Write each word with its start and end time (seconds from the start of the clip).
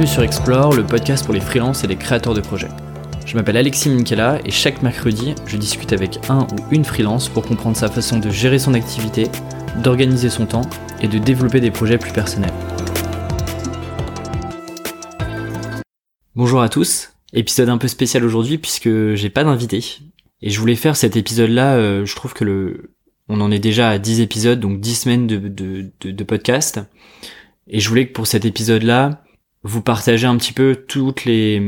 Bienvenue 0.00 0.14
sur 0.14 0.22
Explore, 0.22 0.72
le 0.72 0.86
podcast 0.86 1.26
pour 1.26 1.34
les 1.34 1.42
freelances 1.42 1.84
et 1.84 1.86
les 1.86 1.96
créateurs 1.96 2.32
de 2.32 2.40
projets. 2.40 2.70
Je 3.26 3.36
m'appelle 3.36 3.58
Alexis 3.58 3.90
Minkela 3.90 4.40
et 4.46 4.50
chaque 4.50 4.80
mercredi, 4.80 5.34
je 5.44 5.58
discute 5.58 5.92
avec 5.92 6.18
un 6.30 6.46
ou 6.52 6.56
une 6.70 6.86
freelance 6.86 7.28
pour 7.28 7.42
comprendre 7.42 7.76
sa 7.76 7.90
façon 7.90 8.18
de 8.18 8.30
gérer 8.30 8.58
son 8.58 8.72
activité, 8.72 9.26
d'organiser 9.84 10.30
son 10.30 10.46
temps 10.46 10.62
et 11.02 11.06
de 11.06 11.18
développer 11.18 11.60
des 11.60 11.70
projets 11.70 11.98
plus 11.98 12.12
personnels. 12.12 12.54
Bonjour 16.34 16.62
à 16.62 16.70
tous, 16.70 17.12
épisode 17.34 17.68
un 17.68 17.76
peu 17.76 17.88
spécial 17.88 18.24
aujourd'hui 18.24 18.56
puisque 18.56 18.88
j'ai 19.16 19.28
pas 19.28 19.44
d'invité. 19.44 19.84
Et 20.40 20.48
je 20.48 20.58
voulais 20.58 20.76
faire 20.76 20.96
cet 20.96 21.16
épisode-là, 21.16 21.74
euh, 21.74 22.06
je 22.06 22.16
trouve 22.16 22.32
que 22.32 22.44
le, 22.44 22.94
on 23.28 23.42
en 23.42 23.50
est 23.50 23.58
déjà 23.58 23.90
à 23.90 23.98
10 23.98 24.22
épisodes, 24.22 24.60
donc 24.60 24.80
10 24.80 24.94
semaines 24.94 25.26
de, 25.26 25.36
de, 25.36 25.90
de 26.10 26.24
podcast. 26.24 26.80
Et 27.68 27.80
je 27.80 27.88
voulais 27.90 28.06
que 28.06 28.14
pour 28.14 28.26
cet 28.26 28.46
épisode-là, 28.46 29.22
vous 29.62 29.82
partager 29.82 30.26
un 30.26 30.36
petit 30.36 30.52
peu 30.52 30.84
toutes 30.88 31.24
les 31.24 31.62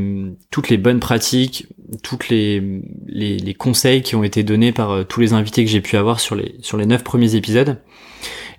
toutes 0.49 0.69
les 0.69 0.77
bonnes 0.77 0.99
pratiques, 0.99 1.67
toutes 2.01 2.29
les 2.29 2.81
les, 3.05 3.37
les 3.37 3.53
conseils 3.53 4.01
qui 4.01 4.15
ont 4.15 4.23
été 4.23 4.43
donnés 4.43 4.71
par 4.71 4.91
euh, 4.91 5.03
tous 5.03 5.19
les 5.19 5.33
invités 5.33 5.63
que 5.63 5.69
j'ai 5.69 5.81
pu 5.81 5.95
avoir 5.95 6.19
sur 6.19 6.35
les 6.35 6.55
sur 6.61 6.77
les 6.77 6.85
neuf 6.85 7.03
premiers 7.03 7.35
épisodes. 7.35 7.81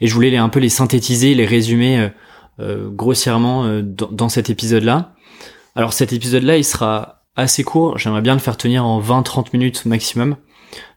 Et 0.01 0.07
je 0.07 0.15
voulais 0.15 0.31
les, 0.31 0.37
un 0.37 0.49
peu 0.49 0.61
les 0.61 0.69
synthétiser, 0.69 1.35
les 1.35 1.47
résumer 1.47 1.99
euh, 1.99 2.09
euh 2.61 2.91
grossièrement 2.91 3.65
euh, 3.65 3.83
dans, 3.83 4.11
dans, 4.11 4.29
cet 4.29 4.51
épisode-là. 4.51 5.15
Alors 5.75 5.93
cet 5.93 6.13
épisode-là, 6.13 6.57
il 6.57 6.65
sera 6.65 7.25
assez 7.35 7.65
court. 7.65 7.99
J'aimerais 7.99 8.23
bien 8.23 8.35
le 8.35 8.41
faire 8.41 8.57
tenir 8.57 8.85
en 8.85 9.01
20-30 9.01 9.49
minutes 9.53 9.85
maximum. 9.87 10.37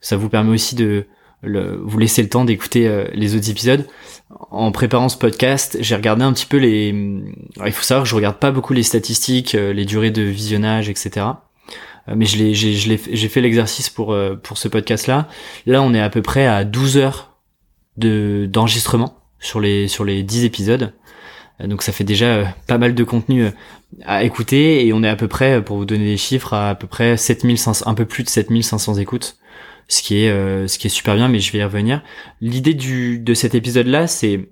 Ça 0.01 0.17
vous 0.17 0.29
permet 0.29 0.51
aussi 0.51 0.75
de 0.75 1.07
le, 1.41 1.79
vous 1.83 1.99
laisser 1.99 2.21
le 2.23 2.29
temps 2.29 2.45
d'écouter 2.45 3.05
les 3.13 3.35
autres 3.35 3.49
épisodes 3.49 3.85
en 4.29 4.71
préparant 4.71 5.09
ce 5.09 5.17
podcast, 5.17 5.77
j'ai 5.79 5.95
regardé 5.95 6.23
un 6.23 6.33
petit 6.33 6.45
peu 6.45 6.57
les. 6.57 6.89
il 7.65 7.71
faut 7.71 7.83
savoir 7.83 8.03
que 8.03 8.09
je 8.09 8.15
regarde 8.15 8.37
pas 8.37 8.51
beaucoup 8.51 8.73
les 8.73 8.83
statistiques, 8.83 9.55
euh, 9.55 9.73
les 9.73 9.85
durées 9.85 10.11
de 10.11 10.21
visionnage, 10.21 10.89
etc. 10.89 11.25
Euh, 12.07 12.13
mais 12.15 12.25
je 12.25 12.37
l'ai, 12.37 12.53
j'ai, 12.53 12.73
j'ai 12.73 13.29
fait 13.29 13.41
l'exercice 13.41 13.89
pour 13.89 14.13
euh, 14.13 14.35
pour 14.35 14.57
ce 14.57 14.67
podcast-là. 14.67 15.27
Là, 15.65 15.81
on 15.81 15.93
est 15.93 16.01
à 16.01 16.09
peu 16.09 16.21
près 16.21 16.45
à 16.45 16.65
12 16.65 16.97
heures 16.97 17.37
de 17.95 18.47
d'enregistrement 18.51 19.17
sur 19.39 19.59
les 19.59 19.87
sur 19.87 20.03
les 20.03 20.23
10 20.23 20.43
épisodes. 20.43 20.93
Donc 21.63 21.81
ça 21.81 21.91
fait 21.91 22.03
déjà 22.03 22.53
pas 22.67 22.77
mal 22.77 22.93
de 22.93 23.03
contenu 23.03 23.47
à 24.05 24.23
écouter 24.23 24.85
et 24.85 24.93
on 24.93 25.01
est 25.01 25.09
à 25.09 25.15
peu 25.15 25.27
près, 25.27 25.63
pour 25.63 25.77
vous 25.77 25.85
donner 25.85 26.05
des 26.05 26.17
chiffres, 26.17 26.53
à 26.53 26.69
à 26.69 26.75
peu 26.75 26.85
près 26.85 27.17
7500, 27.17 27.87
un 27.87 27.95
peu 27.95 28.05
plus 28.05 28.23
de 28.23 28.29
7500 28.29 28.95
écoutes 28.97 29.37
ce 29.87 30.01
qui 30.01 30.23
est 30.23 30.29
euh, 30.29 30.67
ce 30.67 30.77
qui 30.77 30.87
est 30.87 30.91
super 30.91 31.15
bien, 31.15 31.27
mais 31.27 31.39
je 31.39 31.51
vais 31.51 31.59
y 31.59 31.63
revenir. 31.63 32.03
L'idée 32.41 32.73
du 32.73 33.19
de 33.19 33.33
cet 33.33 33.55
épisode-là, 33.55 34.07
c'est 34.07 34.49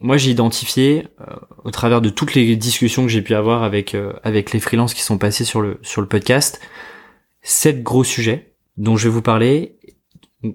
moi 0.00 0.16
j'ai 0.16 0.30
identifié 0.30 1.08
euh, 1.20 1.36
au 1.64 1.70
travers 1.70 2.00
de 2.00 2.10
toutes 2.10 2.34
les 2.34 2.56
discussions 2.56 3.02
que 3.02 3.08
j'ai 3.08 3.22
pu 3.22 3.34
avoir 3.34 3.62
avec 3.62 3.94
euh, 3.94 4.12
avec 4.22 4.52
les 4.52 4.60
freelances 4.60 4.94
qui 4.94 5.02
sont 5.02 5.18
passés 5.18 5.44
sur 5.44 5.60
le 5.60 5.78
sur 5.82 6.00
le 6.00 6.08
podcast, 6.08 6.60
sept 7.42 7.82
gros 7.82 8.04
sujets 8.04 8.54
dont 8.76 8.96
je 8.96 9.08
vais 9.08 9.14
vous 9.14 9.22
parler 9.22 9.78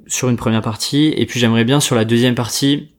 sur 0.05 0.29
une 0.29 0.37
première 0.37 0.61
partie, 0.61 1.13
et 1.17 1.25
puis 1.25 1.39
j'aimerais 1.39 1.65
bien 1.65 1.79
sur 1.79 1.95
la 1.95 2.05
deuxième 2.05 2.35
partie 2.35 2.90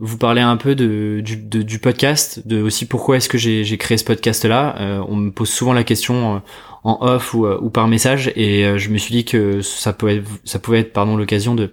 vous 0.00 0.16
parler 0.16 0.40
un 0.40 0.56
peu 0.56 0.74
de, 0.74 1.20
du, 1.22 1.36
du 1.36 1.78
podcast, 1.78 2.46
de 2.48 2.62
aussi 2.62 2.86
pourquoi 2.86 3.18
est-ce 3.18 3.28
que 3.28 3.36
j'ai 3.36 3.76
créé 3.76 3.98
ce 3.98 4.04
podcast-là. 4.04 4.76
Euh, 4.80 5.04
on 5.06 5.14
me 5.14 5.30
pose 5.30 5.50
souvent 5.50 5.74
la 5.74 5.84
question 5.84 6.36
euh, 6.36 6.38
en 6.84 6.98
off 7.02 7.34
ou, 7.34 7.44
euh, 7.44 7.58
ou 7.60 7.68
par 7.68 7.86
message, 7.86 8.32
et 8.34 8.78
je 8.78 8.88
me 8.88 8.96
suis 8.96 9.12
dit 9.14 9.24
que 9.26 9.60
ça 9.60 9.92
pouvait 9.92 10.16
être, 10.16 10.30
ça 10.44 10.58
pouvait 10.58 10.80
être 10.80 10.94
pardon 10.94 11.16
l'occasion 11.16 11.54
de 11.54 11.72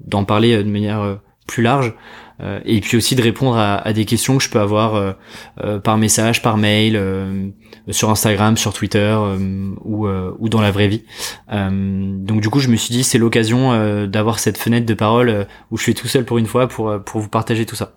d'en 0.00 0.24
parler 0.24 0.64
de 0.64 0.68
manière 0.68 1.20
plus 1.46 1.62
large. 1.62 1.94
Euh, 2.40 2.60
et 2.64 2.80
puis 2.80 2.96
aussi 2.96 3.14
de 3.14 3.22
répondre 3.22 3.56
à, 3.56 3.92
des 3.92 4.04
questions 4.04 4.38
que 4.38 4.42
je 4.42 4.50
peux 4.50 4.60
avoir 4.60 4.94
euh, 4.94 5.12
euh, 5.62 5.78
par 5.78 5.98
message, 5.98 6.42
par 6.42 6.56
mail, 6.56 7.00
sur 7.90 8.10
Instagram, 8.10 8.56
sur 8.56 8.72
Twitter 8.72 9.16
ou, 9.84 10.06
ou 10.06 10.48
dans 10.48 10.60
la 10.60 10.70
vraie 10.70 10.88
vie. 10.88 11.02
donc 11.50 12.40
du 12.40 12.48
coup, 12.48 12.60
je 12.60 12.68
me 12.68 12.76
suis 12.76 12.92
dit 12.92 13.04
c'est 13.04 13.18
l'occasion 13.18 14.06
d'avoir 14.06 14.38
cette 14.38 14.56
fenêtre 14.56 14.86
de 14.86 14.94
parole 14.94 15.46
où 15.70 15.76
je 15.76 15.82
suis 15.82 15.94
tout 15.94 16.06
seul 16.06 16.24
pour 16.24 16.38
une 16.38 16.46
fois 16.46 16.68
pour 16.68 17.02
pour 17.04 17.20
vous 17.20 17.28
partager 17.28 17.66
tout 17.66 17.76
ça. 17.76 17.94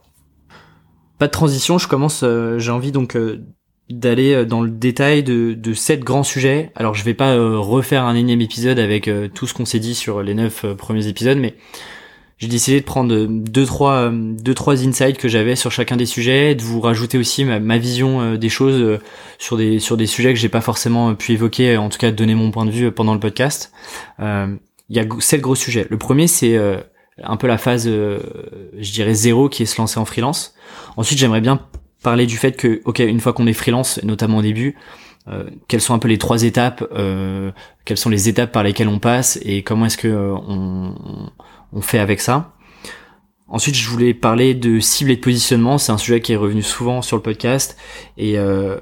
Pas 1.20 1.28
de 1.28 1.32
transition, 1.32 1.78
je 1.78 1.88
commence. 1.88 2.26
J'ai 2.58 2.72
envie 2.72 2.92
donc 2.92 3.18
d'aller 3.90 4.46
dans 4.46 4.62
le 4.62 4.72
détail 4.72 5.24
de, 5.24 5.54
de 5.54 5.74
sept 5.74 6.04
grands 6.04 6.24
sujets. 6.24 6.72
Alors 6.76 6.96
je 6.96 7.04
vais 7.04 7.14
pas 7.14 7.36
refaire 7.36 8.06
un 8.06 8.16
énième 8.16 8.42
épisode 8.42 8.80
avec 8.80 9.10
tout 9.36 9.46
ce 9.46 9.54
qu'on 9.54 9.66
s'est 9.66 9.80
dit 9.80 9.96
sur 9.96 10.24
les 10.24 10.34
neuf 10.34 10.66
premiers 10.78 11.08
épisodes, 11.08 11.38
mais 11.38 11.56
j'ai 12.46 12.52
décidé 12.52 12.80
de 12.80 12.86
prendre 12.86 13.26
deux 13.28 13.66
trois 13.66 14.12
deux 14.12 14.54
trois 14.54 14.86
insights 14.86 15.18
que 15.18 15.28
j'avais 15.28 15.56
sur 15.56 15.72
chacun 15.72 15.96
des 15.96 16.06
sujets, 16.06 16.54
de 16.54 16.62
vous 16.62 16.80
rajouter 16.80 17.18
aussi 17.18 17.44
ma, 17.44 17.78
vision 17.80 18.22
euh, 18.22 18.38
des 18.38 18.50
choses 18.50 18.80
euh, 18.80 19.00
sur 19.40 19.58
des 19.58 19.80
sur 19.80 19.98
des 19.98 20.06
sujets 20.06 20.32
que 20.32 20.40
j'ai 20.40 20.50
pas 20.50 20.62
forcément 20.62 21.16
pu 21.16 21.34
évoquer, 21.34 21.76
en 21.78 21.90
tout 21.90 21.98
cas 21.98 22.12
donner 22.12 22.36
mon 22.36 22.52
point 22.52 22.66
de 22.66 22.70
vue 22.70 22.92
pendant 22.92 23.16
le 23.16 23.20
podcast. 23.20 23.72
Euh, 24.20 24.56
il 24.90 24.96
y 24.96 25.00
a 25.00 25.06
sept 25.20 25.42
gros 25.42 25.56
sujets. 25.56 25.88
Le 25.90 25.98
premier 25.98 26.28
c'est 26.28 26.56
un 27.24 27.38
peu 27.38 27.48
la 27.48 27.58
phase, 27.58 27.88
je 27.88 28.92
dirais 28.92 29.16
zéro, 29.16 29.50
qui 29.50 29.64
est 29.64 29.66
se 29.66 29.82
lancer 29.82 30.00
en 30.00 30.06
freelance. 30.06 30.54
Ensuite, 30.98 31.18
j'aimerais 31.18 31.42
bien 31.42 31.60
parler 32.04 32.28
du 32.28 32.38
fait 32.38 32.52
que, 32.52 32.82
ok, 32.86 33.00
une 33.00 33.20
fois 33.20 33.34
qu'on 33.34 33.48
est 33.48 33.54
freelance, 33.54 34.00
notamment 34.04 34.38
au 34.38 34.42
début, 34.44 34.76
quelles 35.68 35.82
sont 35.82 35.96
un 35.96 36.00
peu 36.00 36.08
les 36.08 36.20
trois 36.20 36.44
étapes, 36.44 36.88
quelles 37.84 37.98
sont 37.98 38.12
les 38.12 38.30
étapes 38.30 38.52
par 38.52 38.62
lesquelles 38.62 38.90
on 38.90 39.00
passe 39.00 39.40
et 39.42 39.64
comment 39.64 39.88
est-ce 39.88 39.98
que 39.98 40.36
on, 40.48 40.94
on 41.76 41.82
fait 41.82 42.00
avec 42.00 42.22
ça. 42.22 42.56
Ensuite, 43.48 43.76
je 43.76 43.88
voulais 43.90 44.16
parler 44.16 44.56
de 44.56 44.80
cible 44.80 45.12
et 45.12 45.18
de 45.18 45.22
positionnement. 45.22 45.78
C'est 45.78 45.92
un 45.92 46.00
sujet 46.00 46.20
qui 46.20 46.34
est 46.34 46.38
revenu 46.38 46.64
souvent 46.64 47.04
sur 47.04 47.16
le 47.16 47.22
podcast 47.22 47.78
et 48.18 48.40
euh, 48.40 48.78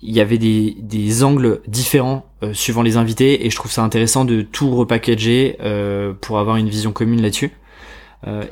il 0.00 0.14
y 0.14 0.20
avait 0.20 0.38
des, 0.38 0.76
des 0.80 1.22
angles 1.22 1.60
différents 1.66 2.24
euh, 2.42 2.54
suivant 2.54 2.82
les 2.82 2.96
invités 2.96 3.44
et 3.44 3.50
je 3.50 3.56
trouve 3.56 3.70
ça 3.70 3.82
intéressant 3.82 4.24
de 4.24 4.40
tout 4.40 4.70
repackager 4.74 5.56
euh, 5.60 6.14
pour 6.18 6.38
avoir 6.38 6.56
une 6.56 6.68
vision 6.68 6.92
commune 6.92 7.20
là-dessus. 7.20 7.50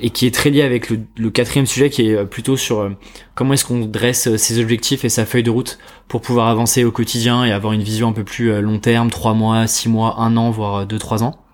et 0.01 0.11
qui 0.11 0.27
est 0.27 0.35
très 0.35 0.51
lié 0.51 0.62
avec 0.62 0.91
le, 0.91 1.01
le 1.17 1.31
quatrième 1.31 1.67
sujet 1.67 1.89
qui 1.91 2.09
est 2.09 2.25
plutôt 2.27 2.56
sur 2.56 2.89
comment 3.35 3.55
est-ce 3.55 3.65
qu'on 3.65 3.87
dresse 3.87 4.37
ses 4.37 4.61
objectifs 4.61 5.05
et 5.05 5.09
sa 5.09 5.25
feuille 5.25 5.43
de 5.43 5.51
route 5.51 5.79
pour 6.09 6.21
pouvoir 6.21 6.49
avancer 6.49 6.85
au 6.85 6.93
quotidien 6.93 7.45
et 7.45 7.53
avoir 7.53 7.73
une 7.73 7.83
vision 7.83 8.09
un 8.09 8.12
peu 8.12 8.23
plus 8.23 8.61
long 8.61 8.79
terme, 8.79 9.11
trois 9.11 9.35
mois, 9.35 9.67
six 9.67 9.89
mois, 9.89 10.21
un 10.21 10.37
an, 10.37 10.51
voire 10.51 10.87
deux, 10.87 10.99
trois 10.99 11.25
ans. 11.25 11.46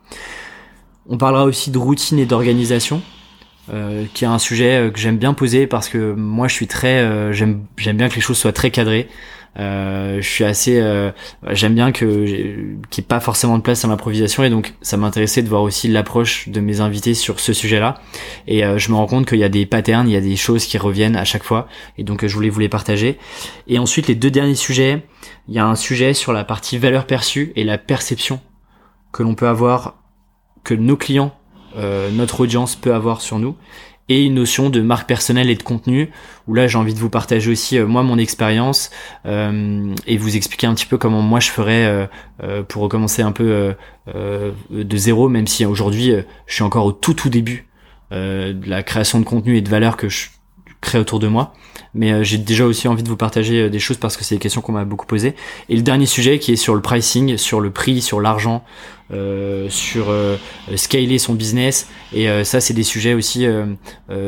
On 1.08 1.18
parlera 1.18 1.44
aussi 1.44 1.70
de 1.70 1.78
routine 1.78 2.18
et 2.18 2.26
d'organisation, 2.26 3.02
euh, 3.72 4.04
qui 4.12 4.24
est 4.24 4.28
un 4.28 4.38
sujet 4.38 4.86
euh, 4.86 4.90
que 4.90 4.98
j'aime 4.98 5.18
bien 5.18 5.34
poser 5.34 5.66
parce 5.66 5.88
que 5.88 6.14
moi 6.14 6.48
je 6.48 6.54
suis 6.54 6.66
très, 6.66 7.00
euh, 7.00 7.32
j'aime 7.32 7.66
bien 7.76 8.08
que 8.08 8.14
les 8.16 8.20
choses 8.20 8.36
soient 8.36 8.52
très 8.52 8.70
cadrées. 8.70 9.08
je 9.56 10.20
suis 10.20 10.44
assez, 10.44 10.82
j'aime 11.50 11.74
bien 11.74 11.92
que 11.92 12.24
qu'il 12.24 13.02
n'y 13.02 13.04
ait 13.04 13.06
pas 13.06 13.20
forcément 13.20 13.58
de 13.58 13.62
place 13.62 13.84
à 13.84 13.88
l'improvisation 13.88 14.44
et 14.44 14.50
donc 14.50 14.74
ça 14.80 14.96
m'intéressait 14.96 15.42
de 15.42 15.48
voir 15.48 15.62
aussi 15.62 15.88
l'approche 15.88 16.48
de 16.48 16.60
mes 16.60 16.80
invités 16.80 17.14
sur 17.14 17.38
ce 17.38 17.52
sujet-là. 17.52 18.00
Et 18.48 18.62
je 18.78 18.90
me 18.90 18.96
rends 18.96 19.06
compte 19.06 19.26
qu'il 19.26 19.38
y 19.38 19.44
a 19.44 19.50
des 19.50 19.66
patterns, 19.66 20.08
il 20.08 20.12
y 20.12 20.16
a 20.16 20.22
des 20.22 20.36
choses 20.36 20.64
qui 20.64 20.78
reviennent 20.78 21.16
à 21.16 21.24
chaque 21.24 21.44
fois 21.44 21.68
et 21.98 22.02
donc 22.02 22.26
je 22.26 22.34
voulais 22.34 22.48
vous 22.48 22.60
les 22.60 22.70
partager. 22.70 23.18
Et 23.68 23.78
ensuite 23.78 24.08
les 24.08 24.14
deux 24.14 24.30
derniers 24.30 24.54
sujets, 24.54 25.02
il 25.48 25.54
y 25.54 25.58
a 25.58 25.66
un 25.66 25.76
sujet 25.76 26.14
sur 26.14 26.32
la 26.32 26.44
partie 26.44 26.78
valeur 26.78 27.06
perçue 27.06 27.52
et 27.54 27.64
la 27.64 27.76
perception 27.76 28.40
que 29.12 29.22
l'on 29.22 29.34
peut 29.34 29.48
avoir 29.48 30.01
que 30.64 30.74
nos 30.74 30.96
clients, 30.96 31.34
euh, 31.76 32.10
notre 32.10 32.40
audience 32.40 32.76
peut 32.76 32.94
avoir 32.94 33.20
sur 33.20 33.38
nous, 33.38 33.56
et 34.08 34.24
une 34.24 34.34
notion 34.34 34.68
de 34.68 34.80
marque 34.80 35.08
personnelle 35.08 35.48
et 35.48 35.54
de 35.54 35.62
contenu, 35.62 36.10
où 36.46 36.54
là 36.54 36.66
j'ai 36.66 36.76
envie 36.76 36.92
de 36.92 36.98
vous 36.98 37.08
partager 37.08 37.50
aussi 37.50 37.78
euh, 37.78 37.86
moi 37.86 38.02
mon 38.02 38.18
expérience 38.18 38.90
euh, 39.26 39.94
et 40.06 40.16
vous 40.18 40.36
expliquer 40.36 40.66
un 40.66 40.74
petit 40.74 40.86
peu 40.86 40.98
comment 40.98 41.22
moi 41.22 41.40
je 41.40 41.50
ferais 41.50 42.10
pour 42.68 42.82
recommencer 42.82 43.22
un 43.22 43.32
peu 43.32 43.74
de 44.12 44.96
zéro, 44.96 45.28
même 45.28 45.46
si 45.46 45.64
aujourd'hui 45.64 46.12
je 46.46 46.54
suis 46.54 46.64
encore 46.64 46.86
au 46.86 46.92
tout 46.92 47.14
tout 47.14 47.28
début 47.28 47.68
de 48.10 48.68
la 48.68 48.82
création 48.82 49.20
de 49.20 49.24
contenu 49.24 49.56
et 49.56 49.62
de 49.62 49.68
valeur 49.70 49.96
que 49.96 50.08
je 50.08 50.28
crée 50.82 50.98
autour 50.98 51.18
de 51.18 51.28
moi. 51.28 51.54
Mais 51.94 52.12
euh, 52.12 52.24
j'ai 52.24 52.36
déjà 52.36 52.66
aussi 52.66 52.88
envie 52.88 53.02
de 53.02 53.08
vous 53.08 53.16
partager 53.16 53.62
euh, 53.62 53.70
des 53.70 53.78
choses 53.78 53.96
parce 53.96 54.18
que 54.18 54.24
c'est 54.24 54.34
des 54.34 54.40
questions 54.40 54.60
qu'on 54.60 54.72
m'a 54.72 54.84
beaucoup 54.84 55.06
posées. 55.06 55.34
Et 55.70 55.76
le 55.76 55.82
dernier 55.82 56.06
sujet 56.06 56.38
qui 56.38 56.52
est 56.52 56.56
sur 56.56 56.74
le 56.74 56.82
pricing, 56.82 57.38
sur 57.38 57.60
le 57.60 57.70
prix, 57.70 58.02
sur 58.02 58.20
l'argent, 58.20 58.64
euh, 59.12 59.68
sur 59.70 60.10
euh, 60.10 60.36
scaler 60.76 61.18
son 61.18 61.34
business. 61.34 61.88
Et 62.12 62.44
ça, 62.44 62.60
c'est 62.60 62.74
des 62.74 62.82
sujets 62.82 63.14
aussi 63.14 63.46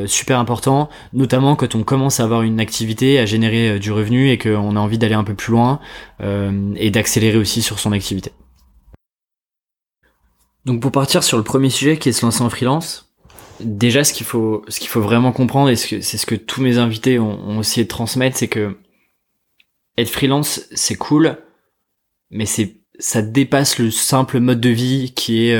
super 0.06 0.38
importants, 0.38 0.88
notamment 1.12 1.54
quand 1.54 1.74
on 1.74 1.82
commence 1.82 2.18
à 2.18 2.24
avoir 2.24 2.42
une 2.42 2.60
activité, 2.60 3.18
à 3.18 3.26
générer 3.26 3.78
du 3.78 3.92
revenu 3.92 4.30
et 4.30 4.38
qu'on 4.38 4.76
a 4.76 4.80
envie 4.80 4.96
d'aller 4.96 5.14
un 5.14 5.24
peu 5.24 5.34
plus 5.34 5.52
loin 5.52 5.80
et 6.22 6.90
d'accélérer 6.90 7.36
aussi 7.36 7.60
sur 7.60 7.78
son 7.78 7.92
activité. 7.92 8.32
Donc 10.64 10.80
pour 10.80 10.92
partir 10.92 11.22
sur 11.22 11.36
le 11.36 11.44
premier 11.44 11.68
sujet 11.68 11.98
qui 11.98 12.08
est 12.08 12.12
se 12.12 12.24
lancer 12.24 12.40
en 12.42 12.48
freelance, 12.48 13.13
déjà 13.60 14.04
ce 14.04 14.12
qu'il 14.12 14.26
faut 14.26 14.64
ce 14.68 14.80
qu'il 14.80 14.88
faut 14.88 15.00
vraiment 15.00 15.32
comprendre 15.32 15.70
et 15.70 15.76
c'est 15.76 16.02
ce 16.02 16.26
que 16.26 16.34
tous 16.34 16.60
mes 16.60 16.78
invités 16.78 17.18
ont, 17.18 17.38
ont 17.48 17.60
essayé 17.60 17.84
de 17.84 17.88
transmettre 17.88 18.36
c'est 18.36 18.48
que 18.48 18.76
être 19.96 20.10
freelance 20.10 20.62
c'est 20.72 20.96
cool 20.96 21.38
mais 22.30 22.46
c'est 22.46 22.80
ça 22.98 23.22
dépasse 23.22 23.78
le 23.78 23.90
simple 23.90 24.40
mode 24.40 24.60
de 24.60 24.70
vie 24.70 25.12
qui 25.14 25.46
est 25.46 25.54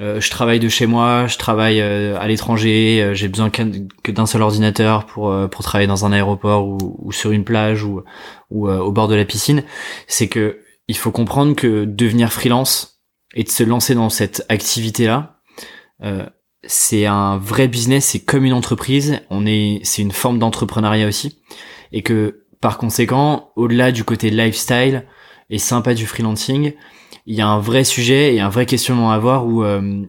euh, 0.00 0.20
je 0.20 0.30
travaille 0.30 0.60
de 0.60 0.68
chez 0.68 0.86
moi, 0.86 1.26
je 1.26 1.36
travaille 1.36 1.80
à 1.80 2.26
l'étranger, 2.26 3.10
j'ai 3.12 3.28
besoin 3.28 3.50
que 3.50 4.10
d'un 4.10 4.24
seul 4.24 4.40
ordinateur 4.40 5.04
pour 5.04 5.34
pour 5.50 5.62
travailler 5.62 5.88
dans 5.88 6.06
un 6.06 6.12
aéroport 6.12 6.66
ou, 6.66 6.96
ou 6.98 7.12
sur 7.12 7.32
une 7.32 7.44
plage 7.44 7.84
ou 7.84 8.02
ou 8.50 8.68
au 8.70 8.92
bord 8.92 9.08
de 9.08 9.14
la 9.14 9.26
piscine. 9.26 9.62
C'est 10.06 10.28
que 10.28 10.60
il 10.88 10.96
faut 10.96 11.10
comprendre 11.10 11.54
que 11.54 11.84
devenir 11.84 12.32
freelance 12.32 13.02
et 13.34 13.44
de 13.44 13.50
se 13.50 13.62
lancer 13.62 13.94
dans 13.94 14.08
cette 14.08 14.46
activité 14.48 15.06
là, 15.06 15.40
c'est 16.64 17.06
un 17.06 17.38
vrai 17.38 17.68
business, 17.68 18.06
c'est 18.06 18.20
comme 18.20 18.44
une 18.44 18.52
entreprise, 18.52 19.20
on 19.30 19.46
est, 19.46 19.80
c'est 19.82 20.02
une 20.02 20.12
forme 20.12 20.38
d'entrepreneuriat 20.38 21.06
aussi, 21.06 21.40
et 21.92 22.02
que 22.02 22.44
par 22.60 22.78
conséquent, 22.78 23.52
au-delà 23.56 23.92
du 23.92 24.04
côté 24.04 24.30
lifestyle 24.30 25.06
et 25.48 25.58
sympa 25.58 25.94
du 25.94 26.06
freelancing, 26.06 26.74
il 27.26 27.34
y 27.34 27.40
a 27.40 27.48
un 27.48 27.58
vrai 27.58 27.84
sujet 27.84 28.34
et 28.34 28.40
un 28.40 28.50
vrai 28.50 28.66
questionnement 28.66 29.12
à 29.12 29.14
avoir 29.14 29.46
où 29.46 29.64
euh, 29.64 30.04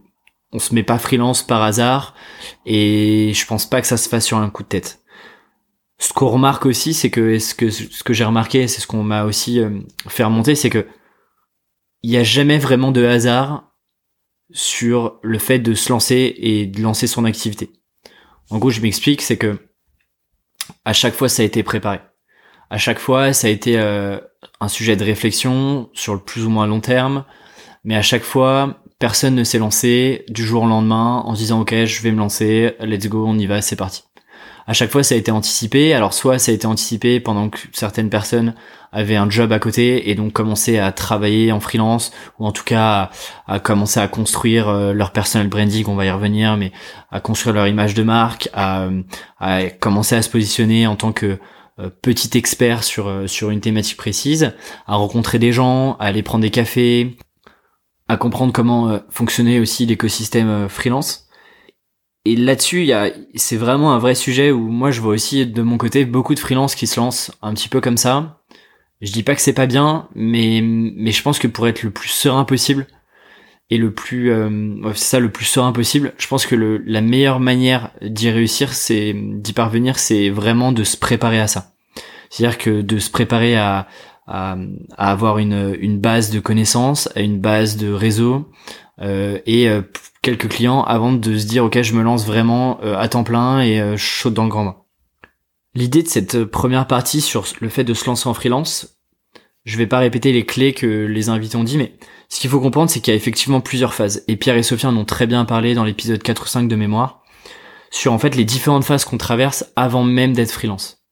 on 0.52 0.60
se 0.60 0.76
met 0.76 0.84
pas 0.84 0.98
freelance 0.98 1.44
par 1.44 1.62
hasard, 1.62 2.16
et 2.66 3.32
je 3.34 3.46
pense 3.46 3.66
pas 3.66 3.82
que 3.82 3.88
ça 3.88 3.98
se 3.98 4.10
fasse 4.10 4.26
sur 4.26 4.38
un 4.38 4.50
coup 4.50 4.64
de 4.64 4.68
tête. 4.68 5.02
Ce 6.00 6.14
qu'on 6.14 6.30
remarque 6.30 6.66
aussi, 6.66 6.94
c'est 6.94 7.12
que 7.12 7.38
ce 7.38 7.54
que 7.54 7.70
ce 7.70 8.04
que 8.04 8.12
j'ai 8.12 8.26
remarqué, 8.26 8.68
c'est 8.68 8.82
ce 8.82 8.88
qu'on 8.88 9.04
m'a 9.04 9.24
aussi 9.24 9.60
euh, 9.60 9.70
fait 10.08 10.24
remonter, 10.24 10.56
c'est 10.56 10.72
que 10.72 10.88
il 12.02 12.10
y 12.10 12.18
a 12.18 12.24
jamais 12.24 12.58
vraiment 12.58 12.92
de 12.92 13.06
hasard 13.06 13.71
sur 14.54 15.20
le 15.22 15.40
fait 15.40 15.60
de 15.60 15.74
se 15.74 15.90
lancer 15.90 16.34
et 16.38 16.66
de 16.66 16.82
lancer 16.82 17.08
son 17.08 17.26
activité. 17.26 17.72
En 18.50 18.58
gros, 18.58 18.70
je 18.70 18.82
m'explique, 18.82 19.22
c'est 19.22 19.38
que 19.38 19.58
à 20.86 20.94
chaque 20.94 21.14
fois, 21.14 21.30
ça 21.30 21.44
a 21.44 21.46
été 21.46 21.64
préparé. 21.64 22.00
À 22.70 22.78
chaque 22.78 23.00
fois, 23.00 23.34
ça 23.34 23.48
a 23.48 23.50
été 23.50 23.78
euh, 23.78 24.20
un 24.60 24.68
sujet 24.68 24.96
de 24.96 25.04
réflexion 25.04 25.90
sur 25.94 26.14
le 26.14 26.20
plus 26.20 26.46
ou 26.46 26.50
moins 26.50 26.68
long 26.68 26.80
terme, 26.80 27.26
mais 27.84 27.96
à 27.96 28.02
chaque 28.02 28.24
fois, 28.24 28.82
personne 29.00 29.36
ne 29.36 29.44
s'est 29.44 29.60
lancé 29.60 30.26
du 30.30 30.46
jour 30.46 30.64
au 30.64 30.68
lendemain 30.68 31.24
en 31.26 31.36
se 31.36 31.40
disant 31.42 31.62
ok, 31.62 31.86
je 31.86 32.02
vais 32.02 32.12
me 32.12 32.20
lancer, 32.20 32.76
let's 32.80 33.08
go, 33.08 33.26
on 33.28 33.38
y 33.38 33.46
va, 33.46 33.62
c'est 33.62 33.76
parti 33.76 34.04
à 34.72 34.74
chaque 34.74 34.90
fois 34.90 35.04
ça 35.04 35.16
a 35.16 35.18
été 35.18 35.32
anticipé. 35.32 35.94
Alors 35.94 36.14
soit 36.14 36.40
ça 36.40 36.54
a 36.54 36.56
été 36.56 36.66
anticipé 36.66 37.20
pendant 37.20 37.50
que 37.50 37.60
certaines 37.74 38.10
personnes 38.10 38.56
avaient 38.94 39.18
un 39.18 39.30
job 39.30 39.52
à 39.52 39.60
côté 39.60 40.10
et 40.10 40.16
donc 40.16 40.32
commençaient 40.32 40.80
à 40.80 40.94
travailler 40.94 41.52
en 41.52 41.60
freelance 41.60 42.14
ou 42.40 42.46
en 42.46 42.54
tout 42.54 42.64
cas 42.64 43.10
à, 43.48 43.60
commencer 43.60 44.00
à 44.00 44.08
construire 44.08 44.70
euh, 44.70 44.94
leur 44.94 45.12
personal 45.12 45.50
branding, 45.50 45.84
on 45.88 45.96
va 45.96 46.06
y 46.06 46.10
revenir, 46.10 46.56
mais 46.56 46.72
à 47.12 47.20
construire 47.20 47.54
leur 47.54 47.68
image 47.68 47.96
de 47.96 48.04
marque, 48.04 48.48
à, 48.54 48.88
commencer 49.82 50.16
à 50.16 50.22
se 50.22 50.30
positionner 50.30 50.88
en 50.88 50.96
tant 50.96 51.12
que 51.12 51.38
euh, 51.80 51.90
petit 52.02 52.38
expert 52.38 52.82
euh, 53.00 53.28
sur 53.28 53.50
une 53.50 53.60
thématique 53.60 53.98
précise, 53.98 54.54
à 54.88 54.96
rencontrer 54.96 55.38
des 55.38 55.52
gens, 55.52 55.98
à 56.00 56.06
aller 56.06 56.24
prendre 56.24 56.44
des 56.44 56.50
cafés, 56.50 57.18
à 58.08 58.16
comprendre 58.16 58.54
comment 58.54 59.00
fonctionnait 59.10 59.60
aussi 59.60 59.86
l'écosystème 59.86 60.70
freelance 60.70 61.28
et 62.26 62.36
là-dessus, 62.36 62.92
c'est 63.36 63.58
vraiment 63.58 63.94
un 63.94 63.98
vrai 63.98 64.16
sujet 64.16 64.52
où 64.52 64.68
moi 64.70 64.92
je 64.92 65.02
vois 65.02 65.14
aussi 65.14 65.46
de 65.46 65.62
mon 65.62 65.78
côté 65.78 66.06
beaucoup 66.06 66.36
de 66.36 66.40
freelances 66.40 66.76
qui 66.76 66.88
se 66.88 67.00
lancent 67.00 67.32
un 67.42 67.54
petit 67.54 67.70
peu 67.70 67.82
comme 67.82 67.98
ça. 67.98 68.42
Je 69.02 69.12
dis 69.12 69.24
pas 69.24 69.34
que 69.34 69.42
c'est 69.42 69.54
pas 69.54 69.66
bien, 69.66 70.08
mais 70.14 70.62
mais 70.62 71.12
je 71.12 71.24
pense 71.24 71.40
que 71.40 71.48
pour 71.48 71.68
être 71.68 71.82
le 71.82 71.90
plus 71.92 72.10
serein 72.10 72.46
possible 72.46 72.86
et 73.72 73.78
le 73.78 73.94
plus, 73.94 74.32
euh, 74.32 74.50
c'est 74.94 75.06
ça, 75.06 75.20
le 75.20 75.32
plus 75.32 75.46
serein 75.46 75.72
possible. 75.72 76.14
Je 76.18 76.28
pense 76.28 76.46
que 76.46 76.56
le, 76.56 76.78
la 76.86 77.00
meilleure 77.00 77.40
manière 77.40 77.92
d'y 78.02 78.30
réussir, 78.30 78.74
c'est 78.74 79.14
d'y 79.16 79.54
parvenir, 79.54 79.98
c'est 79.98 80.30
vraiment 80.30 80.74
de 80.74 80.84
se 80.84 80.98
préparer 80.98 81.40
à 81.40 81.48
ça. 81.48 81.72
C'est-à-dire 82.30 82.58
que 82.58 82.82
de 82.82 83.00
se 83.00 83.10
préparer 83.10 83.56
à, 83.56 83.88
à, 84.28 84.58
à, 84.98 85.12
avoir 85.12 85.38
une, 85.38 85.76
une 85.80 86.00
base 86.00 86.32
de 86.32 86.42
connaissances, 86.42 87.10
à 87.16 87.22
une 87.22 87.40
base 87.40 87.78
de 87.78 87.92
réseau, 87.92 88.50
et 89.02 89.68
euh, 89.68 89.82
quelques 90.22 90.50
clients 90.50 90.84
avant 90.84 91.12
de 91.12 91.38
se 91.38 91.46
dire 91.46 91.66
ok 91.66 91.82
je 91.82 91.94
me 91.94 92.04
lance 92.04 92.26
vraiment 92.26 92.80
euh, 92.84 92.96
à 92.98 93.08
temps 93.08 93.24
plein 93.24 93.62
et 93.62 93.82
euh, 93.82 93.98
je 93.98 94.06
saute 94.06 94.34
dans 94.34 94.44
le 94.44 94.50
grand 94.50 94.66
bain. 94.66 94.78
L'idée 95.74 96.04
de 96.04 96.08
cette 96.08 96.36
euh, 96.36 96.46
première 96.46 96.88
partie 96.88 97.22
sur 97.22 97.46
le 97.60 97.70
fait 97.70 97.84
de 97.84 97.94
se 97.94 98.06
lancer 98.06 98.28
en 98.28 98.34
freelance, 98.34 99.00
je 99.64 99.78
vais 99.78 99.88
pas 99.88 100.00
répéter 100.00 100.32
les 100.32 100.46
clés 100.46 100.74
que 100.74 101.06
les 101.06 101.30
invités 101.30 101.56
ont 101.56 101.64
dit, 101.64 101.78
mais 101.78 101.96
ce 102.30 102.40
qu'il 102.40 102.50
faut 102.50 102.60
comprendre, 102.60 102.90
c'est 102.90 103.00
qu'il 103.00 103.12
y 103.12 103.14
a 103.14 103.18
effectivement 103.18 103.62
plusieurs 103.62 103.94
phases. 103.94 104.24
Et 104.28 104.36
Pierre 104.36 104.58
et 104.58 104.64
Sophie 104.64 104.88
en 104.88 104.98
ont 104.98 105.06
très 105.06 105.28
bien 105.28 105.46
parlé 105.46 105.76
dans 105.76 105.84
l'épisode 105.84 106.24
4 106.24 106.44
ou 106.44 106.48
5 106.48 106.68
de 106.68 106.76
mémoire, 106.76 107.22
sur 107.92 108.12
en 108.12 108.20
fait 108.20 108.36
les 108.36 108.46
différentes 108.46 108.86
phases 108.86 109.06
qu'on 109.06 109.18
traverse 109.18 109.66
avant 109.76 110.04
même 110.04 110.34
d'être 110.34 110.52
freelance. 110.52 111.04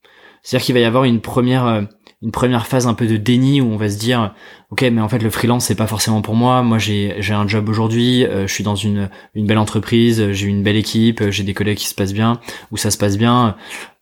C'est-à-dire 0.42 0.65
qu'il 0.65 0.74
va 0.74 0.81
y 0.81 0.85
avoir 0.85 1.03
une 1.03 1.21
première 1.21 1.88
une 2.21 2.31
première 2.31 2.68
phase 2.68 2.86
un 2.86 2.94
peu 2.94 3.07
de 3.07 3.16
déni 3.16 3.62
où 3.62 3.71
on 3.71 3.77
va 3.77 3.89
se 3.89 3.98
dire 3.98 4.33
ok 4.71 4.81
mais 4.92 5.00
en 5.00 5.07
fait 5.07 5.19
le 5.19 5.30
freelance 5.30 5.66
c'est 5.66 5.75
pas 5.75 5.88
forcément 5.88 6.21
pour 6.21 6.36
moi. 6.36 6.63
Moi 6.63 6.77
j'ai 6.77 7.16
j'ai 7.19 7.33
un 7.33 7.48
job 7.48 7.69
aujourd'hui 7.69 8.25
euh, 8.25 8.45
je 8.45 8.54
suis 8.54 8.63
dans 8.63 8.75
une 8.75 9.10
une 9.36 9.45
belle 9.45 9.57
entreprise 9.57 10.31
j'ai 10.31 10.48
une 10.48 10.62
belle 10.63 10.75
équipe 10.75 11.30
j'ai 11.30 11.44
des 11.44 11.54
collègues 11.54 11.77
qui 11.77 11.88
se 11.88 11.95
passent 11.95 12.13
bien. 12.13 12.39
Où 12.71 12.77
ça 12.77 12.92
se 12.92 12.98
passe 12.98 13.18
bien 13.18 13.56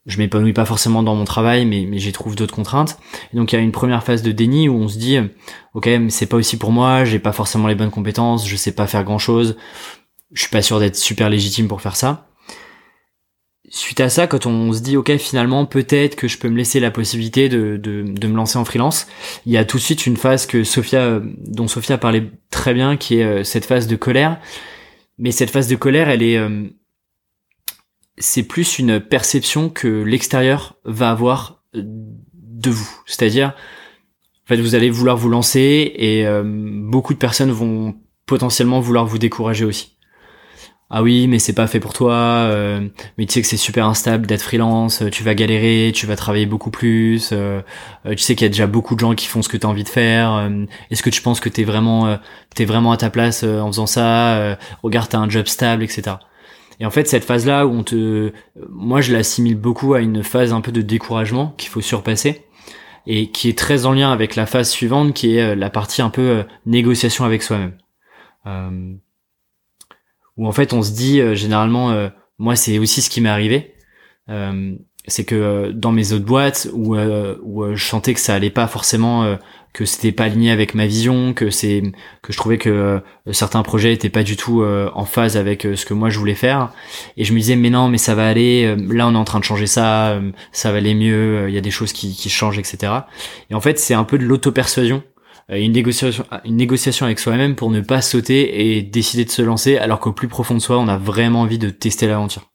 je 0.08 0.18
m'épanouis 0.20 0.54
pas 0.54 0.66
forcément 0.66 1.04
dans 1.04 1.16
mon 1.16 1.26
travail 1.26 1.66
mais 1.66 1.86
mais 1.88 2.00
j'y 2.00 2.12
trouve 2.12 2.36
d'autres 2.36 2.56
contraintes. 2.56 2.98
Et 3.34 3.38
donc 3.38 3.52
il 3.52 3.56
y 3.56 3.60
a 3.60 3.62
une 3.62 3.72
première 3.72 4.04
phase 4.04 4.24
de 4.24 4.32
déni 4.32 4.68
où 4.68 4.76
on 4.76 4.88
se 4.88 4.98
dit 4.98 5.20
ok 5.76 5.86
mais 5.86 6.10
c'est 6.10 6.26
pas 6.28 6.38
aussi 6.38 6.58
pour 6.58 6.72
moi 6.72 7.06
j'ai 7.06 7.20
pas 7.20 7.34
forcément 7.34 7.68
les 7.68 7.76
bonnes 7.76 7.92
compétences 7.92 8.48
je 8.48 8.56
sais 8.56 8.72
pas 8.72 8.88
faire 8.88 9.04
grand 9.04 9.20
chose 9.20 9.58
je 10.32 10.42
suis 10.42 10.52
pas 10.52 10.62
sûr 10.62 10.80
d'être 10.80 10.96
super 10.96 11.30
légitime 11.30 11.68
pour 11.68 11.82
faire 11.82 11.96
ça 11.96 12.27
suite 13.70 14.00
à 14.00 14.10
ça, 14.10 14.28
quand 14.28 14.46
on 14.46 14.72
se 14.72 14.82
dit 14.82 14.98
ok 14.98 15.18
finalement 15.18 15.66
peut-être 15.66 16.16
que 16.16 16.28
je 16.28 16.38
peux 16.38 16.50
me 16.50 16.58
laisser 16.58 16.80
la 16.80 16.92
possibilité 16.92 17.50
de, 17.50 17.78
de, 17.78 18.28
me 18.28 18.36
lancer 18.36 18.58
en 18.58 18.66
freelance, 18.66 19.08
il 19.46 19.52
y 19.52 19.58
a 19.58 19.66
tout 19.66 19.78
de 19.78 19.82
suite 19.82 20.06
une 20.06 20.18
phase 20.18 20.46
que 20.46 20.64
Sophia, 20.64 21.22
dont 21.46 21.68
Sophia 21.68 21.98
parlait 21.98 22.32
très 22.50 22.74
bien, 22.74 22.98
qui 22.98 23.20
est 23.20 23.24
euh, 23.24 23.44
cette 23.44 23.66
phase 23.66 23.88
de 23.88 23.96
colère. 23.96 24.40
Mais 25.18 25.32
cette 25.32 25.50
phase 25.50 25.68
de 25.68 25.76
colère, 25.76 26.10
elle 26.10 26.22
est, 26.22 26.38
euh, 26.38 26.68
c'est 28.18 28.44
plus 28.44 28.80
une 28.80 29.00
perception 29.00 29.70
que 29.70 29.88
l'extérieur 30.04 30.76
va 30.86 31.10
avoir 31.10 31.64
euh, 31.76 31.82
de 31.84 32.70
vous. 32.70 32.90
C'est-à-dire, 33.06 33.50
en 33.50 34.48
fait, 34.48 34.58
vous 34.58 34.76
allez 34.76 34.90
vouloir 34.90 35.18
vous 35.18 35.30
lancer 35.30 35.92
et 35.96 36.26
beaucoup 36.44 37.14
de 37.14 37.20
personnes 37.20 37.52
vont 37.52 37.96
potentiellement 38.26 38.80
vouloir 38.80 39.06
vous 39.06 39.18
décourager 39.18 39.66
aussi 39.66 39.97
ah 40.90 41.04
oui 41.04 41.28
mais 41.28 41.38
c'est 41.38 41.54
pas 41.54 41.68
fait 41.68 41.82
pour 41.82 41.94
toi 41.94 42.14
euh, 42.14 42.88
mais 43.18 43.26
tu 43.26 43.34
sais 43.34 43.42
que 43.42 43.48
c'est 43.48 43.58
super 43.58 43.88
instable 43.88 44.26
d'être 44.26 44.42
freelance 44.42 45.04
tu 45.12 45.22
vas 45.24 45.36
galérer 45.36 45.92
tu 45.94 46.06
vas 46.06 46.16
travailler 46.16 46.46
beaucoup 46.46 46.72
plus 46.72 47.32
euh, 47.34 47.62
euh, 48.06 48.12
tu 48.12 48.20
sais 48.20 48.36
qu'il 48.36 48.46
y 48.46 48.50
a 48.50 48.50
déjà 48.50 48.68
beaucoup 48.68 48.96
de 48.96 49.02
gens 49.02 49.14
qui 49.14 49.28
font 49.28 49.42
ce 49.42 49.50
que 49.50 49.58
tu 49.58 49.66
envie 49.66 49.84
de 49.84 49.90
faire 49.90 50.50
est-ce 50.90 51.04
que 51.04 51.10
tu 51.10 51.22
penses 51.22 51.42
que 51.42 51.50
t'es 51.50 51.66
vraiment 51.66 52.18
t'es 52.56 52.64
vraiment 52.64 52.94
à 52.94 52.98
ta 52.98 53.10
place 53.10 53.44
en 53.44 53.68
faisant 53.68 53.86
ça 53.86 54.58
regarde 54.82 55.10
t'as 55.10 55.20
un 55.20 55.30
job 55.30 55.48
stable 55.48 55.84
etc 55.84 56.18
et 56.80 56.86
en 56.86 56.92
fait 56.92 57.08
cette 57.08 57.26
phase 57.26 57.46
là 57.46 57.68
où 57.68 57.72
on 57.72 57.84
te 57.84 58.32
moi 58.70 59.02
je 59.02 59.12
l'assimile 59.12 59.58
beaucoup 59.58 59.94
à 59.94 60.00
une 60.00 60.24
phase 60.24 60.54
un 60.54 60.62
peu 60.62 60.72
de 60.72 60.82
découragement 60.82 61.54
qu'il 61.58 61.70
faut 61.70 61.82
surpasser 61.82 62.44
et 63.08 63.30
qui 63.32 63.50
est 63.50 63.58
très 63.58 63.86
en 63.86 63.92
lien 63.92 64.12
avec 64.12 64.38
la 64.38 64.46
phase 64.46 64.70
suivante 64.70 65.14
qui 65.14 65.36
est 65.36 65.56
la 65.56 65.70
partie 65.70 66.02
un 66.02 66.10
peu 66.10 66.46
négociation 66.66 67.26
avec 67.26 67.44
soi-même 67.44 67.74
où 70.38 70.48
en 70.48 70.52
fait 70.52 70.74
on 70.74 70.82
se 70.82 70.92
dit 70.92 71.20
euh, 71.20 71.36
généralement, 71.36 71.92
euh, 71.92 72.10
moi 72.38 72.56
c'est 72.56 72.80
aussi 72.80 73.02
ce 73.02 73.10
qui 73.10 73.22
m'est 73.22 73.30
arrivé, 73.30 73.74
euh, 74.30 74.76
c'est 75.08 75.26
que 75.26 75.72
dans 75.72 75.92
mes 75.92 76.12
autres 76.12 76.26
boîtes 76.26 76.68
où, 76.74 76.98
où 76.98 77.76
je 77.76 77.84
sentais 77.86 78.14
que 78.14 78.20
ça 78.20 78.36
allait 78.36 78.50
pas 78.50 78.68
forcément, 78.68 79.38
que 79.72 79.86
c'était 79.86 80.12
pas 80.12 80.26
aligné 80.26 80.52
avec 80.52 80.74
ma 80.76 80.86
vision, 80.86 81.34
que 81.34 81.50
c'est 81.50 81.82
que 82.22 82.34
je 82.34 82.38
trouvais 82.38 82.58
que 82.58 83.02
certains 83.32 83.64
projets 83.64 83.94
étaient 83.94 84.10
pas 84.10 84.24
du 84.24 84.36
tout 84.36 84.66
en 84.66 85.06
phase 85.06 85.38
avec 85.38 85.62
ce 85.62 85.86
que 85.86 85.94
moi 85.94 86.10
je 86.10 86.20
voulais 86.20 86.36
faire, 86.36 86.74
et 87.16 87.24
je 87.24 87.32
me 87.32 87.38
disais 87.40 87.56
mais 87.56 87.70
non 87.70 87.88
mais 87.88 87.98
ça 87.98 88.16
va 88.16 88.28
aller, 88.28 88.76
là 88.76 89.08
on 89.08 89.14
est 89.14 89.18
en 89.18 89.24
train 89.24 89.40
de 89.40 89.46
changer 89.46 89.66
ça, 89.66 90.20
ça 90.52 90.74
va 90.74 90.80
aller 90.80 90.94
mieux, 90.94 91.48
il 91.48 91.56
y 91.56 91.58
a 91.58 91.62
des 91.62 91.72
choses 91.72 91.94
qui, 91.94 92.14
qui 92.14 92.30
changent 92.30 92.60
etc. 92.60 92.92
Et 93.50 93.56
en 93.56 93.62
fait 93.62 93.80
c'est 93.80 93.94
un 93.94 94.04
peu 94.04 94.18
de 94.18 94.26
l'auto-persuasion. 94.26 95.04
euh, 95.04 95.17
une 95.50 95.72
négociation, 95.72 96.26
une 96.44 96.58
négociation 96.58 97.06
avec 97.06 97.20
soi-même 97.20 97.56
pour 97.56 97.72
ne 97.72 97.80
pas 97.80 98.02
sauter 98.02 98.78
et 98.78 98.82
décider 98.82 99.24
de 99.24 99.30
se 99.30 99.42
lancer 99.42 99.78
alors 99.78 100.00
qu'au 100.00 100.12
plus 100.12 100.28
profond 100.28 100.56
de 100.56 100.60
soi, 100.60 100.78
on 100.78 100.88
a 100.88 100.98
vraiment 100.98 101.42
envie 101.42 101.58
de 101.58 101.70
tester 101.70 102.08
l'aventure. 102.08 102.52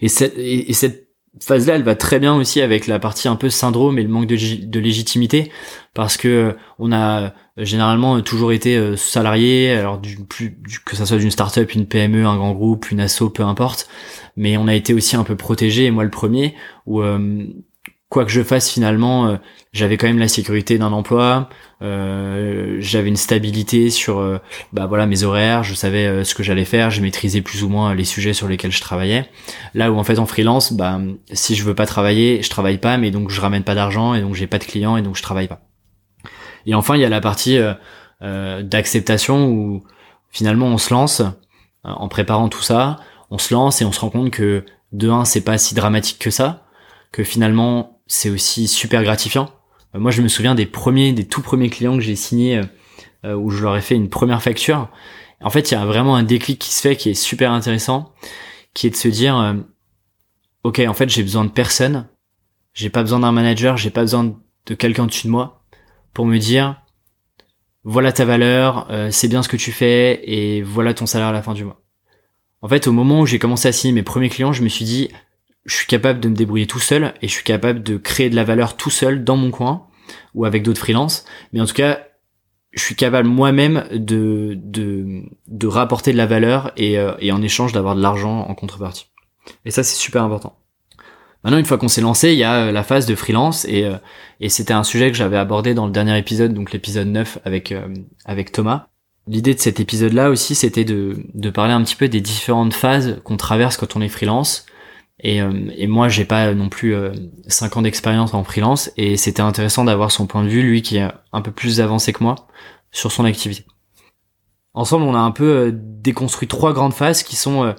Et 0.00 0.08
cette, 0.08 0.34
et, 0.38 0.72
cette 0.72 1.08
phase-là, 1.40 1.74
elle 1.74 1.82
va 1.82 1.96
très 1.96 2.20
bien 2.20 2.34
aussi 2.36 2.60
avec 2.60 2.86
la 2.86 2.98
partie 2.98 3.28
un 3.28 3.36
peu 3.36 3.50
syndrome 3.50 3.98
et 3.98 4.02
le 4.02 4.08
manque 4.08 4.26
de, 4.26 4.64
de 4.64 4.80
légitimité, 4.80 5.50
parce 5.92 6.16
que 6.16 6.28
euh, 6.28 6.52
on 6.78 6.92
a 6.92 7.22
euh, 7.22 7.30
généralement 7.58 8.20
toujours 8.22 8.52
été 8.52 8.96
salarié, 8.96 9.72
alors 9.72 9.98
du, 9.98 10.16
plus, 10.24 10.56
que 10.86 10.96
ça 10.96 11.04
soit 11.04 11.18
d'une 11.18 11.30
start-up, 11.32 11.74
une 11.74 11.86
PME, 11.86 12.26
un 12.26 12.36
grand 12.36 12.52
groupe, 12.52 12.90
une 12.92 13.00
asso, 13.00 13.28
peu 13.34 13.42
importe, 13.42 13.88
mais 14.36 14.56
on 14.56 14.68
a 14.68 14.74
été 14.74 14.94
aussi 14.94 15.16
un 15.16 15.24
peu 15.24 15.36
protégé, 15.36 15.86
et 15.86 15.90
moi 15.90 16.04
le 16.04 16.10
premier, 16.10 16.54
où 16.86 17.02
quoi 18.10 18.24
que 18.24 18.30
je 18.32 18.42
fasse 18.42 18.68
finalement, 18.68 19.28
euh, 19.28 19.36
j'avais 19.72 19.96
quand 19.96 20.08
même 20.08 20.18
la 20.18 20.28
sécurité 20.28 20.78
d'un 20.78 20.92
emploi, 20.92 21.48
euh, 21.80 22.76
j'avais 22.80 23.08
une 23.08 23.16
stabilité 23.16 23.88
sur 23.88 24.18
euh, 24.18 24.38
bah 24.72 24.86
voilà 24.86 25.06
mes 25.06 25.22
horaires, 25.22 25.62
je 25.62 25.74
savais 25.74 26.24
ce 26.24 26.34
que 26.34 26.42
j'allais 26.42 26.64
faire, 26.64 26.90
je 26.90 27.00
maîtrisais 27.00 27.40
plus 27.40 27.62
ou 27.62 27.68
moins 27.68 27.94
les 27.94 28.04
sujets 28.04 28.34
sur 28.34 28.48
lesquels 28.48 28.72
je 28.72 28.80
travaillais. 28.80 29.30
Là 29.74 29.92
où 29.92 29.96
en 29.96 30.02
fait 30.04 30.18
en 30.18 30.26
freelance, 30.26 30.72
bah 30.72 31.00
si 31.32 31.54
je 31.54 31.62
veux 31.62 31.74
pas 31.74 31.86
travailler, 31.86 32.42
je 32.42 32.50
travaille 32.50 32.78
pas, 32.78 32.98
mais 32.98 33.12
donc 33.12 33.30
je 33.30 33.40
ramène 33.40 33.62
pas 33.62 33.76
d'argent 33.76 34.14
et 34.14 34.20
donc 34.20 34.34
j'ai 34.34 34.48
pas 34.48 34.58
de 34.58 34.64
clients 34.64 34.96
et 34.96 35.02
donc 35.02 35.16
je 35.16 35.22
travaille 35.22 35.48
pas. 35.48 35.60
Et 36.66 36.74
enfin 36.74 36.96
il 36.96 37.00
y 37.00 37.04
a 37.04 37.08
la 37.08 37.20
partie 37.20 37.58
d'acceptation 38.20 39.46
où 39.46 39.84
finalement 40.30 40.66
on 40.66 40.78
se 40.78 40.92
lance 40.92 41.22
en 41.84 42.08
préparant 42.08 42.48
tout 42.48 42.62
ça, 42.62 42.96
on 43.30 43.38
se 43.38 43.54
lance 43.54 43.80
et 43.80 43.84
on 43.84 43.92
se 43.92 44.00
rend 44.00 44.10
compte 44.10 44.30
que 44.30 44.64
de 44.92 45.08
un 45.08 45.24
c'est 45.24 45.42
pas 45.42 45.58
si 45.58 45.76
dramatique 45.76 46.18
que 46.18 46.30
ça, 46.30 46.66
que 47.12 47.22
finalement 47.24 47.99
c'est 48.10 48.30
aussi 48.30 48.68
super 48.68 49.02
gratifiant. 49.02 49.50
moi 49.94 50.10
je 50.10 50.22
me 50.22 50.28
souviens 50.28 50.54
des 50.54 50.66
premiers, 50.66 51.12
des 51.12 51.26
tout 51.26 51.42
premiers 51.42 51.70
clients 51.70 51.96
que 51.96 52.02
j'ai 52.02 52.16
signés 52.16 52.60
où 53.24 53.50
je 53.50 53.62
leur 53.62 53.76
ai 53.76 53.80
fait 53.80 53.94
une 53.94 54.08
première 54.08 54.42
facture. 54.42 54.88
En 55.40 55.50
fait 55.50 55.70
il 55.70 55.74
y 55.74 55.76
a 55.76 55.84
vraiment 55.84 56.16
un 56.16 56.22
déclic 56.22 56.58
qui 56.58 56.72
se 56.72 56.80
fait 56.80 56.96
qui 56.96 57.10
est 57.10 57.14
super 57.14 57.52
intéressant, 57.52 58.12
qui 58.74 58.86
est 58.86 58.90
de 58.90 58.96
se 58.96 59.08
dire 59.08 59.56
ok 60.64 60.80
en 60.86 60.94
fait 60.94 61.08
j'ai 61.08 61.22
besoin 61.22 61.44
de 61.44 61.50
personne, 61.50 62.08
j'ai 62.72 62.90
pas 62.90 63.02
besoin 63.02 63.20
d'un 63.20 63.32
manager, 63.32 63.76
j'ai 63.76 63.90
pas 63.90 64.02
besoin 64.02 64.36
de 64.66 64.74
quelqu'un 64.74 65.04
au-dessus 65.04 65.26
de 65.26 65.32
moi 65.32 65.64
pour 66.12 66.26
me 66.26 66.38
dire 66.38 66.80
voilà 67.84 68.12
ta 68.12 68.24
valeur, 68.24 68.86
euh, 68.90 69.10
c'est 69.10 69.28
bien 69.28 69.42
ce 69.42 69.48
que 69.48 69.56
tu 69.56 69.72
fais 69.72 70.20
et 70.24 70.62
voilà 70.62 70.94
ton 70.94 71.06
salaire 71.06 71.28
à 71.28 71.32
la 71.32 71.42
fin 71.42 71.54
du 71.54 71.64
mois. 71.64 71.80
En 72.62 72.68
fait, 72.68 72.86
au 72.86 72.92
moment 72.92 73.20
où 73.20 73.26
j'ai 73.26 73.38
commencé 73.38 73.68
à 73.68 73.72
signer 73.72 73.94
mes 73.94 74.02
premiers 74.02 74.28
clients, 74.28 74.52
je 74.52 74.62
me 74.62 74.68
suis 74.68 74.84
dit 74.84 75.08
je 75.64 75.76
suis 75.76 75.86
capable 75.86 76.20
de 76.20 76.28
me 76.28 76.34
débrouiller 76.34 76.66
tout 76.66 76.78
seul 76.78 77.14
et 77.22 77.28
je 77.28 77.32
suis 77.32 77.44
capable 77.44 77.82
de 77.82 77.96
créer 77.96 78.30
de 78.30 78.36
la 78.36 78.44
valeur 78.44 78.76
tout 78.76 78.90
seul 78.90 79.24
dans 79.24 79.36
mon 79.36 79.50
coin 79.50 79.86
ou 80.34 80.44
avec 80.44 80.62
d'autres 80.62 80.80
freelances. 80.80 81.24
Mais 81.52 81.60
en 81.60 81.66
tout 81.66 81.74
cas, 81.74 82.06
je 82.72 82.82
suis 82.82 82.96
capable 82.96 83.28
moi-même 83.28 83.84
de, 83.92 84.54
de, 84.56 85.22
de 85.48 85.66
rapporter 85.66 86.12
de 86.12 86.16
la 86.16 86.26
valeur 86.26 86.72
et, 86.76 86.98
euh, 86.98 87.12
et 87.18 87.32
en 87.32 87.42
échange 87.42 87.72
d'avoir 87.72 87.94
de 87.94 88.02
l'argent 88.02 88.40
en 88.40 88.54
contrepartie. 88.54 89.06
Et 89.64 89.70
ça, 89.70 89.82
c'est 89.82 89.96
super 89.96 90.22
important. 90.22 90.60
Maintenant, 91.42 91.58
une 91.58 91.64
fois 91.64 91.78
qu'on 91.78 91.88
s'est 91.88 92.02
lancé, 92.02 92.32
il 92.32 92.38
y 92.38 92.44
a 92.44 92.66
euh, 92.66 92.72
la 92.72 92.82
phase 92.82 93.06
de 93.06 93.14
freelance 93.14 93.64
et, 93.64 93.84
euh, 93.84 93.96
et 94.40 94.48
c'était 94.48 94.74
un 94.74 94.84
sujet 94.84 95.10
que 95.10 95.16
j'avais 95.16 95.38
abordé 95.38 95.72
dans 95.74 95.86
le 95.86 95.92
dernier 95.92 96.18
épisode, 96.18 96.52
donc 96.52 96.72
l'épisode 96.72 97.08
9 97.08 97.38
avec, 97.44 97.72
euh, 97.72 97.88
avec 98.26 98.52
Thomas. 98.52 98.88
L'idée 99.26 99.54
de 99.54 99.60
cet 99.60 99.80
épisode-là 99.80 100.30
aussi, 100.30 100.54
c'était 100.54 100.84
de, 100.84 101.24
de 101.34 101.50
parler 101.50 101.72
un 101.72 101.82
petit 101.82 101.96
peu 101.96 102.08
des 102.08 102.20
différentes 102.20 102.74
phases 102.74 103.20
qu'on 103.24 103.36
traverse 103.36 103.76
quand 103.76 103.96
on 103.96 104.02
est 104.02 104.08
freelance. 104.08 104.66
Et, 105.22 105.38
et 105.76 105.86
moi, 105.86 106.08
j'ai 106.08 106.24
pas 106.24 106.54
non 106.54 106.70
plus 106.70 106.94
5 107.46 107.76
ans 107.76 107.82
d'expérience 107.82 108.32
en 108.32 108.42
freelance 108.42 108.90
et 108.96 109.18
c'était 109.18 109.42
intéressant 109.42 109.84
d'avoir 109.84 110.10
son 110.10 110.26
point 110.26 110.42
de 110.42 110.48
vue, 110.48 110.62
lui 110.62 110.80
qui 110.80 110.96
est 110.96 111.08
un 111.32 111.42
peu 111.42 111.50
plus 111.50 111.82
avancé 111.82 112.14
que 112.14 112.24
moi, 112.24 112.46
sur 112.90 113.12
son 113.12 113.26
activité. 113.26 113.66
Ensemble, 114.72 115.04
on 115.04 115.14
a 115.14 115.18
un 115.18 115.30
peu 115.30 115.72
déconstruit 115.74 116.48
trois 116.48 116.72
grandes 116.72 116.94
phases 116.94 117.22
qui 117.22 117.36
sont 117.36 117.74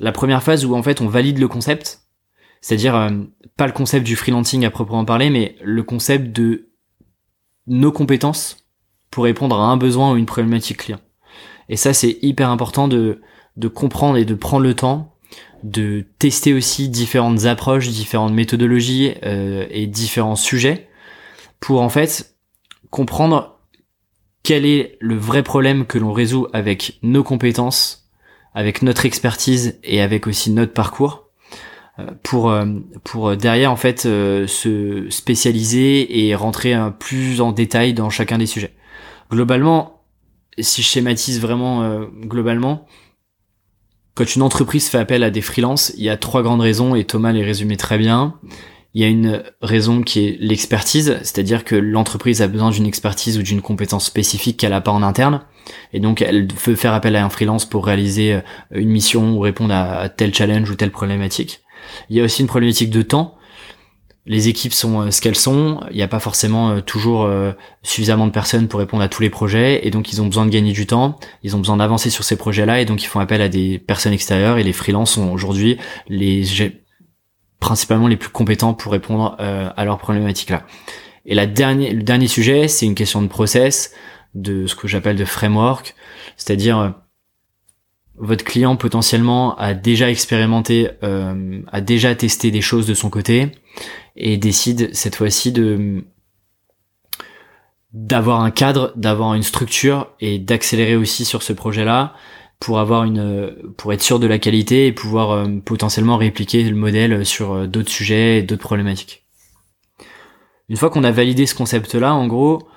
la 0.00 0.12
première 0.12 0.42
phase 0.42 0.64
où 0.64 0.74
en 0.74 0.82
fait 0.82 1.00
on 1.00 1.08
valide 1.08 1.38
le 1.38 1.48
concept, 1.48 2.02
c'est-à-dire 2.60 2.94
euh, 2.94 3.10
pas 3.56 3.66
le 3.66 3.72
concept 3.72 4.06
du 4.06 4.16
freelancing 4.16 4.64
à 4.64 4.70
proprement 4.70 5.04
parler, 5.04 5.30
mais 5.30 5.56
le 5.62 5.82
concept 5.82 6.34
de 6.34 6.70
nos 7.66 7.92
compétences 7.92 8.68
pour 9.10 9.24
répondre 9.24 9.58
à 9.58 9.66
un 9.66 9.76
besoin 9.76 10.12
ou 10.12 10.16
une 10.16 10.26
problématique 10.26 10.78
client. 10.78 11.00
Et 11.68 11.76
ça, 11.76 11.92
c'est 11.92 12.18
hyper 12.22 12.50
important 12.50 12.88
de, 12.88 13.20
de 13.56 13.68
comprendre 13.68 14.16
et 14.16 14.24
de 14.24 14.34
prendre 14.34 14.62
le 14.62 14.74
temps 14.74 15.17
de 15.62 16.04
tester 16.18 16.52
aussi 16.52 16.88
différentes 16.88 17.44
approches, 17.44 17.88
différentes 17.88 18.32
méthodologies 18.32 19.14
euh, 19.24 19.66
et 19.70 19.86
différents 19.86 20.36
sujets 20.36 20.88
pour 21.60 21.80
en 21.80 21.88
fait 21.88 22.36
comprendre 22.90 23.58
quel 24.42 24.64
est 24.64 24.96
le 25.00 25.16
vrai 25.16 25.42
problème 25.42 25.84
que 25.86 25.98
l'on 25.98 26.12
résout 26.12 26.46
avec 26.52 26.98
nos 27.02 27.22
compétences, 27.22 28.08
avec 28.54 28.82
notre 28.82 29.04
expertise 29.04 29.78
et 29.82 30.00
avec 30.00 30.26
aussi 30.26 30.50
notre 30.50 30.72
parcours 30.72 31.28
pour 32.22 32.50
euh, 32.50 32.66
pour 33.04 33.36
derrière 33.36 33.72
en 33.72 33.76
fait 33.76 34.06
euh, 34.06 34.46
se 34.46 35.08
spécialiser 35.10 36.26
et 36.26 36.34
rentrer 36.34 36.76
plus 36.98 37.40
en 37.40 37.52
détail 37.52 37.94
dans 37.94 38.10
chacun 38.10 38.38
des 38.38 38.46
sujets. 38.46 38.74
Globalement, 39.30 40.02
si 40.58 40.82
je 40.82 40.86
schématise 40.86 41.40
vraiment 41.40 41.82
euh, 41.82 42.06
globalement, 42.22 42.86
quand 44.18 44.34
une 44.34 44.42
entreprise 44.42 44.88
fait 44.88 44.98
appel 44.98 45.22
à 45.22 45.30
des 45.30 45.42
freelances, 45.42 45.92
il 45.96 46.02
y 46.02 46.08
a 46.08 46.16
trois 46.16 46.42
grandes 46.42 46.60
raisons 46.60 46.96
et 46.96 47.04
Thomas 47.04 47.30
les 47.30 47.44
résumait 47.44 47.76
très 47.76 47.98
bien. 47.98 48.34
Il 48.92 49.00
y 49.00 49.04
a 49.04 49.08
une 49.08 49.44
raison 49.62 50.02
qui 50.02 50.26
est 50.26 50.36
l'expertise, 50.40 51.18
c'est-à-dire 51.22 51.62
que 51.62 51.76
l'entreprise 51.76 52.42
a 52.42 52.48
besoin 52.48 52.70
d'une 52.70 52.86
expertise 52.86 53.38
ou 53.38 53.42
d'une 53.42 53.62
compétence 53.62 54.06
spécifique 54.06 54.56
qu'elle 54.56 54.72
n'a 54.72 54.80
pas 54.80 54.90
en 54.90 55.04
interne. 55.04 55.42
Et 55.92 56.00
donc 56.00 56.20
elle 56.20 56.48
veut 56.52 56.74
faire 56.74 56.94
appel 56.94 57.14
à 57.14 57.24
un 57.24 57.28
freelance 57.28 57.64
pour 57.64 57.86
réaliser 57.86 58.40
une 58.72 58.88
mission 58.88 59.36
ou 59.36 59.38
répondre 59.38 59.72
à 59.72 60.08
tel 60.08 60.34
challenge 60.34 60.68
ou 60.68 60.74
telle 60.74 60.90
problématique. 60.90 61.60
Il 62.10 62.16
y 62.16 62.20
a 62.20 62.24
aussi 62.24 62.42
une 62.42 62.48
problématique 62.48 62.90
de 62.90 63.02
temps. 63.02 63.37
Les 64.28 64.48
équipes 64.48 64.74
sont 64.74 65.00
euh, 65.00 65.10
ce 65.10 65.22
qu'elles 65.22 65.34
sont. 65.34 65.80
Il 65.90 65.96
n'y 65.96 66.02
a 66.02 66.08
pas 66.08 66.20
forcément 66.20 66.70
euh, 66.70 66.80
toujours 66.82 67.24
euh, 67.24 67.52
suffisamment 67.82 68.26
de 68.26 68.30
personnes 68.30 68.68
pour 68.68 68.78
répondre 68.78 69.02
à 69.02 69.08
tous 69.08 69.22
les 69.22 69.30
projets, 69.30 69.86
et 69.86 69.90
donc 69.90 70.12
ils 70.12 70.20
ont 70.20 70.26
besoin 70.26 70.44
de 70.44 70.50
gagner 70.50 70.72
du 70.72 70.86
temps. 70.86 71.18
Ils 71.42 71.56
ont 71.56 71.58
besoin 71.58 71.78
d'avancer 71.78 72.10
sur 72.10 72.24
ces 72.24 72.36
projets-là, 72.36 72.82
et 72.82 72.84
donc 72.84 73.02
ils 73.02 73.06
font 73.06 73.20
appel 73.20 73.40
à 73.40 73.48
des 73.48 73.78
personnes 73.78 74.12
extérieures. 74.12 74.58
Et 74.58 74.62
les 74.62 74.74
freelances 74.74 75.12
sont 75.12 75.30
aujourd'hui 75.30 75.78
les 76.08 76.44
principalement 77.58 78.06
les 78.06 78.18
plus 78.18 78.28
compétents 78.28 78.74
pour 78.74 78.92
répondre 78.92 79.34
à 79.40 79.84
leurs 79.84 79.98
problématiques-là. 79.98 80.64
Et 81.26 81.34
la 81.34 81.46
dernière, 81.46 81.92
le 81.92 82.04
dernier 82.04 82.28
sujet, 82.28 82.68
c'est 82.68 82.86
une 82.86 82.94
question 82.94 83.20
de 83.20 83.26
process, 83.26 83.92
de 84.36 84.68
ce 84.68 84.76
que 84.76 84.86
j'appelle 84.86 85.16
de 85.16 85.24
framework, 85.24 85.96
c'est-à-dire 86.36 86.94
votre 88.14 88.44
client 88.44 88.76
potentiellement 88.76 89.56
a 89.58 89.74
déjà 89.74 90.08
expérimenté, 90.08 90.88
a 91.02 91.80
déjà 91.80 92.14
testé 92.14 92.52
des 92.52 92.60
choses 92.60 92.86
de 92.86 92.94
son 92.94 93.10
côté 93.10 93.50
et 94.18 94.36
décide 94.36 94.94
cette 94.94 95.16
fois-ci 95.16 95.52
de 95.52 96.04
d'avoir 97.94 98.42
un 98.42 98.50
cadre, 98.50 98.92
d'avoir 98.96 99.32
une 99.32 99.42
structure 99.42 100.08
et 100.20 100.38
d'accélérer 100.38 100.94
aussi 100.94 101.24
sur 101.24 101.42
ce 101.42 101.54
projet-là 101.54 102.14
pour 102.60 102.80
avoir 102.80 103.04
une 103.04 103.72
pour 103.78 103.92
être 103.92 104.02
sûr 104.02 104.18
de 104.18 104.26
la 104.26 104.38
qualité 104.38 104.86
et 104.88 104.92
pouvoir 104.92 105.30
euh, 105.30 105.48
potentiellement 105.64 106.16
répliquer 106.18 106.64
le 106.64 106.76
modèle 106.76 107.24
sur 107.24 107.52
euh, 107.52 107.66
d'autres 107.66 107.90
sujets 107.90 108.38
et 108.38 108.42
d'autres 108.42 108.62
problématiques. 108.62 109.24
Une 110.68 110.76
fois 110.76 110.90
qu'on 110.90 111.04
a 111.04 111.12
validé 111.12 111.46
ce 111.46 111.54
concept-là, 111.54 112.12
en 112.12 112.26
gros, 112.26 112.68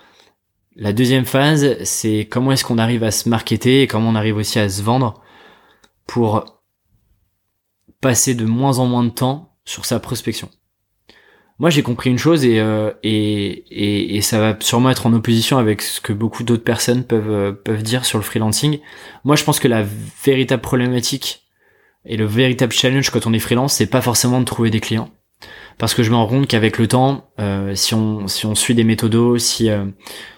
la 0.77 0.93
deuxième 0.93 1.25
phase, 1.25 1.83
c'est 1.83 2.25
comment 2.29 2.53
est-ce 2.53 2.63
qu'on 2.63 2.77
arrive 2.77 3.03
à 3.03 3.11
se 3.11 3.27
marketer 3.27 3.81
et 3.81 3.87
comment 3.87 4.09
on 4.09 4.15
arrive 4.15 4.37
aussi 4.37 4.59
à 4.59 4.69
se 4.69 4.81
vendre 4.81 5.21
pour 6.07 6.61
passer 7.99 8.33
de 8.33 8.45
moins 8.45 8.79
en 8.79 8.85
moins 8.85 9.03
de 9.03 9.09
temps 9.09 9.57
sur 9.65 9.85
sa 9.85 9.99
prospection. 9.99 10.49
Moi, 11.61 11.69
j'ai 11.69 11.83
compris 11.83 12.09
une 12.09 12.17
chose 12.17 12.43
et, 12.43 12.59
euh, 12.59 12.91
et, 13.03 14.17
et, 14.17 14.21
ça 14.21 14.39
va 14.39 14.57
sûrement 14.59 14.89
être 14.89 15.05
en 15.05 15.13
opposition 15.13 15.59
avec 15.59 15.83
ce 15.83 16.01
que 16.01 16.11
beaucoup 16.11 16.43
d'autres 16.43 16.63
personnes 16.63 17.03
peuvent, 17.03 17.31
euh, 17.31 17.51
peuvent 17.51 17.83
dire 17.83 18.03
sur 18.03 18.17
le 18.17 18.23
freelancing. 18.23 18.79
Moi, 19.25 19.35
je 19.35 19.43
pense 19.43 19.59
que 19.59 19.67
la 19.67 19.85
véritable 20.25 20.63
problématique 20.63 21.43
et 22.03 22.17
le 22.17 22.25
véritable 22.25 22.73
challenge 22.73 23.11
quand 23.11 23.27
on 23.27 23.33
est 23.33 23.39
freelance, 23.39 23.73
c'est 23.73 23.85
pas 23.85 24.01
forcément 24.01 24.39
de 24.39 24.45
trouver 24.45 24.71
des 24.71 24.79
clients 24.79 25.11
parce 25.77 25.95
que 25.95 26.03
je 26.03 26.11
me 26.11 26.15
rends 26.15 26.27
compte 26.27 26.47
qu'avec 26.47 26.77
le 26.77 26.87
temps, 26.87 27.31
euh, 27.39 27.73
si 27.75 27.95
on 27.95 28.27
si 28.27 28.45
on 28.45 28.55
suit 28.55 28.75
des 28.75 28.83
méthodos, 28.83 29.39
si 29.39 29.69
euh, 29.69 29.85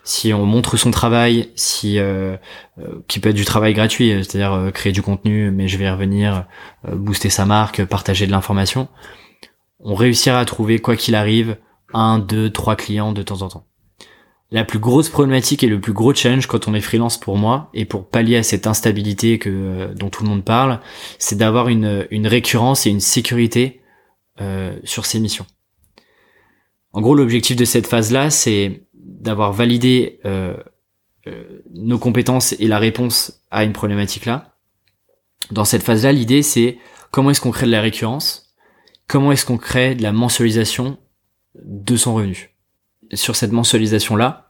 si 0.03 0.33
on 0.33 0.45
montre 0.45 0.77
son 0.77 0.91
travail, 0.91 1.49
si 1.55 1.99
euh, 1.99 2.37
qui 3.07 3.19
peut 3.19 3.29
être 3.29 3.35
du 3.35 3.45
travail 3.45 3.73
gratuit, 3.73 4.09
c'est-à-dire 4.09 4.71
créer 4.73 4.93
du 4.93 5.01
contenu, 5.01 5.51
mais 5.51 5.67
je 5.67 5.77
vais 5.77 5.85
y 5.85 5.89
revenir, 5.89 6.45
booster 6.93 7.29
sa 7.29 7.45
marque, 7.45 7.83
partager 7.85 8.25
de 8.25 8.31
l'information, 8.31 8.87
on 9.83 9.95
réussira 9.95 10.39
à 10.39 10.45
trouver 10.45 10.79
quoi 10.79 10.95
qu'il 10.95 11.15
arrive 11.15 11.57
un, 11.93 12.19
deux, 12.19 12.49
trois 12.49 12.75
clients 12.75 13.11
de 13.11 13.21
temps 13.21 13.43
en 13.43 13.49
temps. 13.49 13.67
La 14.51 14.63
plus 14.63 14.79
grosse 14.79 15.09
problématique 15.09 15.63
et 15.63 15.67
le 15.67 15.79
plus 15.79 15.93
gros 15.93 16.13
challenge 16.13 16.47
quand 16.47 16.67
on 16.67 16.73
est 16.73 16.81
freelance 16.81 17.19
pour 17.19 17.37
moi 17.37 17.69
et 17.73 17.85
pour 17.85 18.07
pallier 18.07 18.37
à 18.37 18.43
cette 18.43 18.67
instabilité 18.67 19.39
que 19.39 19.93
dont 19.95 20.09
tout 20.09 20.23
le 20.23 20.29
monde 20.29 20.43
parle, 20.43 20.79
c'est 21.17 21.37
d'avoir 21.37 21.69
une 21.69 22.27
récurrence 22.27 22.85
et 22.85 22.89
une 22.89 22.99
sécurité 22.99 23.83
euh, 24.41 24.75
sur 24.83 25.05
ces 25.05 25.19
missions. 25.19 25.45
En 26.91 27.01
gros, 27.01 27.13
l'objectif 27.13 27.55
de 27.55 27.65
cette 27.65 27.85
phase-là, 27.85 28.31
c'est 28.31 28.81
d'avoir 28.95 29.53
validé 29.53 30.19
euh, 30.25 30.57
euh, 31.27 31.61
nos 31.71 31.99
compétences 31.99 32.53
et 32.53 32.65
la 32.65 32.79
réponse 32.79 33.43
à 33.51 33.63
une 33.63 33.73
problématique 33.73 34.25
là. 34.25 34.55
Dans 35.51 35.65
cette 35.65 35.83
phase-là, 35.83 36.13
l'idée 36.13 36.41
c'est 36.41 36.79
comment 37.11 37.29
est-ce 37.29 37.41
qu'on 37.41 37.51
crée 37.51 37.67
de 37.67 37.71
la 37.71 37.81
récurrence, 37.81 38.42
comment 39.07 39.31
est-ce 39.31 39.45
qu'on 39.45 39.57
crée 39.57 39.95
de 39.95 40.03
la 40.03 40.11
mensualisation 40.11 40.97
de 41.55 41.95
son 41.95 42.13
revenu? 42.13 42.55
Sur 43.13 43.35
cette 43.35 43.51
mensualisation-là, 43.51 44.49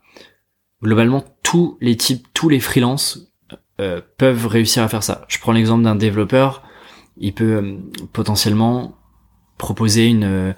globalement, 0.82 1.24
tous 1.42 1.76
les 1.80 1.96
types, 1.96 2.26
tous 2.34 2.48
les 2.48 2.60
freelances 2.60 3.32
peuvent 4.16 4.46
réussir 4.46 4.82
à 4.82 4.88
faire 4.88 5.02
ça. 5.02 5.24
Je 5.28 5.38
prends 5.38 5.52
l'exemple 5.52 5.82
d'un 5.82 5.96
développeur, 5.96 6.62
il 7.16 7.34
peut 7.34 7.78
potentiellement 8.12 8.96
proposer 9.58 10.06
une 10.06 10.54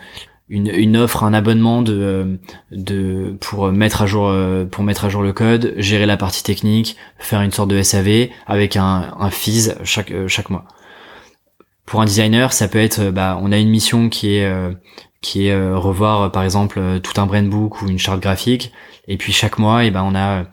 une, 0.48 0.68
une 0.68 0.96
offre, 0.96 1.24
un 1.24 1.34
abonnement 1.34 1.82
de, 1.82 2.38
de 2.70 3.36
pour 3.40 3.72
mettre 3.72 4.02
à 4.02 4.06
jour 4.06 4.32
pour 4.70 4.84
mettre 4.84 5.04
à 5.04 5.08
jour 5.08 5.22
le 5.22 5.32
code, 5.32 5.74
gérer 5.76 6.06
la 6.06 6.16
partie 6.16 6.44
technique, 6.44 6.96
faire 7.18 7.40
une 7.40 7.50
sorte 7.50 7.70
de 7.70 7.82
SAV 7.82 8.28
avec 8.46 8.76
un, 8.76 9.14
un 9.18 9.30
fees 9.30 9.74
chaque 9.82 10.12
chaque 10.28 10.50
mois. 10.50 10.66
Pour 11.86 12.00
un 12.00 12.04
designer, 12.04 12.52
ça 12.52 12.68
peut 12.68 12.78
être 12.78 13.10
bah 13.10 13.38
on 13.40 13.52
a 13.52 13.58
une 13.58 13.68
mission 13.68 14.08
qui 14.08 14.34
est 14.34 14.52
qui 15.22 15.46
est 15.46 15.74
revoir 15.74 16.30
par 16.32 16.42
exemple 16.42 17.00
tout 17.00 17.20
un 17.20 17.26
brand 17.26 17.48
book 17.48 17.80
ou 17.82 17.88
une 17.88 17.98
charte 17.98 18.20
graphique. 18.20 18.72
Et 19.08 19.16
puis 19.16 19.32
chaque 19.32 19.58
mois, 19.58 19.84
et 19.84 19.88
eh 19.88 19.90
ben 19.92 20.02
on 20.02 20.16
a 20.16 20.44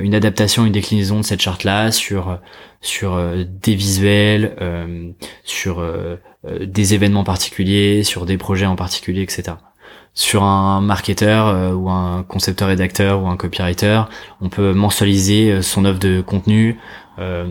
une 0.00 0.14
adaptation, 0.14 0.66
une 0.66 0.72
déclinaison 0.72 1.18
de 1.18 1.24
cette 1.24 1.40
charte 1.40 1.64
là 1.64 1.92
sur 1.92 2.38
sur 2.80 3.22
des 3.62 3.74
visuels, 3.76 5.14
sur 5.44 5.84
des 6.60 6.94
événements 6.94 7.24
particuliers, 7.24 8.02
sur 8.02 8.26
des 8.26 8.36
projets 8.36 8.66
en 8.66 8.76
particulier, 8.76 9.22
etc 9.22 9.54
sur 10.14 10.42
un 10.42 10.80
marketeur 10.80 11.46
euh, 11.46 11.72
ou 11.72 11.88
un 11.88 12.24
concepteur 12.24 12.68
rédacteur 12.68 13.22
ou 13.22 13.28
un 13.28 13.36
copywriter, 13.36 14.02
on 14.40 14.48
peut 14.48 14.72
mensualiser 14.72 15.50
euh, 15.50 15.62
son 15.62 15.84
offre 15.84 16.00
de 16.00 16.20
contenu 16.20 16.78
euh, 17.18 17.46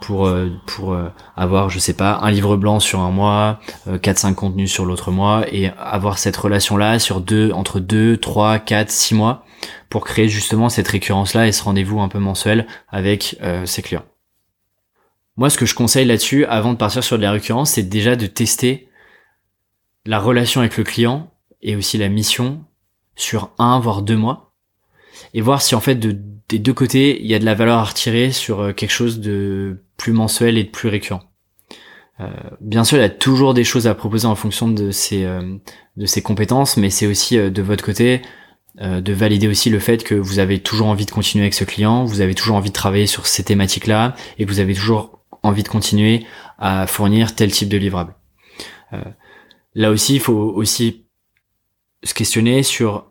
pour 0.00 0.30
pour 0.66 0.96
avoir 1.36 1.70
je 1.70 1.78
sais 1.78 1.94
pas 1.94 2.18
un 2.22 2.30
livre 2.30 2.56
blanc 2.56 2.80
sur 2.80 3.00
un 3.00 3.10
mois, 3.10 3.60
4 4.02 4.18
5 4.18 4.34
contenus 4.34 4.72
sur 4.72 4.84
l'autre 4.84 5.10
mois 5.10 5.44
et 5.52 5.70
avoir 5.78 6.18
cette 6.18 6.36
relation 6.36 6.76
là 6.76 6.98
sur 6.98 7.20
deux 7.20 7.52
entre 7.52 7.80
2, 7.80 8.16
3, 8.16 8.58
4, 8.58 8.90
6 8.90 9.14
mois 9.14 9.44
pour 9.88 10.04
créer 10.04 10.28
justement 10.28 10.68
cette 10.68 10.88
récurrence 10.88 11.34
là 11.34 11.46
et 11.46 11.52
ce 11.52 11.62
rendez-vous 11.62 12.00
un 12.00 12.08
peu 12.08 12.18
mensuel 12.18 12.66
avec 12.88 13.40
ses 13.64 13.82
clients. 13.82 14.04
Moi 15.36 15.50
ce 15.50 15.58
que 15.58 15.66
je 15.66 15.74
conseille 15.74 16.06
là-dessus 16.06 16.44
avant 16.46 16.72
de 16.72 16.78
partir 16.78 17.04
sur 17.04 17.16
de 17.16 17.22
la 17.22 17.32
récurrence, 17.32 17.70
c'est 17.70 17.82
déjà 17.82 18.16
de 18.16 18.26
tester 18.26 18.88
la 20.06 20.18
relation 20.18 20.60
avec 20.60 20.76
le 20.76 20.84
client 20.84 21.30
et 21.60 21.76
aussi 21.76 21.98
la 21.98 22.08
mission 22.08 22.64
sur 23.14 23.50
un 23.58 23.78
voire 23.80 24.02
deux 24.02 24.16
mois 24.16 24.47
et 25.34 25.40
voir 25.40 25.62
si 25.62 25.74
en 25.74 25.80
fait 25.80 25.94
de, 25.96 26.16
des 26.48 26.58
deux 26.58 26.72
côtés 26.72 27.20
il 27.20 27.26
y 27.26 27.34
a 27.34 27.38
de 27.38 27.44
la 27.44 27.54
valeur 27.54 27.78
à 27.78 27.84
retirer 27.84 28.32
sur 28.32 28.60
euh, 28.60 28.72
quelque 28.72 28.90
chose 28.90 29.20
de 29.20 29.82
plus 29.96 30.12
mensuel 30.12 30.58
et 30.58 30.64
de 30.64 30.70
plus 30.70 30.88
récurrent. 30.88 31.22
Euh, 32.20 32.26
bien 32.60 32.82
sûr, 32.82 32.98
il 32.98 33.00
y 33.00 33.04
a 33.04 33.10
toujours 33.10 33.54
des 33.54 33.64
choses 33.64 33.86
à 33.86 33.94
proposer 33.94 34.26
en 34.26 34.34
fonction 34.34 34.68
de 34.68 34.90
ses 34.90 35.24
euh, 35.24 35.56
de 35.96 36.06
ses 36.06 36.22
compétences, 36.22 36.76
mais 36.76 36.90
c'est 36.90 37.06
aussi 37.06 37.36
de 37.36 37.62
votre 37.62 37.84
côté 37.84 38.22
de 38.80 39.12
valider 39.12 39.48
aussi 39.48 39.70
le 39.70 39.80
fait 39.80 40.04
que 40.04 40.14
vous 40.14 40.38
avez 40.38 40.60
toujours 40.60 40.86
envie 40.86 41.04
de 41.04 41.10
continuer 41.10 41.42
avec 41.42 41.54
ce 41.54 41.64
client, 41.64 42.04
vous 42.04 42.20
avez 42.20 42.36
toujours 42.36 42.54
envie 42.54 42.68
de 42.68 42.74
travailler 42.74 43.08
sur 43.08 43.26
ces 43.26 43.42
thématiques-là 43.42 44.14
et 44.38 44.44
que 44.44 44.48
vous 44.48 44.60
avez 44.60 44.72
toujours 44.72 45.18
envie 45.42 45.64
de 45.64 45.68
continuer 45.68 46.24
à 46.58 46.86
fournir 46.86 47.34
tel 47.34 47.50
type 47.50 47.68
de 47.68 47.76
livrable. 47.76 48.14
là 49.74 49.90
aussi, 49.90 50.14
il 50.14 50.20
faut 50.20 50.32
aussi 50.32 51.06
se 52.04 52.14
questionner 52.14 52.62
sur 52.62 53.07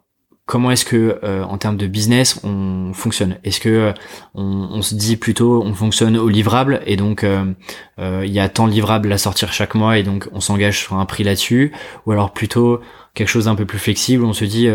comment 0.47 0.71
est-ce 0.71 0.85
que 0.85 1.19
euh, 1.23 1.43
en 1.43 1.59
termes 1.59 1.77
de 1.77 1.85
business 1.85 2.39
on 2.43 2.93
fonctionne? 2.93 3.37
Est-ce 3.43 3.59
que 3.59 3.69
euh, 3.69 3.93
on, 4.33 4.81
se 4.81 4.95
dit 4.95 5.17
plutôt 5.17 5.61
on 5.63 5.75
fonctionne 5.75 6.17
au 6.17 6.29
livrable 6.29 6.81
et 6.87 6.95
donc 6.95 7.23
euh, 7.23 7.53
il 7.99 8.31
y 8.31 8.39
a 8.39 8.49
tant 8.49 8.67
de 8.67 8.71
livrables 8.71 9.11
à 9.11 9.19
sortir 9.19 9.53
chaque 9.53 9.75
mois 9.75 9.99
et 9.99 10.03
donc 10.03 10.27
on 10.31 10.39
s'engage 10.39 10.79
sur 10.79 10.95
un 10.95 11.05
prix 11.05 11.23
là-dessus? 11.23 11.73
Ou 12.05 12.13
alors 12.13 12.31
plutôt 12.31 12.81
quelque 13.13 13.27
chose 13.27 13.45
d'un 13.45 13.55
peu 13.55 13.65
plus 13.65 13.77
flexible 13.77 14.23
on 14.23 14.33
se 14.33 14.45
dit 14.45 14.69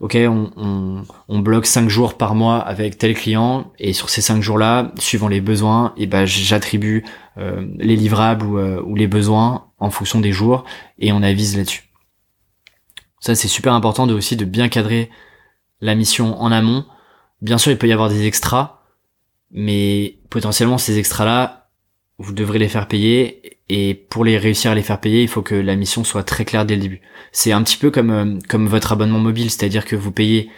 ok 0.00 0.18
on, 0.28 1.38
bloque 1.38 1.66
cinq 1.66 1.88
jours 1.88 2.14
par 2.18 2.34
mois 2.34 2.58
avec 2.58 2.98
tel 2.98 3.14
client 3.14 3.72
et 3.78 3.94
sur 3.94 4.10
ces 4.10 4.20
cinq 4.20 4.42
jours 4.42 4.58
là 4.58 4.92
suivant 4.98 5.28
les 5.28 5.40
besoins 5.40 5.94
et 5.96 6.02
eh 6.02 6.06
ben 6.06 6.26
j'attribue 6.26 7.04
les 7.36 7.96
livrables 7.96 8.46
ou 8.84 8.94
les 8.94 9.06
besoins 9.06 9.66
en 9.78 9.90
fonction 9.90 10.20
des 10.20 10.32
jours 10.32 10.64
et 10.98 11.12
on 11.12 11.22
avise 11.22 11.56
là-dessus 11.56 11.83
ça, 13.24 13.34
c'est 13.34 13.48
super 13.48 13.72
important 13.72 14.06
de 14.06 14.12
aussi 14.12 14.36
de 14.36 14.44
bien 14.44 14.68
cadrer 14.68 15.08
la 15.80 15.94
mission 15.94 16.38
en 16.42 16.52
amont. 16.52 16.84
Bien 17.40 17.56
sûr, 17.56 17.72
il 17.72 17.78
peut 17.78 17.88
y 17.88 17.92
avoir 17.92 18.10
des 18.10 18.26
extras, 18.26 18.82
mais 19.50 20.18
potentiellement 20.28 20.76
ces 20.76 20.98
extras-là, 20.98 21.70
vous 22.18 22.34
devrez 22.34 22.58
les 22.58 22.68
faire 22.68 22.86
payer 22.86 23.58
et 23.70 23.94
pour 23.94 24.26
les 24.26 24.36
réussir 24.36 24.72
à 24.72 24.74
les 24.74 24.82
faire 24.82 25.00
payer, 25.00 25.22
il 25.22 25.28
faut 25.28 25.40
que 25.40 25.54
la 25.54 25.74
mission 25.74 26.04
soit 26.04 26.22
très 26.22 26.44
claire 26.44 26.66
dès 26.66 26.76
le 26.76 26.82
début. 26.82 27.00
C'est 27.32 27.52
un 27.52 27.62
petit 27.62 27.78
peu 27.78 27.90
comme 27.90 28.10
euh, 28.10 28.38
comme 28.46 28.66
votre 28.66 28.92
abonnement 28.92 29.20
mobile, 29.20 29.50
c'est-à-dire 29.50 29.86
que 29.86 29.96
vous 29.96 30.12
payez 30.12 30.50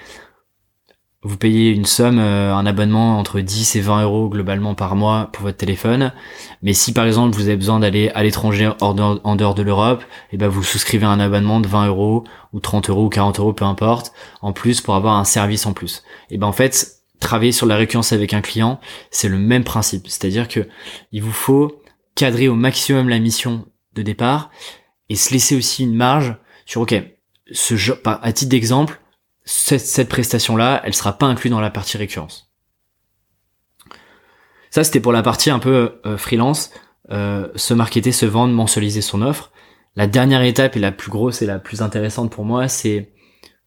vous 1.26 1.36
payez 1.36 1.70
une 1.70 1.86
somme, 1.86 2.20
euh, 2.20 2.54
un 2.54 2.66
abonnement 2.66 3.18
entre 3.18 3.40
10 3.40 3.74
et 3.74 3.80
20 3.80 4.04
euros 4.04 4.28
globalement 4.28 4.76
par 4.76 4.94
mois 4.94 5.28
pour 5.32 5.42
votre 5.42 5.56
téléphone. 5.56 6.12
Mais 6.62 6.72
si 6.72 6.92
par 6.92 7.04
exemple 7.04 7.34
vous 7.34 7.48
avez 7.48 7.56
besoin 7.56 7.80
d'aller 7.80 8.10
à 8.10 8.22
l'étranger 8.22 8.70
en 8.80 8.94
dehors 8.94 9.54
de 9.54 9.62
l'Europe, 9.62 10.02
et 10.02 10.34
eh 10.34 10.36
ben 10.36 10.46
vous 10.46 10.62
souscrivez 10.62 11.04
un 11.04 11.18
abonnement 11.18 11.58
de 11.58 11.66
20 11.66 11.88
euros 11.88 12.22
ou 12.52 12.60
30 12.60 12.90
euros 12.90 13.06
ou 13.06 13.08
40 13.08 13.40
euros, 13.40 13.52
peu 13.52 13.64
importe, 13.64 14.12
en 14.40 14.52
plus 14.52 14.80
pour 14.80 14.94
avoir 14.94 15.16
un 15.16 15.24
service 15.24 15.66
en 15.66 15.72
plus. 15.72 16.04
Et 16.30 16.34
eh 16.34 16.38
ben 16.38 16.46
en 16.46 16.52
fait, 16.52 17.02
travailler 17.18 17.52
sur 17.52 17.66
la 17.66 17.76
récurrence 17.76 18.12
avec 18.12 18.32
un 18.32 18.40
client, 18.40 18.78
c'est 19.10 19.28
le 19.28 19.38
même 19.38 19.64
principe. 19.64 20.06
C'est-à-dire 20.06 20.46
que 20.46 20.68
il 21.10 21.22
vous 21.22 21.32
faut 21.32 21.82
cadrer 22.14 22.46
au 22.46 22.54
maximum 22.54 23.08
la 23.08 23.18
mission 23.18 23.66
de 23.94 24.02
départ 24.02 24.50
et 25.08 25.16
se 25.16 25.32
laisser 25.32 25.56
aussi 25.56 25.82
une 25.82 25.94
marge 25.94 26.36
sur 26.66 26.82
ok, 26.82 26.94
ce 27.50 27.74
jeu, 27.74 28.00
à 28.04 28.32
titre 28.32 28.50
d'exemple, 28.50 29.00
cette, 29.46 30.08
prestation-là, 30.08 30.82
elle 30.84 30.94
sera 30.94 31.16
pas 31.16 31.26
inclue 31.26 31.50
dans 31.50 31.60
la 31.60 31.70
partie 31.70 31.96
récurrence. 31.96 32.50
Ça, 34.70 34.84
c'était 34.84 35.00
pour 35.00 35.12
la 35.12 35.22
partie 35.22 35.50
un 35.50 35.60
peu 35.60 36.00
euh, 36.04 36.18
freelance, 36.18 36.70
euh, 37.10 37.48
se 37.54 37.72
marketer, 37.72 38.12
se 38.12 38.26
vendre, 38.26 38.52
mensualiser 38.52 39.00
son 39.00 39.22
offre. 39.22 39.52
La 39.94 40.06
dernière 40.06 40.42
étape 40.42 40.76
et 40.76 40.80
la 40.80 40.92
plus 40.92 41.10
grosse 41.10 41.40
et 41.40 41.46
la 41.46 41.58
plus 41.58 41.80
intéressante 41.80 42.30
pour 42.30 42.44
moi, 42.44 42.68
c'est 42.68 43.12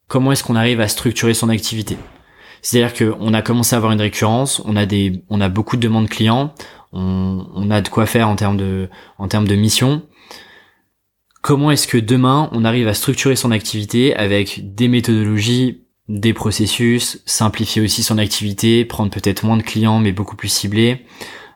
comment 0.07 0.33
est-ce 0.33 0.43
qu'on 0.43 0.55
arrive 0.55 0.81
à 0.81 0.87
structurer 0.87 1.33
son 1.33 1.49
activité. 1.49 1.97
C'est-à-dire 2.61 2.93
qu'on 2.93 3.33
a 3.33 3.41
commencé 3.41 3.73
à 3.73 3.77
avoir 3.77 3.93
une 3.93 4.01
récurrence, 4.01 4.61
on 4.65 4.75
a 4.75 4.85
des, 4.85 5.23
on 5.29 5.39
a 5.39 5.47
beaucoup 5.47 5.77
de 5.77 5.81
demandes 5.81 6.09
clients, 6.09 6.53
on, 6.91 7.47
on 7.55 7.71
a 7.71 7.79
de 7.81 7.87
quoi 7.87 8.05
faire 8.05 8.27
en 8.27 8.35
termes 8.35 8.57
de, 8.57 8.89
en 9.17 9.29
termes 9.29 9.47
de 9.47 9.55
mission 9.55 10.03
comment 11.41 11.71
est-ce 11.71 11.87
que 11.87 11.97
demain 11.97 12.49
on 12.51 12.65
arrive 12.65 12.87
à 12.87 12.93
structurer 12.93 13.35
son 13.35 13.51
activité 13.51 14.15
avec 14.15 14.75
des 14.75 14.87
méthodologies, 14.87 15.83
des 16.07 16.33
processus, 16.33 17.21
simplifier 17.25 17.81
aussi 17.81 18.03
son 18.03 18.17
activité, 18.17 18.85
prendre 18.85 19.11
peut-être 19.11 19.45
moins 19.45 19.57
de 19.57 19.63
clients 19.63 19.99
mais 19.99 20.11
beaucoup 20.11 20.35
plus 20.35 20.49
ciblés, 20.49 21.05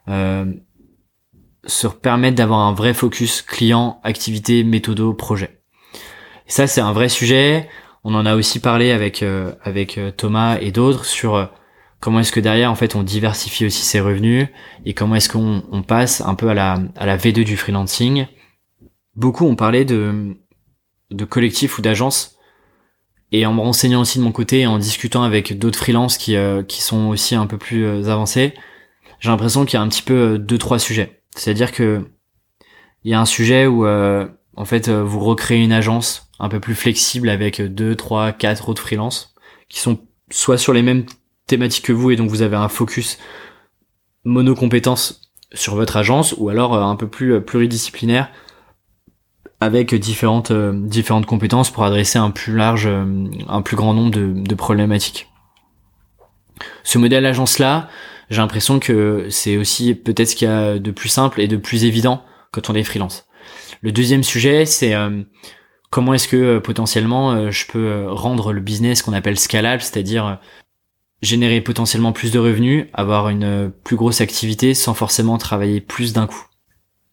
euh, 0.10 0.46
se 1.66 1.88
permettre 1.88 2.36
d'avoir 2.36 2.60
un 2.60 2.74
vrai 2.74 2.94
focus 2.94 3.42
client, 3.42 4.00
activité, 4.04 4.64
méthodo, 4.64 5.14
projet. 5.14 5.62
Et 6.48 6.52
ça 6.52 6.68
c'est 6.68 6.82
un 6.82 6.94
vrai 6.94 7.10
sujet. 7.10 7.68
On 8.04 8.16
en 8.16 8.26
a 8.26 8.36
aussi 8.36 8.60
parlé 8.60 8.92
avec 8.92 9.24
euh, 9.24 9.54
avec 9.64 9.98
euh, 9.98 10.12
Thomas 10.12 10.58
et 10.60 10.72
d'autres 10.72 11.06
sur 11.06 11.50
comment 12.00 12.20
est-ce 12.20 12.34
que 12.34 12.42
derrière 12.42 12.70
en 12.70 12.76
fait 12.76 12.96
on 12.96 13.04
diversifie 13.04 13.66
aussi 13.66 13.84
ses 13.84 14.02
revenus 14.02 14.48
et 14.86 14.94
comment 14.94 15.16
est-ce 15.16 15.30
qu'on 15.30 15.64
on 15.72 15.84
passe 15.84 16.20
un 16.20 16.36
peu 16.36 16.50
à 16.50 16.54
la 16.54 16.82
à 16.98 17.06
la 17.06 17.18
V2 17.18 17.46
du 17.46 17.56
freelancing 17.56 18.28
beaucoup 19.16 19.46
ont 19.46 19.56
parlé 19.56 19.86
de, 19.86 20.36
de 21.12 21.26
collectifs 21.26 21.78
ou 21.78 21.82
d'agences. 21.82 22.38
Et 23.32 23.48
en 23.48 23.54
me 23.54 23.62
renseignant 23.62 24.02
aussi 24.02 24.20
de 24.20 24.24
mon 24.24 24.32
côté 24.32 24.62
et 24.62 24.68
en 24.68 24.78
discutant 24.78 25.24
avec 25.24 25.58
d'autres 25.58 25.80
freelances 25.80 26.18
qui, 26.18 26.36
euh, 26.36 26.62
qui 26.62 26.82
sont 26.84 27.08
aussi 27.08 27.34
un 27.34 27.48
peu 27.48 27.58
plus 27.58 27.84
euh, 27.84 28.12
avancés, 28.12 28.54
j'ai 29.20 29.30
l'impression 29.30 29.66
qu'il 29.66 29.78
y 29.78 29.82
a 29.82 29.82
un 29.82 29.88
petit 29.88 30.04
peu 30.04 30.14
euh, 30.14 30.38
deux, 30.38 30.60
trois 30.60 30.78
sujets. 30.78 31.24
C'est-à-dire 31.36 31.72
que 31.72 32.06
il 33.04 33.12
y 33.12 33.16
a 33.16 33.20
un 33.20 33.26
sujet 33.26 33.68
où 33.68 33.86
en 33.86 34.66
fait 34.66 34.88
vous 34.88 35.20
recréez 35.20 35.62
une 35.62 35.74
agence 35.74 36.30
un 36.40 36.48
peu 36.48 36.62
plus 36.62 36.74
flexible 36.74 37.28
avec 37.28 37.62
deux, 37.62 37.96
trois, 37.96 38.32
quatre 38.32 38.70
autres 38.70 38.82
freelances 38.82 39.36
qui 39.68 39.82
sont 39.82 40.00
soit 40.30 40.58
sur 40.58 40.72
les 40.72 40.84
mêmes 40.84 41.06
thématiques 41.46 41.84
que 41.84 41.92
vous 41.92 42.12
et 42.12 42.16
donc 42.16 42.30
vous 42.30 42.44
avez 42.44 42.56
un 42.56 42.70
focus 42.70 43.18
monocompétence 44.24 45.34
sur 45.54 45.76
votre 45.76 45.98
agence 45.98 46.34
ou 46.38 46.48
alors 46.48 46.76
un 46.76 46.96
peu 46.96 47.10
plus 47.10 47.42
pluridisciplinaire 47.42 48.30
avec 49.64 49.96
différentes 49.96 50.52
euh, 50.52 50.74
différentes 50.74 51.26
compétences 51.26 51.70
pour 51.70 51.84
adresser 51.84 52.20
un 52.20 52.32
plus 52.32 52.56
large 52.56 52.86
euh, 52.86 53.26
un 53.48 53.62
plus 53.62 53.76
grand 53.76 53.94
nombre 53.94 54.12
de, 54.12 54.56
problématiques. 54.56 55.30
Ce 56.84 56.98
modèle 56.98 57.26
agence 57.26 57.60
là, 57.60 57.90
j'ai 58.30 58.38
l'impression 58.38 58.80
que 58.80 59.28
c'est 59.30 59.58
aussi 59.58 59.96
peut-être 59.96 60.30
ce 60.30 60.36
qu'il 60.36 60.48
y 60.48 60.52
a 60.52 60.80
de 60.80 60.92
plus 60.92 61.10
simple 61.10 61.42
et 61.42 61.48
de 61.48 61.58
plus 61.58 61.86
évident 61.86 62.24
quand 62.52 62.70
on 62.70 62.76
est 62.76 62.84
freelance. 62.84 63.26
Le 63.82 63.92
deuxième 63.92 64.24
sujet, 64.24 64.66
c'est 64.66 64.94
euh, 64.94 65.24
comment 65.90 66.14
est-ce 66.14 66.28
que 66.28 66.60
potentiellement 66.60 67.52
je 67.52 67.66
peux 67.68 68.06
rendre 68.10 68.54
le 68.54 68.62
business 68.62 69.02
qu'on 69.02 69.14
appelle 69.14 69.38
scalable, 69.38 69.82
c'est-à-dire 69.82 70.40
générer 71.22 71.62
potentiellement 71.62 72.12
plus 72.12 72.32
de 72.32 72.40
revenus, 72.40 72.86
avoir 72.94 73.30
une 73.30 73.72
plus 73.84 73.96
grosse 73.96 74.22
activité 74.22 74.74
sans 74.74 74.94
forcément 74.94 75.38
travailler 75.38 75.82
plus 75.82 76.14
d'un 76.14 76.28
coup 76.28 76.46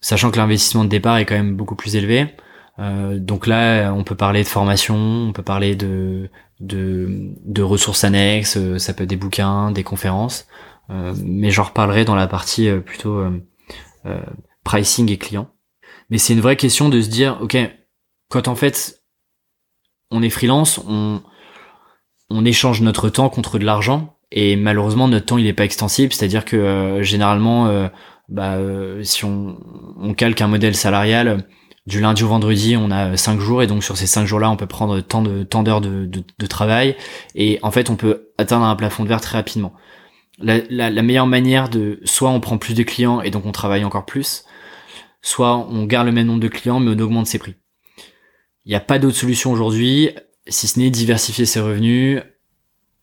sachant 0.01 0.31
que 0.31 0.39
l'investissement 0.39 0.85
de 0.85 0.89
départ 0.89 1.19
est 1.19 1.27
quand 1.27 1.35
même 1.35 1.57
beaucoup 1.57 1.77
plus 1.77 1.97
élevé. 1.97 2.35
Euh, 2.79 3.19
donc 3.19 3.47
là, 3.47 3.93
on 3.93 4.05
peut 4.05 4.15
parler 4.15 4.43
de 4.43 4.49
formation, 4.49 4.97
on 4.97 5.33
peut 5.33 5.43
parler 5.43 5.77
de, 5.77 6.31
de, 6.61 7.35
de 7.45 7.63
ressources 7.63 8.05
annexes, 8.05 8.57
euh, 8.57 8.79
ça 8.79 8.95
peut 8.95 9.05
être 9.05 9.11
des 9.11 9.17
bouquins, 9.17 9.71
des 9.71 9.83
conférences, 9.83 10.47
euh, 10.89 11.13
mais 11.23 11.51
j'en 11.51 11.65
reparlerai 11.65 12.07
dans 12.07 12.15
la 12.15 12.27
partie 12.27 12.69
euh, 12.69 12.81
plutôt 12.81 13.19
euh, 13.19 14.23
pricing 14.65 15.11
et 15.11 15.19
client. 15.19 15.51
Mais 16.09 16.17
c'est 16.17 16.33
une 16.33 16.41
vraie 16.41 16.57
question 16.57 16.89
de 16.89 17.03
se 17.03 17.11
dire, 17.11 17.39
ok, 17.43 17.59
quand 18.31 18.49
en 18.49 18.55
fait 18.55 19.03
on 20.11 20.23
est 20.23 20.31
freelance, 20.31 20.81
on, 20.89 21.21
on 22.31 22.45
échange 22.47 22.81
notre 22.81 23.11
temps 23.11 23.29
contre 23.29 23.59
de 23.59 23.67
l'argent, 23.67 24.17
et 24.33 24.57
malheureusement 24.57 25.07
notre 25.07 25.27
temps 25.27 25.39
il 25.39 25.47
est 25.47 25.53
pas 25.53 25.65
extensible, 25.65 26.13
c'est-à-dire 26.13 26.45
que 26.45 27.01
généralement 27.03 27.91
bah, 28.31 28.55
euh, 28.55 29.03
si 29.03 29.25
on, 29.25 29.59
on, 29.99 30.15
calque 30.15 30.41
un 30.41 30.47
modèle 30.47 30.77
salarial, 30.77 31.45
du 31.87 32.01
lundi 32.01 32.23
au 32.23 32.29
vendredi, 32.29 32.77
on 32.77 32.91
a 32.91 33.17
cinq 33.17 33.41
jours 33.41 33.63
et 33.63 33.67
donc 33.67 33.83
sur 33.83 33.97
ces 33.97 34.07
cinq 34.07 34.25
jours-là, 34.25 34.51
on 34.51 34.57
peut 34.57 34.67
prendre 34.67 35.01
tant 35.01 35.23
de 35.23 35.43
tant 35.43 35.63
d'heures 35.63 35.81
de, 35.81 36.07
de, 36.07 36.47
travail 36.47 36.97
et 37.35 37.59
en 37.63 37.71
fait, 37.71 37.91
on 37.91 37.97
peut 37.97 38.29
atteindre 38.39 38.65
un 38.65 38.77
plafond 38.77 39.03
de 39.03 39.09
verre 39.09 39.21
très 39.21 39.37
rapidement. 39.37 39.73
La, 40.39 40.61
la, 40.71 41.03
meilleure 41.03 41.27
manière 41.27 41.69
de 41.69 42.01
soit 42.05 42.31
on 42.31 42.41
prend 42.41 42.57
plus 42.57 42.75
de 42.75 42.83
clients 42.83 43.21
et 43.21 43.31
donc 43.31 43.45
on 43.45 43.53
travaille 43.53 43.85
encore 43.85 44.07
plus, 44.07 44.45
soit 45.21 45.59
on 45.59 45.85
garde 45.85 46.07
le 46.07 46.13
même 46.13 46.29
nombre 46.29 46.41
de 46.41 46.49
clients 46.49 46.81
mais 46.81 46.93
on 46.95 46.99
augmente 46.99 47.27
ses 47.27 47.39
prix. 47.39 47.57
Il 48.65 48.71
n'y 48.71 48.77
a 48.77 48.81
pas 48.81 48.99
d'autre 48.99 49.17
solution 49.17 49.53
aujourd'hui 49.53 50.11
si 50.47 50.69
ce 50.69 50.79
n'est 50.79 50.91
diversifier 50.91 51.45
ses 51.45 51.61
revenus 51.61 52.23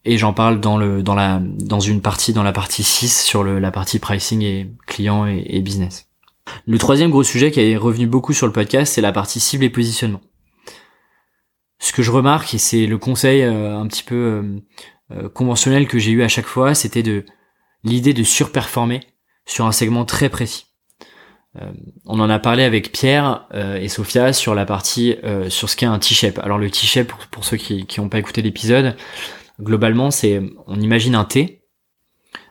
et 0.08 0.18
j'en 0.18 0.34
parle 0.34 0.62
dans 0.62 0.78
le 0.78 1.04
dans 1.04 1.16
la 1.16 1.42
dans 1.42 1.82
une 1.82 2.02
partie 2.02 2.32
dans 2.32 2.42
la 2.42 2.54
partie 2.54 2.84
6 2.84 3.24
sur 3.24 3.44
le, 3.44 3.60
la 3.60 3.72
partie 3.72 4.00
pricing 4.00 4.42
et 4.42 4.72
client 4.88 5.26
et, 5.26 5.62
business. 5.62 6.08
Le 6.66 6.78
troisième 6.78 7.12
gros 7.12 7.24
sujet 7.24 7.52
qui 7.52 7.60
est 7.60 7.76
revenu 7.76 8.08
beaucoup 8.08 8.32
sur 8.32 8.48
le 8.48 8.54
podcast, 8.54 8.94
c'est 8.94 9.02
la 9.02 9.12
partie 9.12 9.42
cible 9.42 9.66
et 9.66 9.70
positionnement. 9.70 10.22
Ce 11.80 11.92
que 11.92 12.02
je 12.02 12.10
remarque, 12.10 12.54
et 12.54 12.58
c'est 12.58 12.88
le 12.88 12.98
conseil 12.98 13.44
euh, 13.44 13.78
un 13.78 13.86
petit 13.86 14.04
peu 14.04 14.16
euh, 14.16 14.60
euh, 15.12 15.30
conventionnel 15.30 15.88
que 15.88 16.00
j'ai 16.00 16.12
eu 16.12 16.24
à 16.24 16.30
chaque 16.30 16.46
fois, 16.46 16.74
c'était 16.74 17.04
de 17.04 17.26
l'idée 17.84 18.14
de 18.14 18.24
surperformer 18.24 19.02
sur 19.46 19.66
un 19.66 19.74
segment 19.74 20.06
très 20.06 20.30
précis. 20.30 20.68
on 22.06 22.20
en 22.20 22.30
a 22.30 22.40
parlé 22.40 22.64
avec 22.64 22.92
Pierre 22.92 23.48
et 23.54 23.88
Sophia 23.88 24.32
sur 24.32 24.54
la 24.56 24.66
partie 24.66 25.16
sur 25.50 25.70
ce 25.70 25.76
qu'est 25.76 25.86
un 25.86 25.98
T-shape. 25.98 26.38
Alors 26.40 26.58
le 26.58 26.70
T-shape, 26.70 27.08
pour, 27.08 27.20
pour, 27.28 27.46
ceux 27.46 27.58
qui 27.58 27.88
n'ont 27.98 28.10
pas 28.10 28.20
écouté 28.20 28.42
l'épisode, 28.42 28.96
globalement 29.60 30.12
c'est 30.12 30.42
on 30.68 30.80
imagine 30.80 31.16
un 31.16 31.26
T 31.26 31.58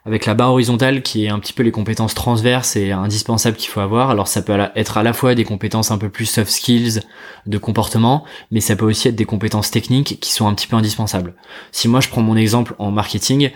avec 0.07 0.25
la 0.25 0.35
barre 0.35 0.53
horizontale 0.53 1.03
qui 1.03 1.25
est 1.25 1.29
un 1.29 1.41
petit 1.41 1.53
peu 1.53 1.65
les 1.65 1.73
compétences 1.73 2.15
transverses 2.15 2.77
et 2.77 2.93
indispensables 2.93 3.57
qu'il 3.57 3.69
faut 3.69 3.81
avoir. 3.81 4.09
Alors 4.09 4.29
ça 4.29 4.41
peut 4.41 4.57
être 4.77 4.99
à 4.99 5.03
la 5.03 5.13
fois 5.13 5.35
des 5.35 5.45
compétences 5.45 5.91
un 5.91 5.99
peu 5.99 6.09
plus 6.09 6.27
soft 6.27 6.51
skills 6.51 7.01
de 7.47 7.59
comportement, 7.59 8.25
mais 8.53 8.61
ça 8.61 8.77
peut 8.77 8.85
aussi 8.85 9.09
être 9.09 9.17
des 9.17 9.25
compétences 9.25 9.73
techniques 9.73 10.21
qui 10.21 10.31
sont 10.33 10.47
un 10.47 10.55
petit 10.55 10.69
peu 10.69 10.77
indispensables. 10.77 11.35
Si 11.73 11.89
moi 11.89 12.01
je 12.01 12.09
prends 12.09 12.23
mon 12.23 12.37
exemple 12.37 12.77
en 12.79 12.93
marketing, 12.93 13.51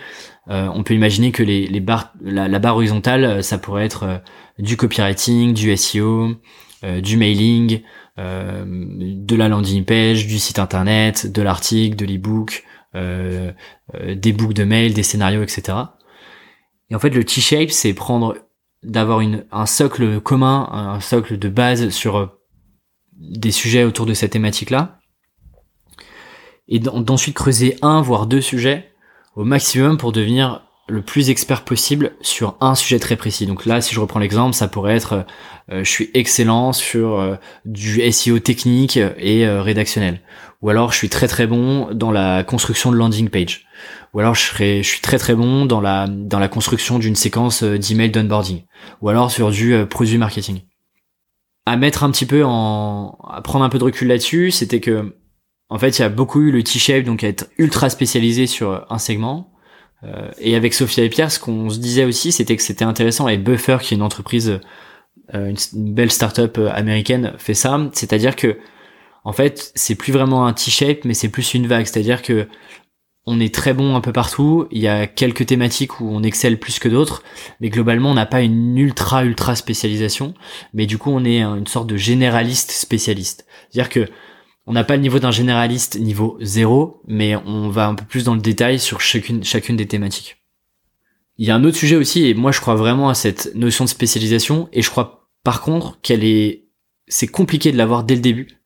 euh, 0.49 0.67
on 0.73 0.83
peut 0.83 0.93
imaginer 0.93 1.31
que 1.31 1.41
les, 1.41 1.79
barres, 1.79 2.11
la, 2.21 2.59
barre 2.59 2.75
horizontale, 2.75 3.41
ça 3.43 3.57
pourrait 3.57 3.85
être 3.85 4.03
euh, 4.03 4.17
du 4.59 4.75
copywriting, 4.75 5.53
du 5.53 5.75
SEO, 5.77 6.35
euh, 6.83 6.99
du 6.99 7.15
mailing, 7.17 7.81
de 8.17 9.35
la 9.35 9.47
landing 9.47 9.83
page, 9.83 10.27
du 10.27 10.37
site 10.37 10.59
internet, 10.59 11.31
de 11.31 11.41
l'article, 11.41 11.95
de 11.95 12.05
l'ebook, 12.05 12.63
des 12.93 14.33
books 14.33 14.53
de 14.53 14.63
mail, 14.63 14.93
des 14.93 15.03
scénarios, 15.03 15.43
etc. 15.43 15.77
Et 16.91 16.95
en 16.95 16.99
fait, 16.99 17.09
le 17.09 17.23
T-shape, 17.23 17.71
c'est 17.71 17.93
prendre, 17.93 18.35
d'avoir 18.83 19.21
un 19.51 19.65
socle 19.65 20.19
commun, 20.19 20.67
un 20.71 20.99
socle 20.99 21.37
de 21.39 21.49
base 21.49 21.89
sur 21.89 22.17
euh, 22.17 22.27
des 23.13 23.51
sujets 23.51 23.85
autour 23.85 24.05
de 24.05 24.13
cette 24.13 24.31
thématique-là. 24.31 24.99
Et 26.67 26.79
d'ensuite 26.79 27.35
creuser 27.35 27.77
un, 27.81 28.01
voire 28.01 28.27
deux 28.27 28.41
sujets 28.41 28.91
au 29.35 29.43
maximum 29.43 29.97
pour 29.97 30.11
devenir 30.11 30.63
le 30.87 31.01
plus 31.01 31.29
expert 31.29 31.63
possible 31.63 32.13
sur 32.21 32.57
un 32.59 32.75
sujet 32.75 32.99
très 32.99 33.15
précis. 33.15 33.45
Donc 33.45 33.65
là, 33.65 33.81
si 33.81 33.93
je 33.93 33.99
reprends 33.99 34.19
l'exemple, 34.19 34.53
ça 34.53 34.67
pourrait 34.67 34.95
être 34.95 35.25
euh, 35.69 35.83
je 35.83 35.89
suis 35.89 36.09
excellent 36.13 36.73
sur 36.73 37.19
euh, 37.19 37.35
du 37.65 38.01
SEO 38.11 38.39
technique 38.39 38.97
et 38.97 39.47
rédactionnel. 39.47 40.21
Ou 40.61 40.69
alors 40.69 40.91
je 40.91 40.97
suis 40.97 41.09
très 41.09 41.27
très 41.27 41.47
bon 41.47 41.89
dans 41.91 42.11
la 42.11 42.43
construction 42.43 42.91
de 42.91 42.97
landing 42.97 43.29
page. 43.29 43.65
Ou 44.13 44.19
alors 44.19 44.35
je 44.35 44.41
serais 44.41 44.83
je 44.83 44.87
suis 44.87 45.01
très 45.01 45.17
très 45.17 45.33
bon 45.33 45.65
dans 45.65 45.81
la 45.81 46.07
dans 46.07 46.39
la 46.39 46.47
construction 46.47 46.99
d'une 46.99 47.15
séquence 47.15 47.63
euh, 47.63 47.79
d'email 47.79 48.11
d'onboarding. 48.11 48.63
Ou 49.01 49.09
alors 49.09 49.31
sur 49.31 49.49
du 49.49 49.73
euh, 49.73 49.85
produit 49.85 50.17
marketing. 50.17 50.61
À 51.65 51.77
mettre 51.77 52.03
un 52.03 52.11
petit 52.11 52.25
peu 52.25 52.43
en 52.45 53.17
à 53.27 53.41
prendre 53.41 53.65
un 53.65 53.69
peu 53.69 53.79
de 53.79 53.83
recul 53.83 54.07
là-dessus 54.07 54.51
c'était 54.51 54.79
que 54.79 55.15
en 55.69 55.79
fait 55.79 55.97
il 55.97 56.01
y 56.01 56.05
a 56.05 56.09
beaucoup 56.09 56.41
eu 56.41 56.51
le 56.51 56.63
T-shape 56.63 57.05
donc 57.05 57.23
à 57.23 57.27
être 57.27 57.49
ultra 57.57 57.89
spécialisé 57.89 58.45
sur 58.45 58.85
un 58.89 58.99
segment. 58.99 59.47
Euh, 60.03 60.29
et 60.39 60.55
avec 60.55 60.73
Sophia 60.73 61.03
et 61.03 61.09
Pierre 61.09 61.31
ce 61.31 61.39
qu'on 61.39 61.69
se 61.69 61.79
disait 61.79 62.05
aussi 62.05 62.31
c'était 62.31 62.55
que 62.55 62.63
c'était 62.63 62.85
intéressant 62.85 63.27
et 63.27 63.37
Buffer 63.37 63.77
qui 63.81 63.93
est 63.93 63.97
une 63.97 64.03
entreprise 64.03 64.59
une 65.33 65.55
belle 65.73 66.11
startup 66.11 66.59
américaine 66.73 67.33
fait 67.37 67.53
ça. 67.53 67.79
C'est-à-dire 67.93 68.35
que 68.35 68.57
en 69.23 69.33
fait, 69.33 69.71
c'est 69.75 69.95
plus 69.95 70.11
vraiment 70.11 70.45
un 70.47 70.53
T-shape, 70.53 71.05
mais 71.05 71.13
c'est 71.13 71.29
plus 71.29 71.53
une 71.53 71.67
vague. 71.67 71.85
C'est-à-dire 71.85 72.21
que 72.21 72.47
on 73.27 73.39
est 73.39 73.53
très 73.53 73.73
bon 73.73 73.95
un 73.95 74.01
peu 74.01 74.11
partout. 74.11 74.67
Il 74.71 74.81
y 74.81 74.87
a 74.87 75.05
quelques 75.05 75.45
thématiques 75.45 75.99
où 75.99 76.09
on 76.09 76.23
excelle 76.23 76.59
plus 76.59 76.79
que 76.79 76.89
d'autres, 76.89 77.21
mais 77.59 77.69
globalement, 77.69 78.11
on 78.11 78.15
n'a 78.15 78.25
pas 78.25 78.41
une 78.41 78.77
ultra 78.77 79.23
ultra 79.23 79.55
spécialisation. 79.55 80.33
Mais 80.73 80.87
du 80.87 80.97
coup, 80.97 81.11
on 81.11 81.23
est 81.23 81.41
une 81.41 81.67
sorte 81.67 81.87
de 81.87 81.97
généraliste 81.97 82.71
spécialiste. 82.71 83.45
C'est-à-dire 83.69 83.89
que 83.89 84.11
on 84.67 84.73
n'a 84.73 84.83
pas 84.83 84.95
le 84.95 85.01
niveau 85.01 85.19
d'un 85.19 85.31
généraliste 85.31 85.99
niveau 85.99 86.37
zéro, 86.41 87.01
mais 87.07 87.35
on 87.35 87.69
va 87.69 87.87
un 87.87 87.95
peu 87.95 88.05
plus 88.05 88.23
dans 88.23 88.35
le 88.35 88.41
détail 88.41 88.79
sur 88.79 89.01
chacune 89.01 89.43
chacune 89.43 89.75
des 89.75 89.87
thématiques. 89.87 90.37
Il 91.37 91.47
y 91.47 91.51
a 91.51 91.55
un 91.55 91.63
autre 91.63 91.77
sujet 91.77 91.95
aussi, 91.95 92.25
et 92.25 92.33
moi 92.33 92.51
je 92.51 92.61
crois 92.61 92.75
vraiment 92.75 93.09
à 93.09 93.15
cette 93.15 93.53
notion 93.55 93.85
de 93.85 93.89
spécialisation, 93.89 94.69
et 94.71 94.81
je 94.81 94.89
crois 94.89 95.27
par 95.43 95.61
contre 95.61 95.99
qu'elle 96.01 96.23
est, 96.23 96.67
c'est 97.07 97.27
compliqué 97.27 97.71
de 97.71 97.77
l'avoir 97.77 98.03
dès 98.03 98.15
le 98.15 98.21
début 98.21 98.60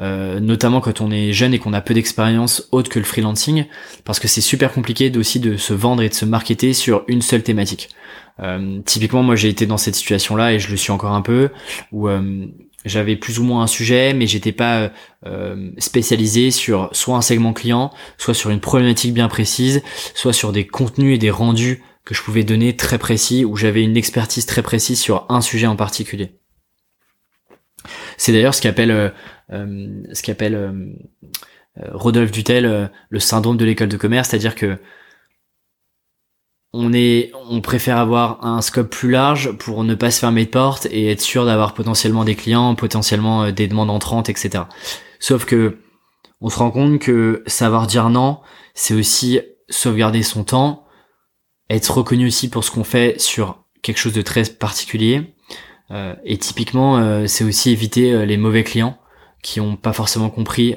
euh, 0.00 0.40
notamment 0.40 0.80
quand 0.80 1.00
on 1.00 1.10
est 1.10 1.32
jeune 1.32 1.54
et 1.54 1.58
qu'on 1.58 1.72
a 1.72 1.80
peu 1.80 1.94
d'expérience 1.94 2.68
autre 2.72 2.90
que 2.90 2.98
le 2.98 3.04
freelancing, 3.04 3.66
parce 4.04 4.20
que 4.20 4.28
c'est 4.28 4.40
super 4.40 4.72
compliqué 4.72 5.12
aussi 5.16 5.40
de 5.40 5.56
se 5.56 5.74
vendre 5.74 6.02
et 6.02 6.08
de 6.08 6.14
se 6.14 6.24
marketer 6.24 6.72
sur 6.72 7.04
une 7.08 7.22
seule 7.22 7.42
thématique. 7.42 7.88
Euh, 8.40 8.80
typiquement, 8.84 9.22
moi 9.22 9.36
j'ai 9.36 9.48
été 9.48 9.66
dans 9.66 9.76
cette 9.76 9.96
situation-là 9.96 10.52
et 10.52 10.58
je 10.58 10.70
le 10.70 10.76
suis 10.76 10.92
encore 10.92 11.12
un 11.12 11.22
peu, 11.22 11.50
où 11.90 12.08
euh, 12.08 12.46
j'avais 12.84 13.16
plus 13.16 13.38
ou 13.38 13.44
moins 13.44 13.62
un 13.62 13.66
sujet, 13.66 14.14
mais 14.14 14.26
j'étais 14.26 14.52
pas 14.52 14.92
spécialisé 15.78 16.50
sur 16.52 16.88
soit 16.92 17.16
un 17.16 17.22
segment 17.22 17.52
client, 17.52 17.92
soit 18.16 18.34
sur 18.34 18.50
une 18.50 18.60
problématique 18.60 19.12
bien 19.12 19.28
précise, 19.28 19.82
soit 20.14 20.32
sur 20.32 20.52
des 20.52 20.66
contenus 20.66 21.16
et 21.16 21.18
des 21.18 21.30
rendus 21.30 21.82
que 22.08 22.14
je 22.14 22.22
pouvais 22.22 22.44
donner 22.44 22.74
très 22.74 22.96
précis, 22.96 23.44
où 23.44 23.56
j'avais 23.56 23.82
une 23.82 23.96
expertise 23.96 24.46
très 24.46 24.62
précise 24.62 24.98
sur 24.98 25.26
un 25.28 25.42
sujet 25.42 25.66
en 25.66 25.76
particulier. 25.76 26.38
C'est 28.16 28.32
d'ailleurs 28.32 28.54
ce 28.54 28.62
qu'appelle 28.62 28.90
euh, 28.90 29.10
ce 29.50 30.22
qu'appelle 30.22 30.54
euh, 30.54 30.72
euh, 31.78 31.90
Rodolphe 31.92 32.30
Dutel 32.30 32.90
le 33.08 33.20
syndrome 33.20 33.56
de 33.56 33.64
l'école 33.64 33.88
de 33.88 33.96
commerce, 33.96 34.28
c'est-à-dire 34.28 34.54
que 34.54 34.78
on 36.74 36.92
est, 36.92 37.32
on 37.48 37.62
préfère 37.62 37.96
avoir 37.96 38.44
un 38.44 38.60
scope 38.60 38.90
plus 38.90 39.10
large 39.10 39.52
pour 39.52 39.84
ne 39.84 39.94
pas 39.94 40.10
se 40.10 40.20
fermer 40.20 40.44
de 40.44 40.50
porte 40.50 40.86
et 40.90 41.10
être 41.10 41.22
sûr 41.22 41.46
d'avoir 41.46 41.72
potentiellement 41.72 42.24
des 42.24 42.34
clients, 42.34 42.74
potentiellement 42.74 43.50
des 43.50 43.68
demandes 43.68 43.88
entrantes, 43.88 44.28
etc. 44.28 44.64
Sauf 45.18 45.46
que 45.46 45.78
on 46.42 46.50
se 46.50 46.58
rend 46.58 46.70
compte 46.70 46.98
que 46.98 47.42
savoir 47.46 47.86
dire 47.86 48.10
non, 48.10 48.40
c'est 48.74 48.92
aussi 48.92 49.40
sauvegarder 49.70 50.22
son 50.22 50.44
temps, 50.44 50.86
être 51.70 51.96
reconnu 51.96 52.26
aussi 52.26 52.50
pour 52.50 52.64
ce 52.64 52.70
qu'on 52.70 52.84
fait 52.84 53.18
sur 53.18 53.64
quelque 53.80 53.98
chose 53.98 54.12
de 54.12 54.22
très 54.22 54.44
particulier. 54.44 55.34
et 56.24 56.36
typiquement, 56.36 57.26
c'est 57.26 57.44
aussi 57.44 57.70
éviter 57.70 58.26
les 58.26 58.36
mauvais 58.36 58.62
clients 58.62 58.98
qui 59.42 59.60
ont 59.60 59.76
pas 59.76 59.92
forcément 59.92 60.30
compris 60.30 60.76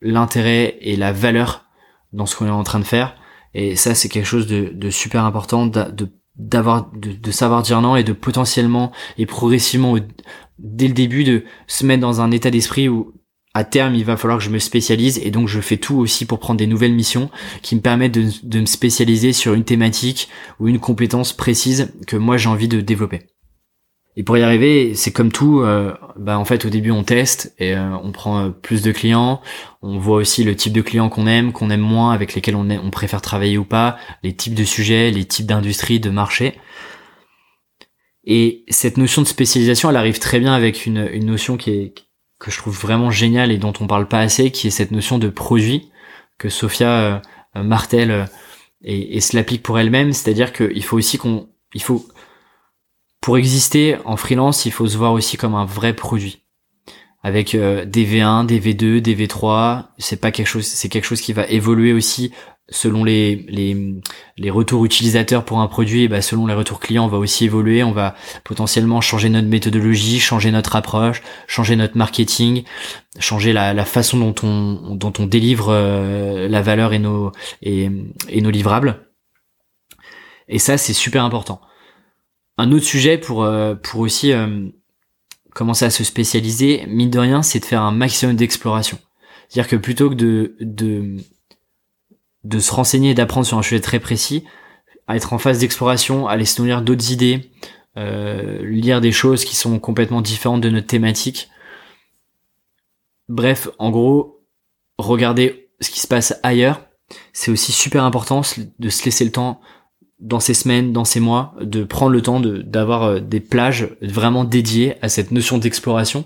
l'intérêt 0.00 0.76
et 0.80 0.96
la 0.96 1.12
valeur 1.12 1.64
dans 2.12 2.26
ce 2.26 2.36
qu'on 2.36 2.46
est 2.46 2.50
en 2.50 2.62
train 2.62 2.78
de 2.78 2.84
faire. 2.84 3.16
Et 3.54 3.76
ça, 3.76 3.94
c'est 3.94 4.08
quelque 4.08 4.26
chose 4.26 4.46
de, 4.46 4.90
super 4.90 5.24
important 5.24 5.66
de, 5.66 6.10
savoir 7.30 7.62
dire 7.62 7.80
non 7.80 7.96
et 7.96 8.04
de 8.04 8.12
potentiellement 8.12 8.92
et 9.18 9.26
progressivement 9.26 9.96
dès 10.58 10.88
le 10.88 10.94
début 10.94 11.24
de 11.24 11.44
se 11.66 11.86
mettre 11.86 12.00
dans 12.00 12.20
un 12.20 12.30
état 12.30 12.50
d'esprit 12.50 12.88
où 12.88 13.12
à 13.56 13.62
terme 13.62 13.94
il 13.94 14.04
va 14.04 14.16
falloir 14.16 14.38
que 14.38 14.44
je 14.44 14.50
me 14.50 14.58
spécialise 14.58 15.18
et 15.18 15.30
donc 15.30 15.46
je 15.46 15.60
fais 15.60 15.76
tout 15.76 15.94
aussi 15.94 16.24
pour 16.24 16.40
prendre 16.40 16.58
des 16.58 16.66
nouvelles 16.66 16.92
missions 16.92 17.30
qui 17.62 17.76
me 17.76 17.80
permettent 17.80 18.14
de, 18.14 18.28
de 18.42 18.60
me 18.60 18.66
spécialiser 18.66 19.32
sur 19.32 19.54
une 19.54 19.62
thématique 19.62 20.28
ou 20.58 20.66
une 20.66 20.80
compétence 20.80 21.32
précise 21.32 21.92
que 22.08 22.16
moi 22.16 22.36
j'ai 22.36 22.48
envie 22.48 22.66
de 22.66 22.80
développer. 22.80 23.28
Et 24.16 24.22
pour 24.22 24.36
y 24.36 24.42
arriver, 24.42 24.94
c'est 24.94 25.12
comme 25.12 25.32
tout, 25.32 25.60
euh, 25.60 25.92
bah 26.16 26.38
en 26.38 26.44
fait 26.44 26.64
au 26.64 26.68
début 26.68 26.92
on 26.92 27.02
teste 27.02 27.52
et 27.58 27.74
euh, 27.74 27.96
on 28.02 28.12
prend 28.12 28.44
euh, 28.44 28.50
plus 28.50 28.80
de 28.82 28.92
clients, 28.92 29.40
on 29.82 29.98
voit 29.98 30.18
aussi 30.18 30.44
le 30.44 30.54
type 30.54 30.72
de 30.72 30.82
clients 30.82 31.08
qu'on 31.08 31.26
aime, 31.26 31.52
qu'on 31.52 31.68
aime 31.68 31.80
moins, 31.80 32.12
avec 32.12 32.34
lesquels 32.34 32.54
on, 32.54 32.68
on 32.70 32.90
préfère 32.90 33.20
travailler 33.20 33.58
ou 33.58 33.64
pas, 33.64 33.98
les 34.22 34.32
types 34.32 34.54
de 34.54 34.64
sujets, 34.64 35.10
les 35.10 35.24
types 35.24 35.46
d'industries, 35.46 35.98
de 35.98 36.10
marché. 36.10 36.54
Et 38.24 38.64
cette 38.68 38.98
notion 38.98 39.20
de 39.20 39.26
spécialisation, 39.26 39.90
elle 39.90 39.96
arrive 39.96 40.20
très 40.20 40.38
bien 40.38 40.54
avec 40.54 40.86
une, 40.86 41.08
une 41.12 41.26
notion 41.26 41.56
qui 41.56 41.70
est 41.70 41.94
que 42.38 42.50
je 42.50 42.58
trouve 42.58 42.78
vraiment 42.78 43.10
géniale 43.10 43.50
et 43.50 43.58
dont 43.58 43.72
on 43.80 43.86
parle 43.86 44.06
pas 44.06 44.20
assez, 44.20 44.50
qui 44.50 44.68
est 44.68 44.70
cette 44.70 44.92
notion 44.92 45.18
de 45.18 45.28
produit 45.28 45.90
que 46.38 46.48
Sophia 46.48 47.22
martèle 47.54 48.26
et, 48.82 49.16
et 49.16 49.20
se 49.20 49.36
l'applique 49.36 49.62
pour 49.62 49.78
elle-même, 49.78 50.12
c'est-à-dire 50.12 50.52
qu'il 50.52 50.84
faut 50.84 50.96
aussi 50.96 51.16
qu'on 51.16 51.48
il 51.74 51.82
faut 51.82 52.06
pour 53.24 53.38
exister 53.38 53.96
en 54.04 54.18
freelance, 54.18 54.66
il 54.66 54.70
faut 54.70 54.86
se 54.86 54.98
voir 54.98 55.14
aussi 55.14 55.38
comme 55.38 55.54
un 55.54 55.64
vrai 55.64 55.94
produit. 55.94 56.42
avec 57.22 57.54
euh, 57.54 57.86
des 57.86 58.04
V1, 58.04 58.44
des 58.44 58.60
V2, 58.60 59.00
des 59.00 59.16
V3. 59.16 59.84
C'est 59.96 60.20
pas 60.20 60.30
quelque 60.30 60.46
chose, 60.46 60.66
c'est 60.66 60.90
quelque 60.90 61.06
chose 61.06 61.22
qui 61.22 61.32
va 61.32 61.46
évoluer 61.46 61.94
aussi 61.94 62.32
selon 62.68 63.02
les, 63.02 63.46
les, 63.48 63.94
les 64.36 64.50
retours 64.50 64.84
utilisateurs 64.84 65.46
pour 65.46 65.60
un 65.60 65.68
produit, 65.68 66.06
bah 66.06 66.20
selon 66.20 66.46
les 66.46 66.52
retours 66.52 66.80
clients, 66.80 67.06
on 67.06 67.08
va 67.08 67.16
aussi 67.16 67.46
évoluer. 67.46 67.82
On 67.82 67.92
va 67.92 68.14
potentiellement 68.44 69.00
changer 69.00 69.30
notre 69.30 69.48
méthodologie, 69.48 70.20
changer 70.20 70.50
notre 70.50 70.76
approche, 70.76 71.22
changer 71.46 71.76
notre 71.76 71.96
marketing, 71.96 72.64
changer 73.18 73.54
la, 73.54 73.86
façon 73.86 74.18
dont 74.18 74.34
on, 74.42 74.96
dont 74.96 75.14
on 75.18 75.24
délivre 75.24 75.68
euh, 75.70 76.46
la 76.46 76.60
valeur 76.60 76.92
et 76.92 76.98
nos, 76.98 77.32
et, 77.62 77.90
et 78.28 78.42
nos 78.42 78.50
livrables. 78.50 79.08
Et 80.46 80.58
ça, 80.58 80.76
c'est 80.76 80.92
super 80.92 81.24
important. 81.24 81.62
Un 82.56 82.70
autre 82.72 82.84
sujet 82.84 83.18
pour, 83.18 83.44
euh, 83.44 83.74
pour 83.74 84.00
aussi 84.00 84.32
euh, 84.32 84.68
commencer 85.54 85.84
à 85.84 85.90
se 85.90 86.04
spécialiser, 86.04 86.84
mine 86.86 87.10
de 87.10 87.18
rien, 87.18 87.42
c'est 87.42 87.60
de 87.60 87.64
faire 87.64 87.82
un 87.82 87.92
maximum 87.92 88.36
d'exploration. 88.36 88.98
C'est-à-dire 89.48 89.70
que 89.70 89.76
plutôt 89.76 90.08
que 90.10 90.14
de, 90.14 90.56
de, 90.60 91.16
de 92.44 92.58
se 92.58 92.72
renseigner 92.72 93.10
et 93.10 93.14
d'apprendre 93.14 93.46
sur 93.46 93.58
un 93.58 93.62
sujet 93.62 93.80
très 93.80 94.00
précis, 94.00 94.44
à 95.06 95.16
être 95.16 95.32
en 95.32 95.38
phase 95.38 95.58
d'exploration, 95.58 96.28
aller 96.28 96.44
se 96.44 96.60
nourrir 96.60 96.82
d'autres 96.82 97.10
idées, 97.10 97.50
euh, 97.96 98.64
lire 98.64 99.00
des 99.00 99.12
choses 99.12 99.44
qui 99.44 99.56
sont 99.56 99.78
complètement 99.78 100.22
différentes 100.22 100.60
de 100.60 100.70
notre 100.70 100.86
thématique. 100.86 101.48
Bref, 103.28 103.68
en 103.78 103.90
gros, 103.90 104.44
regarder 104.98 105.70
ce 105.80 105.90
qui 105.90 106.00
se 106.00 106.06
passe 106.06 106.38
ailleurs, 106.42 106.80
c'est 107.32 107.50
aussi 107.50 107.72
super 107.72 108.04
important 108.04 108.42
de 108.78 108.88
se 108.88 109.04
laisser 109.04 109.24
le 109.24 109.32
temps 109.32 109.60
dans 110.20 110.40
ces 110.40 110.54
semaines, 110.54 110.92
dans 110.92 111.04
ces 111.04 111.20
mois, 111.20 111.54
de 111.60 111.84
prendre 111.84 112.12
le 112.12 112.22
temps 112.22 112.40
d'avoir 112.40 113.02
euh, 113.04 113.20
des 113.20 113.40
plages 113.40 113.96
vraiment 114.00 114.44
dédiées 114.44 114.94
à 115.02 115.08
cette 115.08 115.30
notion 115.30 115.58
d'exploration. 115.58 116.24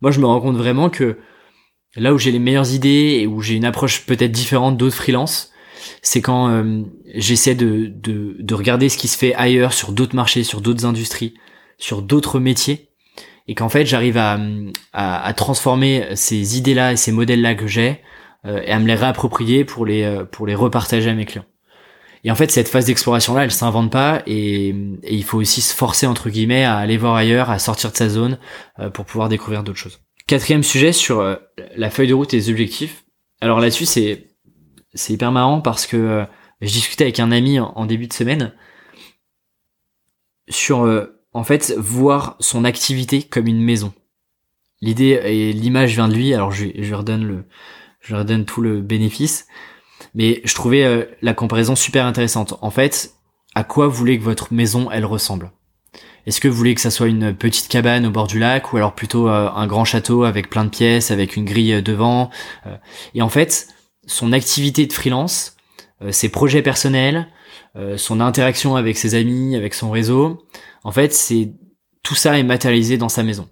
Moi, 0.00 0.10
je 0.10 0.20
me 0.20 0.26
rends 0.26 0.40
compte 0.40 0.56
vraiment 0.56 0.90
que 0.90 1.18
là 1.96 2.14
où 2.14 2.18
j'ai 2.18 2.30
les 2.30 2.38
meilleures 2.38 2.72
idées 2.72 3.18
et 3.20 3.26
où 3.26 3.40
j'ai 3.40 3.54
une 3.54 3.64
approche 3.64 4.06
peut-être 4.06 4.32
différente 4.32 4.76
d'autres 4.76 4.96
freelances, 4.96 5.50
c'est 6.02 6.20
quand 6.20 6.48
euh, 6.48 6.82
j'essaie 7.14 7.54
de, 7.54 7.86
de, 7.86 8.36
de, 8.38 8.54
regarder 8.54 8.88
ce 8.88 8.98
qui 8.98 9.08
se 9.08 9.16
fait 9.18 9.34
ailleurs, 9.34 9.72
sur 9.72 9.92
d'autres 9.92 10.14
marchés, 10.14 10.44
sur 10.44 10.60
d'autres 10.60 10.84
industries, 10.84 11.34
sur 11.78 12.02
d'autres 12.02 12.40
métiers, 12.40 12.90
et 13.46 13.54
qu'en 13.54 13.68
fait 13.68 13.86
j'arrive 13.86 14.18
à, 14.18 14.38
à, 14.92 15.24
à, 15.24 15.32
transformer 15.32 16.04
ces 16.14 16.58
idées-là 16.58 16.92
et 16.92 16.96
ces 16.96 17.12
modèles-là 17.12 17.54
que 17.54 17.66
j'ai 17.66 18.00
euh, 18.46 18.60
et 18.64 18.70
à 18.70 18.78
me 18.78 18.86
les 18.86 18.94
réapproprier 18.94 19.64
pour 19.64 19.86
les, 19.86 20.02
euh, 20.02 20.24
pour 20.24 20.46
les 20.46 20.54
repartager 20.54 21.10
à 21.10 21.14
mes 21.14 21.24
clients. 21.24 21.46
Et 22.28 22.30
en 22.30 22.36
fait, 22.36 22.52
cette 22.52 22.68
phase 22.68 22.84
d'exploration-là, 22.84 23.44
elle 23.44 23.50
s'invente 23.50 23.90
pas 23.90 24.22
et, 24.26 24.68
il 25.02 25.24
faut 25.24 25.38
aussi 25.38 25.62
se 25.62 25.74
forcer 25.74 26.06
entre 26.06 26.28
guillemets 26.28 26.62
à 26.62 26.76
aller 26.76 26.98
voir 26.98 27.16
ailleurs, 27.16 27.50
à 27.50 27.58
sortir 27.58 27.90
de 27.90 27.96
sa 27.96 28.08
zone 28.08 28.38
pour 28.92 29.06
pouvoir 29.06 29.28
découvrir 29.30 29.64
d'autres 29.64 29.78
choses. 29.78 29.98
Quatrième 30.28 30.62
sujet 30.62 30.92
sur 30.92 31.20
euh, 31.20 31.36
la 31.74 31.88
feuille 31.88 32.08
de 32.08 32.12
route 32.12 32.34
et 32.34 32.36
les 32.36 32.50
objectifs. 32.50 33.06
Alors 33.40 33.60
là-dessus, 33.60 33.86
c'est 33.86 34.28
c'est 34.92 35.14
hyper 35.14 35.32
marrant 35.32 35.62
parce 35.62 35.86
que 35.86 35.96
euh, 35.96 36.24
je 36.60 36.70
discutais 36.70 37.04
avec 37.04 37.18
un 37.18 37.32
ami 37.32 37.58
en, 37.58 37.86
début 37.86 38.08
de 38.08 38.12
semaine 38.12 38.52
sur 40.50 40.84
euh, 40.84 41.18
en 41.32 41.44
fait 41.44 41.72
voir 41.78 42.36
son 42.40 42.66
activité 42.66 43.22
comme 43.22 43.46
une 43.46 43.62
maison. 43.62 43.94
L'idée 44.82 45.18
et 45.24 45.54
l'image 45.54 45.94
vient 45.94 46.08
de 46.08 46.14
lui. 46.14 46.34
Alors 46.34 46.52
je, 46.52 46.66
je 46.78 46.94
redonne 46.94 47.24
le 47.24 47.44
je 48.00 48.14
redonne 48.14 48.44
tout 48.44 48.60
le 48.60 48.82
bénéfice, 48.82 49.46
mais 50.14 50.40
je 50.44 50.54
trouvais 50.54 51.08
la 51.22 51.34
comparaison 51.34 51.76
super 51.76 52.06
intéressante. 52.06 52.58
En 52.60 52.70
fait, 52.70 53.12
à 53.54 53.64
quoi 53.64 53.88
vous 53.88 53.94
voulez 53.94 54.18
que 54.18 54.24
votre 54.24 54.52
maison 54.52 54.90
elle 54.90 55.04
ressemble? 55.04 55.50
Est-ce 56.28 56.42
que 56.42 56.48
vous 56.48 56.56
voulez 56.56 56.74
que 56.74 56.82
ça 56.82 56.90
soit 56.90 57.08
une 57.08 57.34
petite 57.34 57.68
cabane 57.68 58.04
au 58.04 58.10
bord 58.10 58.26
du 58.26 58.38
lac 58.38 58.74
ou 58.74 58.76
alors 58.76 58.94
plutôt 58.94 59.30
euh, 59.30 59.48
un 59.50 59.66
grand 59.66 59.86
château 59.86 60.24
avec 60.24 60.50
plein 60.50 60.64
de 60.64 60.68
pièces, 60.68 61.10
avec 61.10 61.36
une 61.36 61.46
grille 61.46 61.72
euh, 61.72 61.80
devant 61.80 62.28
euh, 62.66 62.76
Et 63.14 63.22
en 63.22 63.30
fait, 63.30 63.66
son 64.06 64.32
activité 64.32 64.86
de 64.86 64.92
freelance, 64.92 65.56
ses 66.10 66.28
projets 66.28 66.62
personnels, 66.62 67.26
son 67.96 68.20
interaction 68.20 68.76
avec 68.76 68.96
ses 68.96 69.16
amis, 69.16 69.56
avec 69.56 69.74
son 69.74 69.90
réseau, 69.90 70.46
en 70.84 70.92
fait, 70.92 71.12
c'est 71.12 71.52
tout 72.04 72.14
ça 72.14 72.38
est 72.38 72.44
matérialisé 72.44 72.96
dans 72.96 73.08
sa 73.08 73.22
maison 73.22 73.48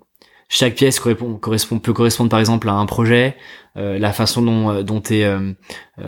chaque 0.48 0.76
pièce 0.76 1.00
correspond, 1.00 1.34
correspond, 1.36 1.78
peut 1.80 1.92
correspondre 1.92 2.30
par 2.30 2.38
exemple 2.38 2.68
à 2.68 2.74
un 2.74 2.86
projet, 2.86 3.36
euh, 3.76 3.98
la 3.98 4.12
façon 4.12 4.42
dont 4.42 4.70
euh, 4.70 4.82
dont 4.82 5.02
est 5.02 5.24
euh, 5.24 5.52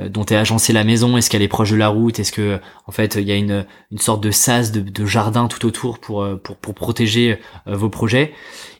dont 0.08 0.24
est 0.24 0.36
agencée 0.36 0.72
la 0.72 0.84
maison, 0.84 1.16
est-ce 1.16 1.28
qu'elle 1.28 1.42
est 1.42 1.48
proche 1.48 1.72
de 1.72 1.76
la 1.76 1.88
route, 1.88 2.20
est-ce 2.20 2.30
que 2.30 2.60
en 2.86 2.92
fait 2.92 3.16
il 3.16 3.24
y 3.24 3.32
a 3.32 3.34
une 3.34 3.66
une 3.90 3.98
sorte 3.98 4.22
de 4.22 4.30
sas 4.30 4.70
de, 4.70 4.80
de 4.80 5.06
jardin 5.06 5.48
tout 5.48 5.66
autour 5.66 5.98
pour 5.98 6.26
pour 6.42 6.56
pour 6.56 6.74
protéger 6.74 7.40
vos 7.66 7.90
projets. 7.90 8.32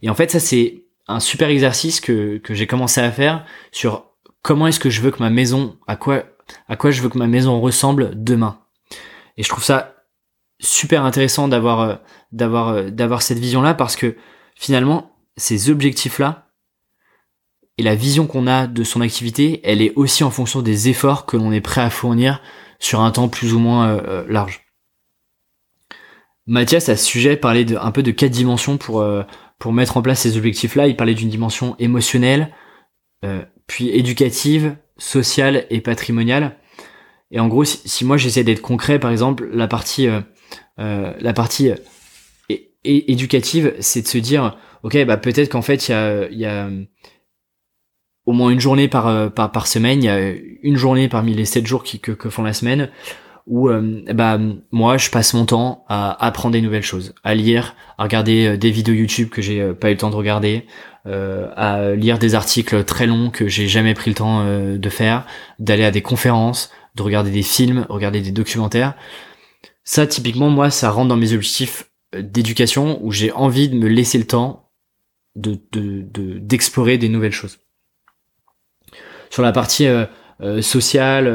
Et 0.03 0.11
en 0.11 0.15
fait 0.15 0.31
ça 0.31 0.39
c'est 0.39 0.85
un 1.09 1.21
super 1.21 1.49
exercice 1.49 2.01
que 2.01 2.39
que 2.39 2.55
j'ai 2.55 2.69
commencé 2.69 3.01
à 3.01 3.11
faire 3.11 3.45
sur 3.73 4.13
comment 4.43 4.69
est-ce 4.69 4.81
que 4.81 4.91
je 4.91 5.01
veux 5.01 5.11
que 5.11 5.19
ma 5.21 5.31
maison 5.31 5.77
à 5.89 5.97
quoi 5.97 6.23
à 6.69 6.77
quoi 6.77 6.93
je 6.93 7.03
veux 7.03 7.09
que 7.09 7.19
ma 7.19 7.27
maison 7.27 7.61
ressemble 7.61 8.13
demain. 8.15 8.61
Et 9.37 9.43
je 9.43 9.49
trouve 9.49 9.65
ça 9.65 9.97
super 10.61 11.05
intéressant 11.05 11.49
d'avoir 11.49 11.99
d'avoir 12.31 12.93
d'avoir 12.93 13.23
cette 13.23 13.39
vision 13.39 13.61
là 13.61 13.75
parce 13.75 13.97
que 13.97 14.17
finalement 14.55 15.18
ces 15.39 15.71
objectifs-là 15.71 16.49
et 17.79 17.83
la 17.83 17.95
vision 17.95 18.27
qu'on 18.27 18.49
a 18.49 18.67
de 18.67 18.83
son 18.83 19.01
activité, 19.01 19.61
elle 19.63 19.81
est 19.81 19.93
aussi 19.95 20.25
en 20.25 20.31
fonction 20.31 20.63
des 20.63 20.89
efforts 20.89 21.27
que 21.27 21.37
l'on 21.37 21.53
est 21.53 21.61
prêt 21.61 21.81
à 21.81 21.91
fournir 21.91 22.43
sur 22.81 23.01
un 23.01 23.11
temps 23.13 23.29
plus 23.29 23.55
ou 23.55 23.61
moins 23.61 23.89
euh, 23.89 24.01
euh, 24.07 24.25
large. 24.29 24.65
Mathias, 26.47 26.89
à 26.89 26.97
ce 26.97 27.05
sujet, 27.05 27.37
parlait 27.37 27.65
de, 27.65 27.77
un 27.77 27.93
peu 27.93 28.03
de 28.03 28.11
quatre 28.11 28.33
dimensions 28.33 28.79
pour, 28.79 29.01
euh, 29.01 29.23
pour 29.59 29.73
mettre 29.73 29.97
en 29.97 30.03
place 30.03 30.21
ces 30.21 30.37
objectifs-là. 30.37 30.89
Il 30.89 30.97
parlait 30.97 31.15
d'une 31.15 31.29
dimension 31.29 31.77
émotionnelle, 31.79 32.53
puis 33.67 33.89
éducative, 33.91 34.77
sociale 34.97 35.67
et 35.71 35.81
patrimoniale. 35.81 36.57
Et 37.31 37.41
en 37.41 37.49
gros, 37.49 37.65
si, 37.65 38.05
moi 38.05 38.17
j'essaie 38.17 38.45
d'être 38.45 38.63
concret, 38.63 39.01
par 39.01 39.11
exemple, 39.11 39.49
la 39.53 39.67
partie, 39.67 40.09
la 40.79 41.33
partie 41.33 41.73
éducative, 42.85 43.75
c'est 43.81 44.03
de 44.03 44.07
se 44.07 44.19
dire, 44.19 44.57
ok, 44.83 45.05
bah 45.05 45.17
peut-être 45.17 45.51
qu'en 45.51 45.63
fait 45.63 45.89
il 45.89 45.93
y 45.93 45.95
a, 45.95 46.29
y 46.31 46.45
a 46.45 46.69
au 48.27 48.33
moins 48.33 48.51
une 48.51 48.61
journée 48.61 48.89
par, 48.89 49.07
euh, 49.07 49.29
par, 49.29 49.53
par 49.53 49.67
semaine, 49.67 50.03
il 50.03 50.07
y 50.07 50.11
a 50.11 50.33
une 50.63 50.77
journée 50.77 51.09
parmi 51.09 51.35
les 51.35 51.45
sept 51.45 51.67
jours 51.67 51.83
qui, 51.83 52.01
que, 52.01 52.13
que 52.13 52.29
font 52.29 52.43
la 52.43 52.53
semaine 52.53 52.91
où 53.49 53.71
euh, 53.71 54.03
bah 54.15 54.39
moi 54.71 54.99
je 54.99 55.11
passe 55.11 55.35
mon 55.35 55.47
temps 55.47 55.85
à 55.89 56.25
apprendre 56.25 56.53
des 56.53 56.61
nouvelles 56.61 56.83
choses, 56.83 57.15
à 57.25 57.35
lire, 57.35 57.75
à 57.97 58.05
regarder 58.05 58.47
euh, 58.47 58.57
des 58.57 58.71
vidéos 58.71 58.95
YouTube 58.95 59.31
que 59.31 59.43
j'ai 59.43 59.73
pas 59.73 59.89
eu 59.89 59.95
le 59.95 59.99
temps 59.99 60.11
de 60.11 60.17
regarder, 60.17 60.67
euh, 61.07 61.49
à 61.57 61.95
lire 61.95 62.19
des 62.19 62.35
articles 62.35 62.85
très 62.85 63.07
longs 63.07 63.31
que 63.31 63.49
j'ai 63.49 63.67
jamais 63.67 63.95
pris 63.95 64.11
le 64.11 64.15
temps 64.15 64.45
de 64.45 64.89
faire, 64.91 65.25
d'aller 65.59 65.85
à 65.85 65.91
des 65.91 66.03
conférences, 66.03 66.71
de 66.95 67.03
regarder 67.03 67.31
des 67.31 67.43
films, 67.43 67.87
regarder 67.89 68.21
des 68.21 68.33
documentaires. 68.33 68.95
Ça 69.83 70.07
typiquement 70.07 70.51
moi 70.51 70.71
ça 70.71 70.91
rentre 70.91 71.09
dans 71.09 71.17
mes 71.17 71.33
objectifs 71.33 71.91
d'éducation 72.15 72.99
où 73.03 73.13
j'ai 73.13 73.33
envie 73.33 73.71
de 73.71 73.77
me 73.77 73.89
laisser 73.89 74.19
le 74.19 74.27
temps 74.27 74.68
de 75.41 76.39
d'explorer 76.39 76.99
des 76.99 77.09
nouvelles 77.09 77.33
choses. 77.33 77.59
Sur 79.31 79.43
la 79.43 79.53
partie 79.53 79.87
euh, 79.87 80.07
euh, 80.41 80.63
sociale 80.63 81.27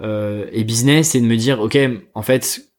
euh, 0.00 0.46
et 0.52 0.64
business, 0.64 1.10
c'est 1.10 1.20
de 1.20 1.26
me 1.26 1.36
dire 1.36 1.60
ok, 1.60 1.78
en 2.14 2.22
fait, 2.22 2.72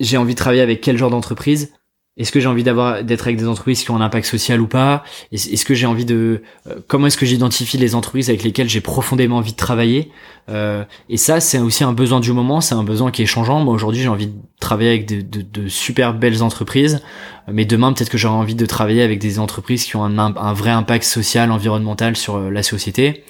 j'ai 0.00 0.16
envie 0.16 0.34
de 0.34 0.38
travailler 0.38 0.62
avec 0.62 0.80
quel 0.80 0.96
genre 0.96 1.10
d'entreprise? 1.10 1.74
Est-ce 2.18 2.32
que 2.32 2.40
j'ai 2.40 2.48
envie 2.48 2.64
d'avoir 2.64 3.04
d'être 3.04 3.26
avec 3.26 3.38
des 3.38 3.46
entreprises 3.46 3.84
qui 3.84 3.90
ont 3.92 3.96
un 3.96 4.00
impact 4.00 4.26
social 4.26 4.60
ou 4.60 4.66
pas? 4.66 5.04
Est-ce 5.32 5.64
que 5.64 5.74
j'ai 5.74 5.86
envie 5.86 6.04
de 6.04 6.42
euh, 6.66 6.80
comment 6.88 7.06
est-ce 7.06 7.16
que 7.16 7.24
j'identifie 7.26 7.78
les 7.78 7.94
entreprises 7.94 8.28
avec 8.28 8.42
lesquelles 8.42 8.68
j'ai 8.68 8.80
profondément 8.80 9.36
envie 9.36 9.52
de 9.52 9.56
travailler? 9.56 10.10
Euh, 10.48 10.84
Et 11.08 11.16
ça, 11.16 11.40
c'est 11.40 11.58
aussi 11.58 11.84
un 11.84 11.92
besoin 11.92 12.20
du 12.20 12.32
moment, 12.32 12.60
c'est 12.60 12.74
un 12.74 12.82
besoin 12.82 13.12
qui 13.12 13.22
est 13.22 13.26
changeant. 13.26 13.60
Moi 13.60 13.72
aujourd'hui, 13.72 14.02
j'ai 14.02 14.08
envie 14.08 14.26
de 14.26 14.36
travailler 14.60 14.90
avec 14.90 15.06
de, 15.06 15.20
de, 15.20 15.42
de, 15.42 15.68
super 15.68 16.12
belles 16.12 16.42
entreprises, 16.42 17.00
mais 17.46 17.64
demain 17.64 17.92
peut-être 17.92 18.10
que 18.10 18.18
j'aurai 18.18 18.36
envie 18.36 18.56
de 18.56 18.66
travailler 18.66 19.02
avec 19.02 19.20
des 19.20 19.38
entreprises 19.38 19.84
qui 19.84 19.94
ont 19.94 20.04
un, 20.04 20.18
un 20.18 20.52
vrai 20.52 20.70
impact 20.70 21.04
social, 21.04 21.52
environnemental 21.52 22.16
sur 22.16 22.36
euh, 22.36 22.50
la 22.50 22.64
société. 22.64 23.24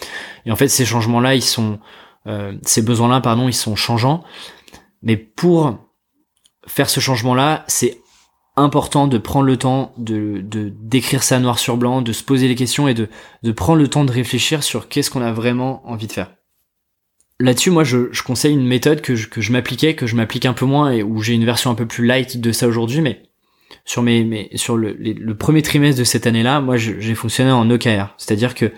Et 0.46 0.51
en 0.51 0.57
fait, 0.57 0.68
ces 0.68 0.87
changements-là, 0.87 1.35
ils 1.35 1.42
sont 1.42 1.79
euh, 2.27 2.55
ces 2.62 2.83
besoins-là, 2.83 3.20
pardon, 3.20 3.48
ils 3.48 3.55
sont 3.55 3.77
changeants. 3.77 4.24
Mais 5.03 5.16
pour 5.16 5.79
faire 6.66 6.90
ce 6.90 7.01
changement-là, 7.01 7.64
c'est 7.68 7.98
important 8.59 9.07
de 9.07 9.18
prendre 9.18 9.47
le 9.47 9.57
temps 9.57 9.92
de 9.97 10.42
d'écrire 10.44 11.23
ça 11.23 11.38
noir 11.38 11.59
sur 11.59 11.77
blanc, 11.77 12.03
de 12.03 12.12
se 12.12 12.23
poser 12.23 12.49
les 12.49 12.55
questions 12.55 12.88
et 12.88 12.94
de, 12.94 13.09
de 13.42 13.53
prendre 13.53 13.79
le 13.79 13.88
temps 13.88 14.05
de 14.05 14.12
réfléchir 14.12 14.62
sur 14.62 14.88
qu'est-ce 14.88 15.11
qu'on 15.11 15.23
a 15.23 15.33
vraiment 15.33 15.83
envie 15.88 16.07
de 16.07 16.12
faire. 16.12 16.33
Là-dessus, 17.40 17.71
moi, 17.71 17.85
je, 17.85 18.12
je, 18.12 18.23
conseille 18.23 18.53
une 18.53 18.66
méthode 18.66 19.01
que 19.01 19.14
je, 19.14 19.29
que 19.29 19.40
je 19.40 19.53
m'appliquais, 19.53 19.94
que 19.94 20.09
je 20.09 20.16
m'applique 20.16 20.44
un 20.44 20.55
peu 20.55 20.66
moins 20.66 20.90
et 20.90 21.05
où 21.05 21.23
j'ai 21.23 21.35
une 21.35 21.44
version 21.44 21.71
un 21.71 21.77
peu 21.77 21.87
plus 21.87 22.05
light 22.05 22.40
de 22.40 22.51
ça 22.51 22.66
aujourd'hui, 22.66 23.01
mais 23.01 23.23
sur 23.85 24.03
mes, 24.03 24.25
mes 24.25 24.51
sur 24.57 24.77
le, 24.77 24.92
le 24.92 25.37
premier 25.37 25.62
trimestre 25.62 26.01
de 26.01 26.05
cette 26.05 26.27
année-là, 26.27 26.61
moi, 26.61 26.77
j'ai 26.77 27.14
fonctionné 27.14 27.53
en 27.53 27.71
OKR, 27.71 28.14
c'est-à-dire 28.18 28.55
que 28.55 28.73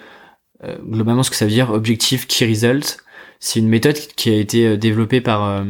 euh, 0.62 0.76
globalement, 0.82 1.22
ce 1.22 1.30
que 1.30 1.36
ça 1.36 1.46
veut 1.46 1.50
dire, 1.50 1.70
objectif 1.70 2.26
key 2.26 2.46
result, 2.46 2.98
c'est 3.42 3.58
une 3.58 3.68
méthode 3.68 3.96
qui 3.96 4.28
a 4.28 4.34
été 4.34 4.66
euh, 4.66 4.76
développée 4.76 5.22
par 5.22 5.44
euh, 5.44 5.64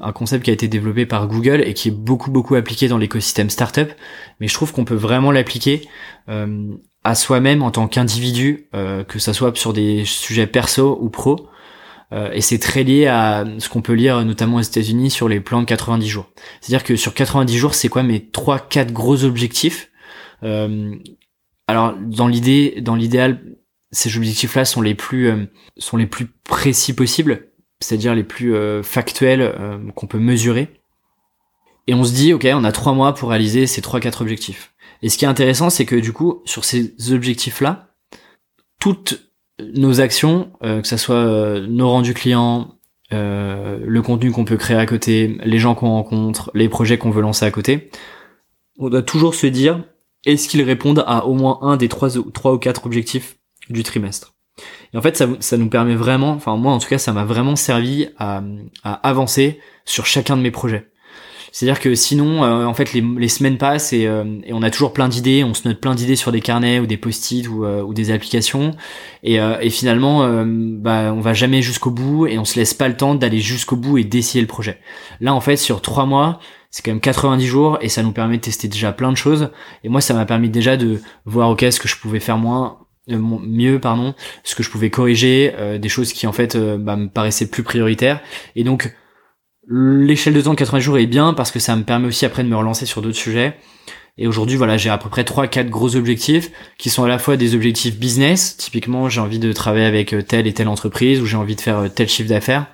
un 0.00 0.12
concept 0.12 0.46
qui 0.46 0.50
a 0.50 0.54
été 0.54 0.68
développé 0.68 1.04
par 1.04 1.28
Google 1.28 1.62
et 1.64 1.74
qui 1.74 1.88
est 1.88 1.92
beaucoup 1.92 2.30
beaucoup 2.30 2.54
appliqué 2.54 2.88
dans 2.88 2.96
l'écosystème 2.96 3.50
startup. 3.50 3.90
Mais 4.40 4.48
je 4.48 4.54
trouve 4.54 4.72
qu'on 4.72 4.86
peut 4.86 4.94
vraiment 4.94 5.30
l'appliquer 5.30 5.86
euh, 6.30 6.72
à 7.04 7.14
soi-même 7.14 7.62
en 7.62 7.70
tant 7.70 7.88
qu'individu, 7.88 8.68
que 9.08 9.18
ça 9.18 9.32
soit 9.32 9.56
sur 9.56 9.72
des 9.72 10.04
sujets 10.04 10.46
perso 10.46 10.98
ou 11.00 11.08
pro. 11.08 11.48
Et 12.12 12.42
c'est 12.42 12.58
très 12.58 12.82
lié 12.82 13.06
à 13.06 13.46
ce 13.58 13.70
qu'on 13.70 13.80
peut 13.80 13.94
lire 13.94 14.22
notamment 14.22 14.58
aux 14.58 14.60
États-Unis 14.60 15.10
sur 15.10 15.26
les 15.26 15.40
plans 15.40 15.62
de 15.62 15.64
90 15.64 16.06
jours. 16.06 16.26
C'est-à-dire 16.60 16.84
que 16.84 16.96
sur 16.96 17.14
90 17.14 17.56
jours, 17.56 17.72
c'est 17.72 17.88
quoi 17.88 18.02
mes 18.02 18.28
trois, 18.28 18.58
quatre 18.58 18.92
gros 18.92 19.24
objectifs? 19.24 19.90
Alors 20.42 21.94
dans 21.98 22.28
l'idée, 22.28 22.82
dans 22.82 22.96
l'idéal, 22.96 23.40
ces 23.92 24.16
objectifs-là 24.16 24.64
sont 24.64 24.82
les 24.82 24.94
plus 24.94 25.28
euh, 25.28 25.46
sont 25.76 25.96
les 25.96 26.06
plus 26.06 26.26
précis 26.26 26.94
possibles, 26.94 27.50
c'est-à-dire 27.80 28.14
les 28.14 28.24
plus 28.24 28.54
factuels 28.82 29.54
qu'on 29.94 30.06
peut 30.06 30.18
mesurer. 30.18 30.80
Et 31.86 31.94
on 31.94 32.04
se 32.04 32.12
dit, 32.12 32.32
ok, 32.32 32.46
on 32.52 32.64
a 32.64 32.72
trois 32.72 32.92
mois 32.92 33.14
pour 33.14 33.30
réaliser 33.30 33.66
ces 33.66 33.80
trois, 33.80 34.00
quatre 34.00 34.20
objectifs. 34.20 34.74
Et 35.02 35.08
ce 35.08 35.18
qui 35.18 35.24
est 35.24 35.28
intéressant, 35.28 35.70
c'est 35.70 35.86
que 35.86 35.96
du 35.96 36.12
coup, 36.12 36.42
sur 36.44 36.64
ces 36.64 36.94
objectifs-là, 37.10 37.94
toutes 38.78 39.30
nos 39.74 40.00
actions, 40.00 40.52
euh, 40.62 40.80
que 40.80 40.88
ce 40.88 40.96
soit 40.96 41.16
euh, 41.16 41.66
nos 41.66 41.88
rendus 41.88 42.14
clients, 42.14 42.74
euh, 43.12 43.78
le 43.84 44.02
contenu 44.02 44.30
qu'on 44.30 44.44
peut 44.44 44.56
créer 44.56 44.76
à 44.76 44.86
côté, 44.86 45.38
les 45.44 45.58
gens 45.58 45.74
qu'on 45.74 45.90
rencontre, 45.90 46.50
les 46.54 46.68
projets 46.68 46.98
qu'on 46.98 47.10
veut 47.10 47.22
lancer 47.22 47.44
à 47.44 47.50
côté, 47.50 47.90
on 48.78 48.88
doit 48.88 49.02
toujours 49.02 49.34
se 49.34 49.46
dire 49.46 49.84
est-ce 50.26 50.48
qu'ils 50.48 50.62
répondent 50.62 51.04
à 51.06 51.26
au 51.26 51.34
moins 51.34 51.58
un 51.62 51.76
des 51.76 51.88
trois, 51.88 52.10
trois 52.32 52.54
ou 52.54 52.58
quatre 52.58 52.86
objectifs 52.86 53.36
du 53.70 53.82
trimestre. 53.82 54.34
Et 54.92 54.98
en 54.98 55.02
fait, 55.02 55.16
ça, 55.16 55.28
ça 55.40 55.56
nous 55.56 55.68
permet 55.68 55.94
vraiment, 55.94 56.30
enfin 56.30 56.56
moi 56.56 56.72
en 56.72 56.78
tout 56.78 56.88
cas, 56.88 56.98
ça 56.98 57.12
m'a 57.12 57.24
vraiment 57.24 57.56
servi 57.56 58.08
à, 58.18 58.42
à 58.84 58.92
avancer 59.08 59.60
sur 59.84 60.06
chacun 60.06 60.36
de 60.36 60.42
mes 60.42 60.50
projets. 60.50 60.90
C'est-à-dire 61.52 61.80
que 61.80 61.94
sinon, 61.94 62.44
euh, 62.44 62.64
en 62.64 62.74
fait, 62.74 62.92
les, 62.92 63.00
les, 63.00 63.28
semaines 63.28 63.58
passent 63.58 63.92
et, 63.92 64.06
euh, 64.06 64.24
et, 64.44 64.52
on 64.52 64.62
a 64.62 64.70
toujours 64.70 64.92
plein 64.92 65.08
d'idées, 65.08 65.42
on 65.42 65.54
se 65.54 65.66
note 65.66 65.80
plein 65.80 65.94
d'idées 65.94 66.16
sur 66.16 66.30
des 66.30 66.40
carnets 66.40 66.78
ou 66.78 66.86
des 66.86 66.96
post-it 66.96 67.48
ou, 67.48 67.64
euh, 67.64 67.82
ou, 67.82 67.92
des 67.92 68.12
applications, 68.12 68.72
et, 69.22 69.36
et 69.36 69.70
finalement, 69.70 70.44
bah, 70.44 71.12
on 71.12 71.20
va 71.20 71.34
jamais 71.34 71.60
jusqu'au 71.62 71.90
bout 71.90 72.26
et 72.26 72.38
on 72.38 72.44
se 72.44 72.58
laisse 72.58 72.74
pas 72.74 72.88
le 72.88 72.96
temps 72.96 73.14
d'aller 73.14 73.40
jusqu'au 73.40 73.76
bout 73.76 73.98
et 73.98 74.04
d'essayer 74.04 74.40
le 74.40 74.46
projet. 74.46 74.78
Là, 75.20 75.34
en 75.34 75.40
fait, 75.40 75.56
sur 75.56 75.82
trois 75.82 76.06
mois, 76.06 76.38
c'est 76.70 76.84
quand 76.84 76.92
même 76.92 77.00
90 77.00 77.46
jours 77.46 77.78
et 77.80 77.88
ça 77.88 78.02
nous 78.02 78.12
permet 78.12 78.36
de 78.36 78.42
tester 78.42 78.68
déjà 78.68 78.92
plein 78.92 79.10
de 79.10 79.16
choses. 79.16 79.50
Et 79.82 79.88
moi, 79.88 80.00
ça 80.00 80.14
m'a 80.14 80.24
permis 80.24 80.48
déjà 80.48 80.76
de 80.76 81.00
voir 81.26 81.50
ok 81.50 81.66
ce 81.70 81.80
que 81.80 81.88
je 81.88 81.96
pouvais 81.96 82.20
faire 82.20 82.38
moins 82.38 82.78
mieux 83.18 83.78
pardon 83.78 84.14
ce 84.44 84.54
que 84.54 84.62
je 84.62 84.70
pouvais 84.70 84.90
corriger 84.90 85.52
des 85.80 85.88
choses 85.88 86.12
qui 86.12 86.26
en 86.26 86.32
fait 86.32 86.56
bah, 86.56 86.96
me 86.96 87.08
paraissaient 87.08 87.48
plus 87.48 87.62
prioritaires 87.62 88.20
et 88.56 88.64
donc 88.64 88.94
L'échelle 89.72 90.34
de 90.34 90.40
temps 90.40 90.50
de 90.50 90.58
80 90.58 90.80
jours 90.80 90.98
est 90.98 91.06
bien 91.06 91.32
parce 91.32 91.52
que 91.52 91.60
ça 91.60 91.76
me 91.76 91.84
permet 91.84 92.08
aussi 92.08 92.26
après 92.26 92.42
de 92.42 92.48
me 92.48 92.56
relancer 92.56 92.86
sur 92.86 93.02
d'autres 93.02 93.16
sujets. 93.16 93.56
Et 94.18 94.26
aujourd'hui, 94.26 94.56
voilà, 94.56 94.76
j'ai 94.76 94.90
à 94.90 94.98
peu 94.98 95.08
près 95.08 95.22
3-4 95.22 95.68
gros 95.68 95.94
objectifs 95.94 96.50
qui 96.76 96.90
sont 96.90 97.04
à 97.04 97.08
la 97.08 97.20
fois 97.20 97.36
des 97.36 97.54
objectifs 97.54 97.96
business. 97.96 98.56
Typiquement, 98.56 99.08
j'ai 99.08 99.20
envie 99.20 99.38
de 99.38 99.52
travailler 99.52 99.84
avec 99.84 100.12
euh, 100.12 100.22
telle 100.22 100.48
et 100.48 100.52
telle 100.52 100.66
entreprise 100.66 101.20
ou 101.20 101.26
j'ai 101.26 101.36
envie 101.36 101.54
de 101.54 101.60
faire 101.60 101.78
euh, 101.78 101.88
tel 101.88 102.08
chiffre 102.08 102.28
d'affaires. 102.28 102.66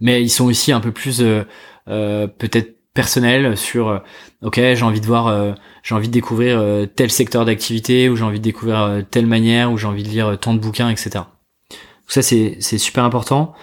Mais 0.00 0.22
ils 0.22 0.30
sont 0.30 0.44
aussi 0.44 0.70
un 0.70 0.80
peu 0.80 0.92
plus 0.92 1.20
euh, 1.20 2.26
peut-être 2.28 2.75
personnels 2.96 3.56
sur 3.56 4.02
ok 4.42 4.56
j'ai 4.56 4.82
envie 4.82 5.00
de 5.00 5.06
voir 5.06 5.54
j'ai 5.84 5.94
envie 5.94 6.08
de 6.08 6.12
découvrir 6.12 6.60
tel 6.96 7.12
secteur 7.12 7.44
d'activité 7.44 8.08
ou 8.08 8.16
j'ai 8.16 8.24
envie 8.24 8.40
de 8.40 8.44
découvrir 8.44 9.04
telle 9.12 9.26
manière 9.26 9.70
ou 9.70 9.78
j'ai 9.78 9.86
envie 9.86 10.02
de 10.02 10.08
lire 10.08 10.36
tant 10.40 10.54
de 10.54 10.58
bouquins 10.58 10.90
etc 10.90 11.10
donc 11.12 12.08
ça 12.08 12.22
c'est 12.22 12.56
c'est 12.58 12.78
super 12.78 13.04
important 13.04 13.54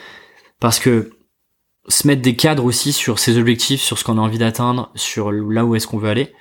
parce 0.61 0.79
que 0.79 1.11
se 1.87 2.07
mettre 2.07 2.21
des 2.21 2.35
cadres 2.35 2.63
aussi 2.63 2.93
sur 2.93 3.19
ses 3.19 3.37
objectifs, 3.37 3.81
sur 3.81 3.97
ce 3.97 4.03
qu'on 4.03 4.17
a 4.17 4.21
envie 4.21 4.37
d'atteindre, 4.37 4.91
sur 4.95 5.31
là 5.31 5.65
où 5.65 5.75
est-ce 5.75 5.87
qu'on 5.87 5.97
veut 5.97 6.09
aller. 6.09 6.33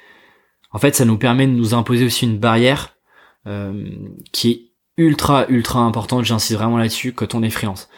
En 0.71 0.79
fait, 0.79 0.95
ça 0.95 1.05
nous 1.05 1.19
permet 1.19 1.47
de 1.47 1.53
nous 1.53 1.75
imposer 1.75 2.05
aussi 2.05 2.25
une 2.25 2.39
barrière 2.39 2.97
euh, 3.47 3.91
qui 4.33 4.51
est 4.51 4.73
ultra 4.97 5.47
ultra 5.49 5.81
importante. 5.81 6.25
J'insiste 6.25 6.59
vraiment 6.59 6.79
là-dessus 6.79 7.13
quand 7.13 7.35
on 7.35 7.43
est 7.43 7.51
freelance. 7.51 7.89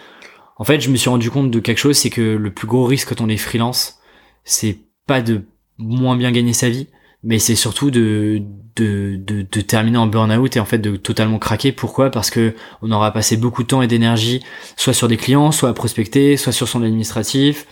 En 0.56 0.64
fait, 0.64 0.80
je 0.80 0.88
me 0.88 0.96
suis 0.96 1.10
rendu 1.10 1.30
compte 1.30 1.50
de 1.50 1.60
quelque 1.60 1.78
chose, 1.78 1.96
c'est 1.96 2.10
que 2.10 2.22
le 2.22 2.52
plus 2.52 2.66
gros 2.66 2.84
risque 2.84 3.08
quand 3.08 3.20
on 3.20 3.28
est 3.28 3.36
freelance, 3.36 3.98
c'est 4.44 4.78
pas 5.06 5.22
de 5.22 5.42
moins 5.78 6.16
bien 6.16 6.32
gagner 6.32 6.52
sa 6.52 6.68
vie, 6.68 6.88
mais 7.22 7.38
c'est 7.38 7.54
surtout 7.54 7.90
de, 7.90 8.42
de, 8.76 9.16
de, 9.16 9.60
terminer 9.60 9.98
en 9.98 10.06
burn-out 10.06 10.56
et 10.56 10.60
en 10.60 10.64
fait 10.64 10.78
de 10.78 10.96
totalement 10.96 11.38
craquer. 11.38 11.72
Pourquoi? 11.72 12.10
Parce 12.10 12.30
que 12.30 12.54
on 12.82 12.90
aura 12.90 13.12
passé 13.12 13.36
beaucoup 13.36 13.62
de 13.62 13.68
temps 13.68 13.82
et 13.82 13.86
d'énergie 13.86 14.42
soit 14.76 14.92
sur 14.92 15.08
des 15.08 15.16
clients, 15.16 15.52
soit 15.52 15.70
à 15.70 15.74
prospecter, 15.74 16.36
soit 16.36 16.52
sur 16.52 16.68
son 16.68 16.82
administratif, 16.82 17.66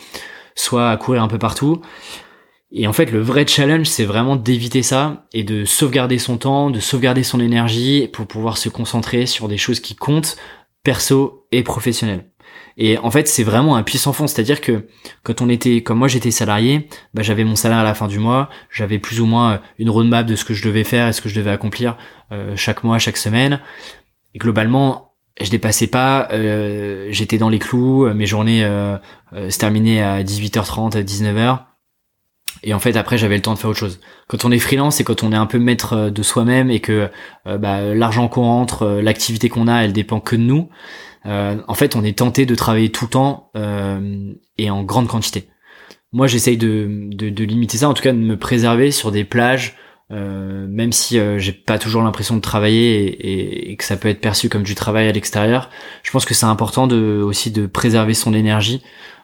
soit 0.55 0.91
à 0.91 0.97
courir 0.97 1.23
un 1.23 1.29
peu 1.29 1.39
partout. 1.39 1.83
Et 2.75 2.87
en 2.87 2.95
fait, 2.95 3.11
le 3.11 3.21
vrai 3.21 3.47
challenge, 3.47 3.87
c'est 3.87 4.07
vraiment 4.07 4.35
d'éviter 4.35 4.83
ça 4.83 5.27
et 5.35 5.45
de 5.45 5.67
sauvegarder 5.67 6.19
son 6.19 6.39
temps, 6.39 6.71
de 6.71 6.81
sauvegarder 6.81 7.23
son 7.23 7.39
énergie 7.39 8.09
pour 8.11 8.27
pouvoir 8.27 8.57
se 8.57 8.71
concentrer 8.71 9.27
sur 9.27 9.47
des 9.47 9.59
choses 9.59 9.81
qui 9.81 9.95
comptent, 9.95 10.37
perso 10.83 11.47
et 11.53 11.63
professionnelles. 11.63 12.32
Et 12.77 12.99
en 12.99 13.11
fait, 13.11 13.29
c'est 13.29 13.43
vraiment 13.43 13.77
un 13.77 13.83
puissant 13.83 14.13
fond. 14.13 14.27
C'est-à-dire 14.27 14.61
que 14.61 14.87
quand 15.23 15.43
on 15.43 15.49
était, 15.49 15.83
comme 15.83 15.99
moi 15.99 16.09
j'étais 16.09 16.31
salarié, 16.31 16.89
bah, 17.15 17.23
j'avais 17.23 17.45
mon 17.45 17.57
salaire 17.57 17.79
à 17.79 17.85
la 17.85 17.95
fin 17.95 18.09
du 18.09 18.19
mois, 18.19 18.49
j'avais 18.71 18.99
plus 18.99 19.21
ou 19.21 19.27
moins 19.27 19.61
une 19.79 19.91
roadmap 19.91 20.27
de 20.27 20.37
ce 20.37 20.45
que 20.45 20.55
je 20.55 20.65
devais 20.67 20.85
faire 20.85 21.09
et 21.09 21.13
ce 21.13 21.21
que 21.21 21.29
je 21.29 21.35
devais 21.35 21.51
accomplir 21.51 21.97
euh, 22.33 22.55
chaque 22.57 22.85
mois, 22.85 22.99
chaque 22.99 23.17
semaine. 23.17 23.61
Et 24.35 24.39
globalement, 24.39 25.15
je 25.41 25.51
dépassais 25.51 25.87
pas, 25.87 26.29
euh, 26.33 27.09
j'étais 27.11 27.39
dans 27.39 27.49
les 27.49 27.59
clous, 27.59 28.13
mes 28.15 28.27
journées 28.27 28.65
euh, 28.65 28.97
euh 29.35 29.51
se 29.51 29.59
terminaient 29.59 30.03
à 30.03 30.23
18h30, 30.23 30.97
à 30.97 31.03
19h. 31.03 31.61
Et 32.65 32.75
en 32.75 32.79
fait, 32.79 32.97
après, 32.97 33.19
j'avais 33.19 33.37
le 33.37 33.43
temps 33.43 33.55
de 33.55 33.59
faire 33.59 33.71
autre 33.71 33.79
chose. 33.79 33.99
Quand 34.29 34.45
on 34.45 34.53
est 34.53 34.59
freelance 34.59 35.01
et 35.01 35.05
quand 35.05 35.25
on 35.25 35.33
est 35.33 35.37
un 35.37 35.47
peu 35.47 35.59
maître 35.59 36.11
de 36.11 36.23
soi-même 36.23 36.71
et 36.71 36.79
que 36.79 37.11
bah, 37.45 37.93
l'argent 37.93 38.29
qu'on 38.29 38.43
rentre, 38.43 38.87
l'activité 39.03 39.49
qu'on 39.49 39.67
a, 39.67 39.81
elle 39.81 39.93
dépend 39.93 40.21
que 40.21 40.37
de 40.37 40.43
nous, 40.43 40.69
euh, 41.27 41.57
en 41.69 41.75
fait, 41.75 41.97
on 41.97 42.05
est 42.05 42.19
tenté 42.19 42.47
de 42.47 42.55
travailler 42.55 42.91
tout 42.91 43.05
le 43.07 43.11
temps 43.11 43.51
euh, 43.57 44.33
et 44.59 44.71
en 44.71 44.83
grande 44.83 45.09
quantité. 45.09 45.49
Moi, 46.13 46.27
j'essaye 46.27 46.57
de, 46.57 47.09
de, 47.13 47.45
limiter 47.45 47.79
ça, 47.79 47.89
en 47.89 47.95
tout 47.95 48.03
cas 48.03 48.13
de 48.13 48.19
me 48.19 48.37
préserver 48.37 48.91
sur 48.91 49.11
des 49.13 49.25
plages, 49.25 49.77
euh, 50.13 50.67
même 50.69 50.93
si 50.93 51.19
j'ai 51.39 51.53
pas 51.53 51.79
toujours 51.79 52.03
l'impression 52.03 52.37
de 52.37 52.41
travailler 52.41 53.71
et, 53.71 53.77
que 53.77 53.85
ça 53.85 53.97
peut 53.97 54.09
être 54.09 54.21
perçu 54.21 54.49
comme 54.49 54.63
du 54.63 54.75
travail 54.75 55.09
à 55.09 55.13
l'extérieur. 55.13 55.71
Je 56.03 56.11
pense 56.11 56.25
que 56.25 56.35
c'est 56.35 56.47
important 56.47 56.87
de, 56.87 57.23
aussi 57.23 57.51
de 57.51 57.67
préserver 57.67 58.15
son 58.15 58.35
énergie 58.35 58.83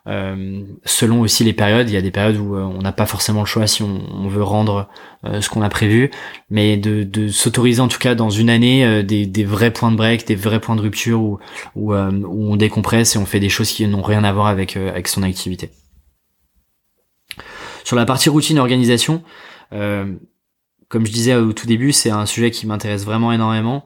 euh, 0.09 0.63
selon 0.87 1.21
aussi 1.21 1.45
les 1.45 1.53
périodes, 1.53 1.91
il 1.91 1.93
y 1.93 1.97
a 1.97 2.03
des 2.03 2.11
périodes 2.11 2.39
où 2.39 2.55
euh, 2.55 2.63
on 2.63 2.81
n'a 2.81 2.93
pas 2.93 3.05
forcément 3.05 3.41
le 3.41 3.47
choix 3.47 3.67
si 3.67 3.83
on, 3.83 4.29
veut 4.29 4.43
rendre 4.43 4.89
euh, 5.25 5.43
ce 5.43 5.51
qu'on 5.51 5.61
a 5.61 5.69
prévu, 5.69 6.11
mais 6.49 6.79
de, 6.79 7.03
de 7.03 7.29
s'autoriser 7.29 7.81
en 7.81 7.89
tout 7.89 7.99
cas 7.99 8.15
dans 8.15 8.31
une 8.31 8.49
année 8.49 9.03
des, 9.03 9.27
des, 9.27 9.45
vrais 9.45 9.71
points 9.71 9.91
de 9.91 9.97
break, 9.97 10.27
des 10.27 10.35
vrais 10.35 10.61
points 10.61 10.77
de 10.77 10.81
rupture 10.81 11.21
où, 11.21 11.39
où, 11.75 11.93
où 11.95 12.53
on 12.53 12.57
décompresse 12.57 13.17
et 13.17 13.19
on 13.19 13.27
fait 13.27 13.41
des 13.41 13.51
choses 13.51 13.71
qui 13.71 13.87
n'ont 13.87 14.03
rien 14.03 14.25
à 14.25 14.33
voir 14.33 14.47
avec, 14.47 14.77
avec 14.77 15.09
son 15.09 15.23
activité. 15.23 15.71
Sur 17.85 17.97
la 17.97 18.07
partie 18.07 18.29
routine 18.31 18.59
organisation, 18.59 19.23
comme 20.89 21.07
je 21.07 21.13
disais 21.13 21.35
au 21.35 21.53
tout 21.53 21.67
début, 21.67 21.93
c'est 21.93 22.11
un 22.11 22.27
sujet 22.27 22.51
qui 22.51 22.67
m'intéresse 22.67 23.05
vraiment 23.05 23.33
énormément 23.33 23.85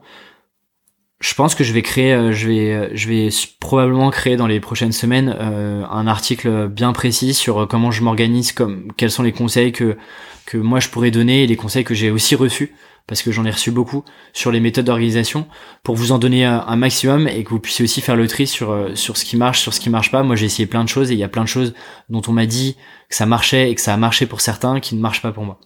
je 1.23 1.33
pense 1.35 1.55
que 1.55 1.63
je 1.63 1.71
vais 1.71 1.81
créer, 1.81 2.13
euh, 2.13 2.33
je 2.33 2.49
vais, 2.49 2.73
euh, 2.73 2.89
je 2.93 3.07
vais 3.07 3.29
probablement 3.61 4.09
créer 4.11 4.35
dans 4.35 4.45
les 4.45 4.59
prochaines 4.59 4.91
semaines 4.91 5.33
euh, 5.39 5.85
un 5.89 6.05
article 6.05 6.67
bien 6.67 6.91
précis 6.91 7.33
sur 7.33 7.65
comment 7.69 7.91
je 7.91 8.03
m'organise, 8.03 8.51
comme 8.51 8.91
quels 8.97 9.09
sont 9.09 9.23
les 9.23 9.31
conseils 9.31 9.71
que 9.71 9.97
que 10.45 10.57
moi 10.57 10.81
je 10.81 10.89
pourrais 10.89 11.11
donner 11.11 11.43
et 11.43 11.47
les 11.47 11.55
conseils 11.55 11.85
que 11.85 11.93
j'ai 11.93 12.11
aussi 12.11 12.35
reçus 12.35 12.75
parce 13.07 13.21
que 13.21 13.31
j'en 13.31 13.45
ai 13.45 13.51
reçu 13.51 13.71
beaucoup 13.71 14.03
sur 14.33 14.51
les 14.51 14.59
méthodes 14.59 14.83
d'organisation 14.83 15.47
pour 15.83 15.95
vous 15.95 16.11
en 16.11 16.19
donner 16.19 16.43
un, 16.43 16.75
maximum 16.75 17.29
et 17.29 17.45
que 17.45 17.49
vous 17.51 17.59
puissiez 17.59 17.83
aussi 17.83 18.01
faire 18.01 18.17
le 18.17 18.27
tri 18.27 18.45
sur 18.45 18.89
sur 18.95 19.15
ce 19.15 19.23
qui 19.23 19.37
marche, 19.37 19.61
sur 19.61 19.73
ce 19.73 19.79
qui 19.79 19.89
marche 19.89 20.11
pas. 20.11 20.23
Moi 20.23 20.35
j'ai 20.35 20.45
essayé 20.47 20.65
plein 20.65 20.83
de 20.83 20.89
choses 20.89 21.11
et 21.11 21.13
il 21.13 21.19
y 21.19 21.23
a 21.23 21.29
plein 21.29 21.43
de 21.43 21.47
choses 21.47 21.73
dont 22.09 22.21
on 22.27 22.33
m'a 22.33 22.45
dit 22.45 22.75
que 23.09 23.15
ça 23.15 23.25
marchait 23.25 23.71
et 23.71 23.75
que 23.75 23.81
ça 23.81 23.93
a 23.93 23.97
marché 23.97 24.25
pour 24.25 24.41
certains 24.41 24.81
qui 24.81 24.95
ne 24.95 25.01
marchent 25.01 25.21
pas 25.21 25.31
pour 25.31 25.45
moi. 25.45 25.59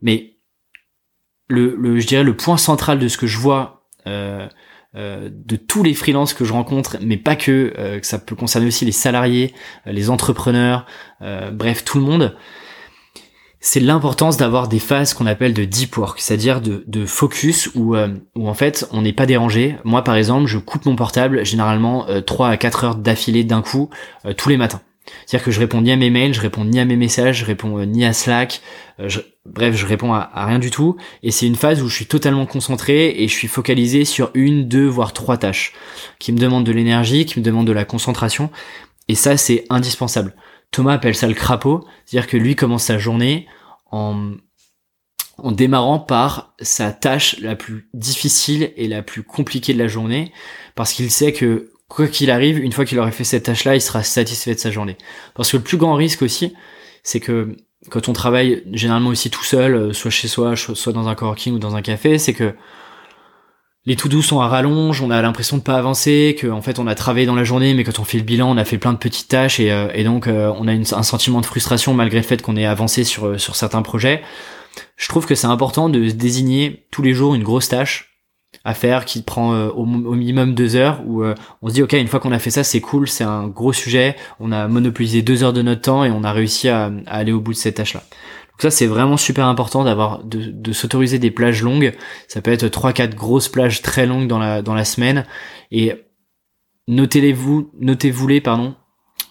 Mais 0.00 0.35
le, 1.48 1.98
je 1.98 2.06
dirais 2.06 2.24
le 2.24 2.36
point 2.36 2.56
central 2.56 2.98
de 2.98 3.08
ce 3.08 3.18
que 3.18 3.26
je 3.26 3.38
vois 3.38 3.84
euh, 4.06 4.46
euh, 4.94 5.28
de 5.30 5.56
tous 5.56 5.82
les 5.82 5.94
freelances 5.94 6.32
que 6.32 6.44
je 6.44 6.52
rencontre, 6.52 6.96
mais 7.02 7.16
pas 7.16 7.36
que, 7.36 7.72
euh, 7.78 7.98
ça 8.02 8.18
peut 8.18 8.34
concerner 8.34 8.66
aussi 8.66 8.84
les 8.84 8.92
salariés, 8.92 9.52
les 9.84 10.10
entrepreneurs, 10.10 10.86
bref, 11.52 11.84
tout 11.84 11.98
le 11.98 12.04
monde, 12.04 12.36
c'est 13.60 13.80
l'importance 13.80 14.36
d'avoir 14.36 14.68
des 14.68 14.78
phases 14.78 15.12
qu'on 15.12 15.26
appelle 15.26 15.52
de 15.52 15.64
deep 15.64 15.96
work, 15.96 16.20
c'est-à-dire 16.20 16.60
de, 16.60 16.84
de, 16.86 17.04
focus 17.04 17.68
où, 17.74 17.96
où 17.96 18.48
en 18.48 18.54
fait 18.54 18.86
on 18.92 19.02
n'est 19.02 19.12
pas 19.12 19.26
dérangé. 19.26 19.76
Moi 19.84 20.04
par 20.04 20.14
exemple, 20.14 20.46
je 20.46 20.58
coupe 20.58 20.86
mon 20.86 20.94
portable 20.94 21.44
généralement 21.44 22.06
3 22.24 22.48
à 22.48 22.56
4 22.56 22.84
heures 22.84 22.94
d'affilée 22.94 23.44
d'un 23.44 23.62
coup 23.62 23.90
tous 24.36 24.48
les 24.48 24.56
matins. 24.56 24.82
C'est-à-dire 25.26 25.44
que 25.44 25.50
je 25.50 25.60
réponds 25.60 25.82
ni 25.82 25.92
à 25.92 25.96
mes 25.96 26.10
mails, 26.10 26.34
je 26.34 26.40
réponds 26.40 26.64
ni 26.64 26.78
à 26.78 26.84
mes 26.84 26.96
messages, 26.96 27.38
je 27.40 27.44
réponds 27.44 27.84
ni 27.84 28.04
à 28.04 28.12
Slack, 28.12 28.60
je, 28.98 29.20
bref, 29.44 29.76
je 29.76 29.86
réponds 29.86 30.12
à, 30.12 30.30
rien 30.46 30.58
du 30.58 30.70
tout. 30.70 30.96
Et 31.22 31.30
c'est 31.30 31.46
une 31.46 31.56
phase 31.56 31.82
où 31.82 31.88
je 31.88 31.94
suis 31.94 32.06
totalement 32.06 32.46
concentré 32.46 33.22
et 33.22 33.28
je 33.28 33.32
suis 33.32 33.48
focalisé 33.48 34.04
sur 34.04 34.30
une, 34.34 34.68
deux, 34.68 34.86
voire 34.86 35.12
trois 35.12 35.36
tâches 35.36 35.72
qui 36.18 36.32
me 36.32 36.38
demandent 36.38 36.66
de 36.66 36.72
l'énergie, 36.72 37.26
qui 37.26 37.38
me 37.38 37.44
demandent 37.44 37.66
de 37.66 37.72
la 37.72 37.84
concentration. 37.84 38.50
Et 39.08 39.14
ça, 39.14 39.36
c'est 39.36 39.64
indispensable. 39.70 40.34
Thomas 40.70 40.94
appelle 40.94 41.14
ça 41.14 41.28
le 41.28 41.34
crapaud, 41.34 41.86
c'est-à-dire 42.04 42.28
que 42.28 42.36
lui 42.36 42.56
commence 42.56 42.84
sa 42.84 42.98
journée 42.98 43.46
en 43.92 45.52
démarrant 45.52 45.98
par 45.98 46.54
sa 46.60 46.92
tâche 46.92 47.38
la 47.40 47.56
plus 47.56 47.88
difficile 47.94 48.72
et 48.76 48.88
la 48.88 49.02
plus 49.02 49.22
compliquée 49.22 49.74
de 49.74 49.78
la 49.78 49.86
journée, 49.86 50.32
parce 50.74 50.92
qu'il 50.92 51.10
sait 51.10 51.32
que 51.32 51.70
quoi 51.88 52.08
qu'il 52.08 52.30
arrive, 52.30 52.58
une 52.58 52.72
fois 52.72 52.84
qu'il 52.84 52.98
aurait 52.98 53.12
fait 53.12 53.24
cette 53.24 53.44
tâche-là, 53.44 53.76
il 53.76 53.80
sera 53.80 54.02
satisfait 54.02 54.54
de 54.54 54.58
sa 54.58 54.70
journée. 54.70 54.96
Parce 55.34 55.52
que 55.52 55.56
le 55.56 55.62
plus 55.62 55.76
grand 55.76 55.94
risque 55.94 56.22
aussi, 56.22 56.54
c'est 57.02 57.20
que 57.20 57.56
quand 57.90 58.08
on 58.08 58.12
travaille 58.12 58.62
généralement 58.72 59.10
aussi 59.10 59.30
tout 59.30 59.44
seul, 59.44 59.74
euh, 59.74 59.92
soit 59.92 60.10
chez 60.10 60.28
soi, 60.28 60.56
soit 60.56 60.92
dans 60.92 61.08
un 61.08 61.14
coworking 61.14 61.54
ou 61.54 61.58
dans 61.58 61.76
un 61.76 61.82
café, 61.82 62.18
c'est 62.18 62.32
que 62.32 62.54
les 63.84 63.94
tout 63.94 64.08
doux 64.08 64.22
sont 64.22 64.40
à 64.40 64.48
rallonge, 64.48 65.00
on 65.00 65.10
a 65.10 65.22
l'impression 65.22 65.58
de 65.58 65.62
pas 65.62 65.76
avancer, 65.76 66.36
que 66.36 66.48
en 66.48 66.60
fait 66.60 66.80
on 66.80 66.88
a 66.88 66.96
travaillé 66.96 67.24
dans 67.24 67.36
la 67.36 67.44
journée, 67.44 67.72
mais 67.74 67.84
quand 67.84 68.00
on 68.00 68.04
fait 68.04 68.18
le 68.18 68.24
bilan, 68.24 68.50
on 68.50 68.56
a 68.56 68.64
fait 68.64 68.78
plein 68.78 68.92
de 68.92 68.98
petites 68.98 69.28
tâches 69.28 69.60
et, 69.60 69.70
euh, 69.70 70.02
donc 70.02 70.26
euh, 70.26 70.52
on 70.58 70.66
a 70.66 70.72
un 70.72 71.02
sentiment 71.04 71.40
de 71.40 71.46
frustration 71.46 71.94
malgré 71.94 72.18
le 72.18 72.24
fait 72.24 72.42
qu'on 72.42 72.56
ait 72.56 72.66
avancé 72.66 73.04
sur 73.04 73.38
sur 73.38 73.54
certains 73.54 73.82
projets. 73.82 74.22
Je 74.96 75.08
trouve 75.08 75.26
que 75.26 75.36
c'est 75.36 75.46
important 75.46 75.88
de 75.88 76.10
désigner 76.10 76.86
tous 76.90 77.02
les 77.02 77.12
jours 77.12 77.36
une 77.36 77.44
grosse 77.44 77.68
tâche 77.68 78.15
à 78.66 78.74
faire 78.74 79.04
qui 79.04 79.22
prend 79.22 79.54
euh, 79.54 79.68
au, 79.68 79.86
minimum 79.86 80.52
deux 80.52 80.74
heures 80.74 81.00
où 81.06 81.22
euh, 81.22 81.36
on 81.62 81.68
se 81.68 81.74
dit 81.74 81.84
ok 81.84 81.92
une 81.92 82.08
fois 82.08 82.18
qu'on 82.18 82.32
a 82.32 82.40
fait 82.40 82.50
ça 82.50 82.64
c'est 82.64 82.80
cool 82.80 83.06
c'est 83.06 83.22
un 83.22 83.46
gros 83.46 83.72
sujet. 83.72 84.16
On 84.40 84.50
a 84.50 84.66
monopolisé 84.66 85.22
deux 85.22 85.44
heures 85.44 85.52
de 85.52 85.62
notre 85.62 85.82
temps 85.82 86.02
et 86.02 86.10
on 86.10 86.24
a 86.24 86.32
réussi 86.32 86.68
à, 86.68 86.90
aller 87.06 87.30
au 87.30 87.40
bout 87.40 87.52
de 87.52 87.56
cette 87.56 87.76
tâche 87.76 87.94
là 87.94 88.00
donc 88.00 88.62
ça 88.62 88.72
c'est 88.72 88.86
vraiment 88.86 89.16
super 89.16 89.46
important 89.46 89.84
d'avoir 89.84 90.24
de, 90.24 90.50
de 90.50 90.72
s'autoriser 90.72 91.20
des 91.20 91.30
plages 91.30 91.62
longues. 91.62 91.92
Ça 92.26 92.42
peut 92.42 92.50
être 92.50 92.66
trois 92.66 92.92
quatre 92.92 93.14
grosses 93.14 93.48
plages 93.48 93.82
très 93.82 94.04
longues 94.04 94.26
dans 94.26 94.40
la 94.40 94.62
dans 94.62 94.74
la 94.74 94.84
semaine. 94.84 95.26
Et 95.70 95.92
notez-les-vous 96.88 97.70
notez-vous 97.78 98.26
les 98.26 98.40
pardon 98.40 98.74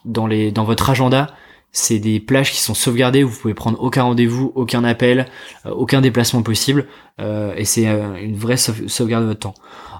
dans 0.06 0.28
les 0.28 0.54
dans 0.54 0.64
votre 0.64 0.90
agenda 0.90 1.36
c'est 1.76 2.00
des 2.00 2.22
plages 2.22 2.52
qui 2.52 2.62
sont 2.62 2.74
sauvegardées, 2.74 3.22
vous 3.22 3.38
pouvez 3.38 3.54
prendre 3.54 3.78
aucun 3.82 4.04
rendez-vous, 4.04 4.54
aucun 4.56 4.86
appel, 4.86 5.28
euh, 5.66 5.72
aucun 5.72 6.00
déplacement 6.00 6.42
possible, 6.42 6.88
euh, 7.20 7.54
et 7.58 7.66
c'est 7.66 7.90
euh, 7.90 8.16
une 8.16 8.38
vraie 8.38 8.56
sauvegarde 8.56 9.24
de 9.24 9.28
votre 9.28 9.42
temps. 9.42 9.54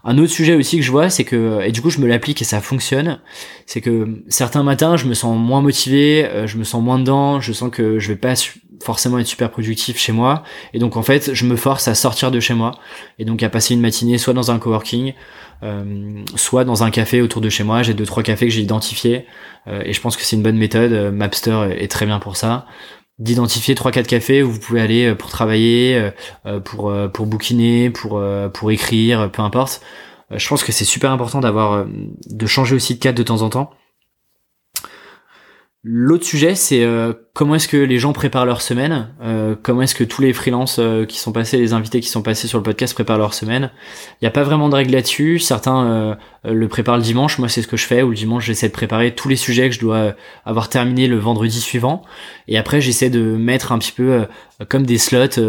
Un 0.06 0.18
autre 0.18 0.32
sujet 0.32 0.56
aussi 0.56 0.78
que 0.78 0.84
je 0.84 0.92
vois, 0.92 1.10
c'est 1.10 1.26
que, 1.26 1.62
et 1.64 1.74
du 1.74 1.82
coup 1.82 1.90
je 1.90 2.00
me 2.00 2.08
l'applique 2.08 2.42
et 2.42 2.46
ça 2.46 2.62
fonctionne, 2.62 3.20
c'est 3.66 3.82
que 3.82 4.24
certains 4.30 4.64
matins 4.64 4.96
je 4.96 5.06
me 5.06 5.14
sens 5.14 5.38
moins 5.38 5.62
motivé, 5.62 6.46
je 6.46 6.58
me 6.58 6.64
sens 6.64 6.82
moins 6.82 6.98
dedans, 6.98 7.42
je 7.42 7.52
sens 7.52 7.70
que 7.70 8.00
je 8.00 8.08
vais 8.08 8.16
pas 8.16 8.36
forcément 8.84 9.20
être 9.20 9.28
super 9.28 9.50
productif 9.50 9.98
chez 9.98 10.12
moi, 10.12 10.44
et 10.74 10.80
donc 10.80 10.98
en 10.98 11.04
fait 11.04 11.34
je 11.34 11.46
me 11.46 11.56
force 11.56 11.88
à 11.88 11.96
sortir 11.96 12.32
de 12.32 12.40
chez 12.40 12.54
moi, 12.54 12.72
et 13.20 13.26
donc 13.26 13.44
à 13.44 13.50
passer 13.50 13.74
une 13.74 13.82
matinée 13.82 14.18
soit 14.18 14.34
dans 14.34 14.52
un 14.52 14.60
coworking, 14.60 15.14
euh, 15.64 16.24
soit 16.36 16.66
dans 16.66 16.84
un 16.84 16.92
café 16.92 17.22
autour 17.22 17.42
de 17.42 17.50
chez 17.50 17.64
moi. 17.64 17.82
J'ai 17.84 17.94
deux 17.94 18.06
trois 18.06 18.24
cafés 18.24 18.48
que 18.48 18.52
j'ai 18.52 18.62
identifiés 18.62 19.26
euh, 19.68 19.82
et 19.86 19.94
je 19.94 20.02
pense 20.02 20.18
que 20.18 20.24
c'est 20.24 20.36
une 20.36 20.44
bonne 20.44 20.58
méthode. 20.58 20.92
Euh, 20.92 21.12
Mapster 21.12 21.70
est 21.78 21.90
très 21.90 22.06
bien 22.06 22.20
pour 22.20 22.36
ça 22.38 22.66
d'identifier 23.18 23.76
trois 23.76 23.92
quatre 23.92 24.08
cafés 24.08 24.44
où 24.44 24.52
vous 24.52 24.60
pouvez 24.60 24.82
aller 24.82 25.16
pour 25.16 25.30
travailler, 25.30 26.12
pour 26.66 26.94
pour 27.14 27.26
bouquiner, 27.26 27.90
pour 27.90 28.22
pour 28.54 28.72
écrire, 28.72 29.32
peu 29.32 29.42
importe. 29.42 29.80
Je 30.32 30.46
pense 30.50 30.66
que 30.66 30.74
c'est 30.74 30.84
super 30.84 31.12
important 31.12 31.40
d'avoir 31.40 31.86
de 31.86 32.46
changer 32.46 32.76
aussi 32.76 32.96
de 32.96 33.00
cadre 33.00 33.18
de 33.18 33.24
temps 33.24 33.42
en 33.42 33.50
temps 33.50 33.72
L'autre 35.88 36.26
sujet, 36.26 36.56
c'est 36.56 36.84
euh, 36.84 37.14
comment 37.36 37.54
est-ce 37.54 37.68
que 37.68 37.78
les 37.78 38.00
gens 38.00 38.12
préparent 38.12 38.48
leur 38.48 38.62
semaine, 38.62 39.14
euh, 39.22 39.54
comment 39.62 39.84
est-ce 39.84 39.94
que 39.94 40.04
tous 40.04 40.20
les 40.20 40.34
freelances 40.34 40.78
euh, 40.80 41.06
qui 41.06 41.20
sont 41.20 41.32
passés, 41.32 41.60
les 41.60 41.74
invités 41.74 42.00
qui 42.00 42.08
sont 42.10 42.24
passés 42.24 42.48
sur 42.48 42.58
le 42.58 42.64
podcast 42.64 42.96
préparent 42.96 43.20
leur 43.20 43.36
semaine? 43.36 43.70
Il 44.14 44.24
n'y 44.24 44.28
a 44.28 44.32
pas 44.32 44.42
vraiment 44.42 44.68
de 44.68 44.74
règles 44.74 44.94
là-dessus. 44.94 45.38
Certains 45.38 46.18
le 46.44 46.68
préparent 46.68 46.98
le 46.98 47.04
dimanche. 47.04 47.38
Moi, 47.38 47.50
c'est 47.50 47.62
ce 47.62 47.68
que 47.68 47.78
je 47.78 47.86
fais. 47.86 48.02
Ou 48.02 48.10
le 48.10 48.16
dimanche, 48.16 48.46
j'essaie 48.46 48.68
de 48.68 48.74
préparer 48.74 49.14
tous 49.14 49.30
les 49.30 49.36
sujets 49.36 49.70
que 49.70 49.76
je 49.76 49.80
dois 49.80 50.16
avoir 50.44 50.70
terminé 50.70 51.06
le 51.06 51.18
vendredi 51.18 51.62
suivant. 51.62 52.02
Et 52.48 52.58
après, 52.58 52.82
j'essaie 52.82 53.12
de 53.12 53.22
mettre 53.22 53.72
un 53.72 53.78
petit 53.78 53.92
peu 53.92 54.26
comme 54.70 54.88
des 54.88 54.98
slots. 54.98 55.40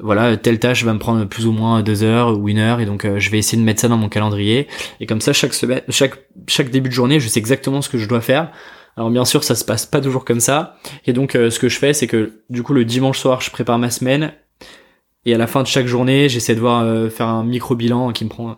voilà, 0.00 0.36
telle 0.36 0.60
tâche 0.60 0.84
va 0.84 0.94
me 0.94 1.00
prendre 1.00 1.24
plus 1.24 1.46
ou 1.46 1.52
moins 1.52 1.82
deux 1.82 2.04
heures 2.04 2.38
ou 2.38 2.48
une 2.48 2.58
heure. 2.58 2.78
Et 2.78 2.86
donc, 2.86 3.04
je 3.16 3.30
vais 3.30 3.38
essayer 3.38 3.58
de 3.58 3.66
mettre 3.66 3.80
ça 3.80 3.88
dans 3.88 3.96
mon 3.96 4.08
calendrier. 4.08 4.68
Et 5.00 5.06
comme 5.06 5.20
ça, 5.20 5.32
chaque 5.32 6.70
début 6.70 6.90
de 6.90 6.94
journée, 6.94 7.18
je 7.18 7.26
sais 7.26 7.40
exactement 7.40 7.82
ce 7.82 7.88
que 7.88 7.98
je 7.98 8.06
dois 8.06 8.20
faire 8.20 8.52
alors 8.96 9.10
bien 9.10 9.24
sûr, 9.24 9.44
ça 9.44 9.54
se 9.54 9.64
passe 9.64 9.86
pas 9.86 10.00
toujours 10.00 10.24
comme 10.24 10.40
ça. 10.40 10.76
Et 11.06 11.12
donc, 11.12 11.36
euh, 11.36 11.50
ce 11.50 11.58
que 11.58 11.68
je 11.68 11.78
fais, 11.78 11.92
c'est 11.92 12.06
que 12.06 12.42
du 12.50 12.62
coup, 12.62 12.74
le 12.74 12.84
dimanche 12.84 13.18
soir, 13.18 13.40
je 13.40 13.50
prépare 13.50 13.78
ma 13.78 13.90
semaine. 13.90 14.32
Et 15.24 15.34
à 15.34 15.38
la 15.38 15.46
fin 15.46 15.62
de 15.62 15.68
chaque 15.68 15.86
journée, 15.86 16.28
j'essaie 16.28 16.54
de 16.54 16.60
voir 16.60 16.82
euh, 16.82 17.08
faire 17.08 17.28
un 17.28 17.44
micro 17.44 17.76
bilan 17.76 18.12
qui 18.12 18.24
me 18.24 18.28
prend 18.28 18.56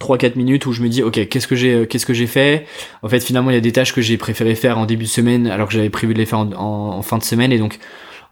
3-4 0.00 0.36
minutes 0.36 0.66
où 0.66 0.72
je 0.72 0.82
me 0.82 0.88
dis 0.88 1.02
ok 1.02 1.28
qu'est-ce 1.28 1.46
que 1.46 1.54
j'ai 1.54 1.74
euh, 1.74 1.86
qu'est-ce 1.86 2.06
que 2.06 2.14
j'ai 2.14 2.26
fait? 2.26 2.66
En 3.02 3.08
fait 3.08 3.20
finalement 3.20 3.50
il 3.50 3.54
y 3.54 3.58
a 3.58 3.60
des 3.60 3.72
tâches 3.72 3.92
que 3.92 4.00
j'ai 4.00 4.16
préféré 4.16 4.54
faire 4.54 4.78
en 4.78 4.86
début 4.86 5.04
de 5.04 5.10
semaine 5.10 5.46
alors 5.46 5.68
que 5.68 5.74
j'avais 5.74 5.90
prévu 5.90 6.14
de 6.14 6.18
les 6.18 6.26
faire 6.26 6.38
en, 6.38 7.02
fin 7.02 7.18
de 7.18 7.22
semaine 7.22 7.52
et 7.52 7.58
donc 7.58 7.78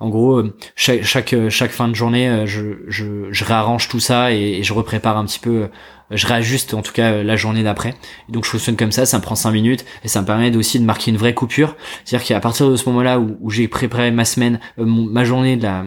en 0.01 0.09
gros 0.09 0.43
chaque 0.77 1.03
chaque, 1.03 1.35
chaque 1.49 1.71
fin 1.71 1.89
de 1.89 1.95
journée 1.95 2.47
je, 2.47 2.85
je, 2.87 3.31
je 3.31 3.45
réarrange 3.45 3.89
tout 3.89 4.01
ça 4.01 4.33
et, 4.33 4.63
je 4.63 4.73
reprépare 4.73 5.17
un 5.17 5.25
petit 5.25 5.41
peu 5.41 5.69
je 6.11 6.27
réajuste 6.27 6.75
en 6.75 6.83
tout 6.83 6.93
cas 6.93 7.23
la 7.23 7.37
journée 7.37 7.63
d'après. 7.63 7.95
Donc 8.29 8.45
je 8.45 8.51
fonctionne 8.51 8.77
comme 8.77 8.93
ça, 8.93 9.07
ça 9.07 9.19
me 9.19 9.23
prend 9.23 9.35
5 9.35 9.51
minutes 9.51 9.85
et 10.05 10.09
ça 10.09 10.23
me 10.23 10.27
permet 10.27 10.55
aussi 10.57 10.81
de 10.81 10.85
marquer 10.85 11.11
une 11.11 11.17
vraie 11.17 11.35
coupure. 11.35 11.77
C'est-à-dire 12.05 12.27
qu'à 12.27 12.41
partir 12.41 12.71
de 12.71 12.77
ce 12.77 12.89
moment-là 12.89 13.19
où, 13.19 13.51
j'ai 13.51 13.69
préparé 13.69 14.11
ma 14.11 14.25
semaine, 14.25 14.61
euh, 14.79 14.85
ma 14.85 15.25
journée 15.25 15.59
euh, 15.63 15.85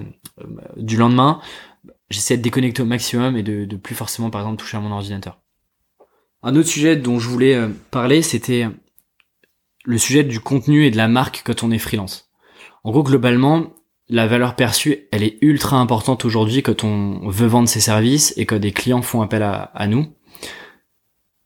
du 0.78 0.98
lendemain, 0.98 1.42
j'essaie 2.10 2.38
de 2.38 2.42
déconnecter 2.42 2.82
au 2.82 2.86
maximum 2.86 3.36
et 3.38 3.44
de, 3.44 3.76
plus 3.76 3.96
forcément 3.96 4.30
par 4.30 4.42
exemple 4.42 4.58
toucher 4.58 4.78
à 4.78 4.80
mon 4.80 4.92
ordinateur. 4.92 5.40
Un 6.44 6.56
autre 6.56 6.70
sujet 6.70 6.96
dont 6.96 7.20
je 7.20 7.30
voulais 7.30 7.56
euh, 7.56 7.70
parler, 7.92 8.22
c'était 8.22 8.68
le 9.86 9.98
sujet 9.98 10.24
du 10.24 10.40
contenu 10.40 10.86
et 10.86 10.92
de 10.92 10.98
la 10.98 11.08
marque 11.08 11.42
quand 11.46 11.64
on 11.64 11.72
est 11.72 11.80
freelance. 11.80 12.30
En 12.84 12.92
gros, 12.92 13.04
globalement, 13.04 13.74
la 14.12 14.28
valeur 14.28 14.56
perçue, 14.56 15.08
elle 15.12 15.24
est 15.24 15.38
ultra 15.42 15.78
importante 15.78 16.26
aujourd'hui 16.26 16.62
quand 16.62 16.84
on 16.84 17.30
veut 17.30 17.48
vendre 17.48 17.70
ses 17.70 17.80
services 17.80 18.34
et 18.36 18.46
quand 18.46 18.60
des 18.60 18.74
clients 18.74 19.02
font 19.02 19.22
appel 19.22 19.42
à, 19.42 19.88
nous. 19.88 20.14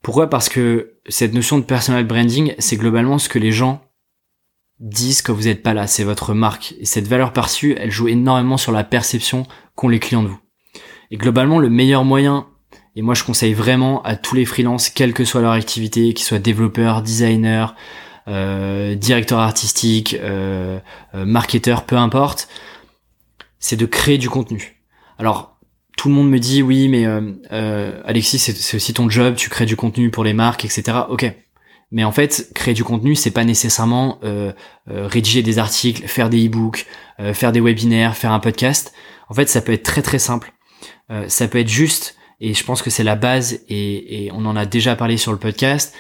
Pourquoi? 0.02 0.30
Parce 0.30 0.50
que 0.50 0.96
cette 1.08 1.34
notion 1.34 1.60
de 1.60 1.64
personal 1.64 2.06
branding, 2.06 2.56
c'est 2.58 2.78
globalement 2.78 3.20
ce 3.20 3.30
que 3.30 3.38
les 3.38 3.52
gens 3.52 3.82
disent 4.80 5.22
quand 5.22 5.34
vous 5.34 5.44
n'êtes 5.44 5.62
pas 5.62 5.76
là, 5.76 5.86
c'est 5.86 6.04
votre 6.04 6.34
marque. 6.34 6.74
Et 6.80 6.86
cette 6.86 7.08
valeur 7.08 7.34
perçue, 7.34 7.76
elle 7.78 7.92
joue 7.92 8.08
énormément 8.08 8.58
sur 8.58 8.72
la 8.72 8.84
perception 8.84 9.46
qu'ont 9.76 9.88
les 9.88 10.00
clients 10.00 10.24
de 10.24 10.30
vous. 10.30 10.40
Et 11.12 11.18
globalement, 11.18 11.60
le 11.60 11.70
meilleur 11.70 12.04
moyen, 12.04 12.48
et 12.96 13.04
moi 13.04 13.14
je 13.14 13.24
conseille 13.24 13.54
vraiment 13.54 14.02
à 14.02 14.16
tous 14.16 14.36
les 14.36 14.46
freelances, 14.46 14.90
quelle 14.90 15.14
que 15.14 15.24
soit 15.24 15.42
leur 15.42 15.52
activité, 15.52 16.14
qu'ils 16.14 16.26
soient 16.26 16.40
développeurs, 16.40 17.04
designers, 17.04 17.68
directeur 18.28 19.40
artistique, 19.40 20.18
euh, 20.20 20.80
euh, 21.14 21.26
marketeur, 21.26 21.86
peu 21.86 21.96
importe, 21.96 22.48
c'est 23.60 23.76
de 23.76 23.86
créer 23.86 24.18
du 24.18 24.30
contenu. 24.30 24.82
Alors 25.20 25.58
tout 25.96 26.10
le 26.10 26.16
monde 26.16 26.30
me 26.30 26.40
dit 26.40 26.62
oui 26.62 26.90
mais 26.90 27.06
euh, 27.06 28.02
Alexis 28.04 28.40
c'est 28.40 28.76
aussi 28.76 28.94
ton 28.94 29.10
job, 29.10 29.36
tu 29.36 29.50
crées 29.50 29.66
du 29.66 29.76
contenu 29.76 30.10
pour 30.10 30.24
les 30.24 30.34
marques, 30.34 30.66
etc. 30.66 31.00
Ok. 31.10 31.32
Mais 31.92 32.04
en 32.04 32.12
fait, 32.12 32.50
créer 32.56 32.74
du 32.74 32.84
contenu, 32.84 33.16
c'est 33.16 33.32
pas 33.32 33.46
nécessairement 33.46 34.20
rédiger 34.88 35.44
des 35.44 35.60
articles, 35.60 36.08
faire 36.08 36.32
des 36.32 36.48
e-books, 36.48 36.88
faire 37.34 37.52
des 37.52 37.62
webinaires, 37.62 38.18
faire 38.18 38.32
un 38.32 38.40
podcast. 38.40 38.92
En 39.30 39.36
fait, 39.36 39.48
ça 39.48 39.62
peut 39.62 39.72
être 39.72 39.84
très 39.84 40.02
très 40.02 40.18
simple. 40.18 40.52
ça 41.28 41.48
peut 41.48 41.60
être 41.60 41.70
juste, 41.70 42.18
et 42.42 42.56
je 42.56 42.64
pense 42.66 42.82
que 42.82 42.90
c'est 42.90 43.04
la 43.04 43.16
base, 43.16 43.62
et, 43.70 44.26
et 44.26 44.32
on 44.34 44.46
en 44.46 44.56
a 44.56 44.66
déjà 44.66 44.96
parlé 44.96 45.16
sur 45.16 45.32
le 45.32 45.38
podcast, 45.38 45.96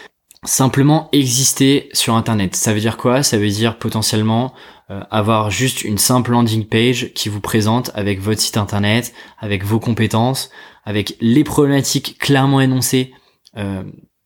simplement 0.46 1.10
exister 1.12 1.90
sur 1.94 2.16
internet. 2.16 2.56
Ça 2.56 2.74
veut 2.74 2.80
dire 2.80 2.98
quoi? 2.98 3.24
Ça 3.24 3.38
veut 3.38 3.50
dire 3.50 3.78
potentiellement 3.78 4.54
euh, 4.92 5.02
avoir 5.10 5.50
juste 5.50 5.84
une 5.84 5.98
simple 5.98 6.30
landing 6.30 6.68
page 6.68 7.12
qui 7.16 7.28
vous 7.28 7.42
présente 7.42 7.90
avec 7.96 8.22
votre 8.22 8.40
site 8.40 8.56
internet, 8.56 9.14
avec 9.40 9.64
vos 9.64 9.80
compétences, 9.80 10.52
avec 10.84 11.16
les 11.22 11.44
problématiques 11.44 12.20
clairement 12.20 12.62
énoncées 12.62 13.12
euh, 13.58 13.84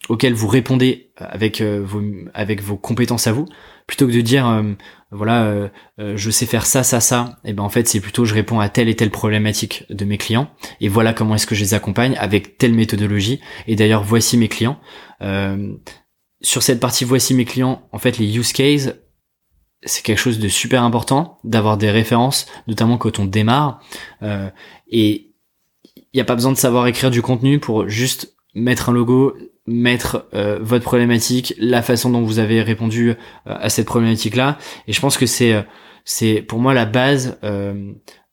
auxquelles 0.10 0.34
vous 0.34 0.50
répondez 0.50 1.12
avec 1.16 1.62
euh, 1.62 1.82
vos 1.82 2.02
avec 2.34 2.62
vos 2.62 2.76
compétences 2.76 3.26
à 3.26 3.32
vous, 3.32 3.46
plutôt 3.88 4.06
que 4.06 4.12
de 4.12 4.20
dire 4.20 4.66
voilà 5.12 5.70
je 5.98 6.30
sais 6.30 6.46
faire 6.46 6.66
ça 6.66 6.84
ça 6.84 7.00
ça. 7.00 7.38
Et 7.46 7.54
ben 7.54 7.64
en 7.64 7.70
fait 7.70 7.88
c'est 7.88 8.02
plutôt 8.02 8.26
je 8.26 8.34
réponds 8.34 8.60
à 8.60 8.68
telle 8.68 8.90
et 8.90 8.98
telle 8.98 9.12
problématique 9.12 9.86
de 9.90 10.04
mes 10.04 10.18
clients 10.18 10.50
et 10.82 10.90
voilà 10.90 11.14
comment 11.14 11.36
est-ce 11.36 11.48
que 11.48 11.56
je 11.56 11.62
les 11.62 11.74
accompagne 11.74 12.18
avec 12.18 12.58
telle 12.58 12.74
méthodologie. 12.74 13.40
Et 13.68 13.78
d'ailleurs 13.78 14.04
voici 14.04 14.38
mes 14.38 14.50
clients 14.50 14.78
sur 16.42 16.64
cette 16.64 16.80
partie 16.80 17.06
voici 17.06 17.34
mes 17.34 17.46
clients, 17.46 17.88
en 17.92 18.00
fait 18.00 18.18
les 18.18 18.38
use 18.38 18.54
cases, 18.54 18.94
c'est 19.84 20.04
quelque 20.04 20.20
chose 20.20 20.40
de 20.40 20.48
super 20.48 20.84
important 20.84 21.40
d'avoir 21.44 21.78
des 21.78 21.90
références, 21.90 22.48
notamment 22.68 22.98
quand 22.98 23.20
on 23.20 23.26
démarre. 23.26 23.82
Euh, 24.24 24.50
et 24.90 25.32
il 25.96 26.16
n'y 26.16 26.22
a 26.22 26.26
pas 26.26 26.36
besoin 26.36 26.52
de 26.52 26.58
savoir 26.58 26.88
écrire 26.88 27.12
du 27.12 27.22
contenu 27.22 27.60
pour 27.60 27.88
juste 27.88 28.36
mettre 28.56 28.90
un 28.90 28.94
logo, 28.94 29.36
mettre 29.68 30.28
euh, 30.34 30.60
votre 30.62 30.84
problématique, 30.84 31.54
la 31.60 31.82
façon 31.82 32.10
dont 32.10 32.22
vous 32.22 32.40
avez 32.40 32.62
répondu 32.62 33.12
euh, 33.12 33.16
à 33.46 33.70
cette 33.70 33.86
problématique-là. 33.86 34.58
Et 34.88 34.94
je 34.94 35.00
pense 35.00 35.18
que 35.18 35.26
c'est 35.26 35.66
c'est 36.04 36.42
pour 36.42 36.60
moi 36.60 36.74
la 36.74 36.86
base 36.86 37.38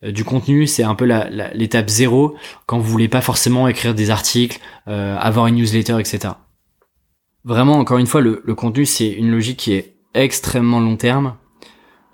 du 0.03 0.25
contenu, 0.25 0.67
c'est 0.67 0.85
un 0.85 0.95
peu 0.95 1.05
l'étape 1.53 1.91
zéro 1.91 2.35
quand 2.65 2.79
vous 2.79 2.91
voulez 2.91 3.09
pas 3.09 3.21
forcément 3.21 3.69
écrire 3.69 3.95
des 3.95 4.09
articles, 4.09 4.61
avoir 4.87 5.49
une 5.49 5.57
newsletter, 5.57 5.99
etc. 6.01 6.35
Vraiment, 7.47 7.79
encore 7.79 7.99
une 7.99 8.09
fois, 8.09 8.21
le, 8.21 8.55
contenu, 8.57 8.85
c'est 8.85 9.09
une 9.09 9.31
logique 9.31 9.59
qui 9.59 9.73
est 9.73 9.95
extrêmement 10.15 10.81
long 10.81 10.97
terme. 10.97 11.37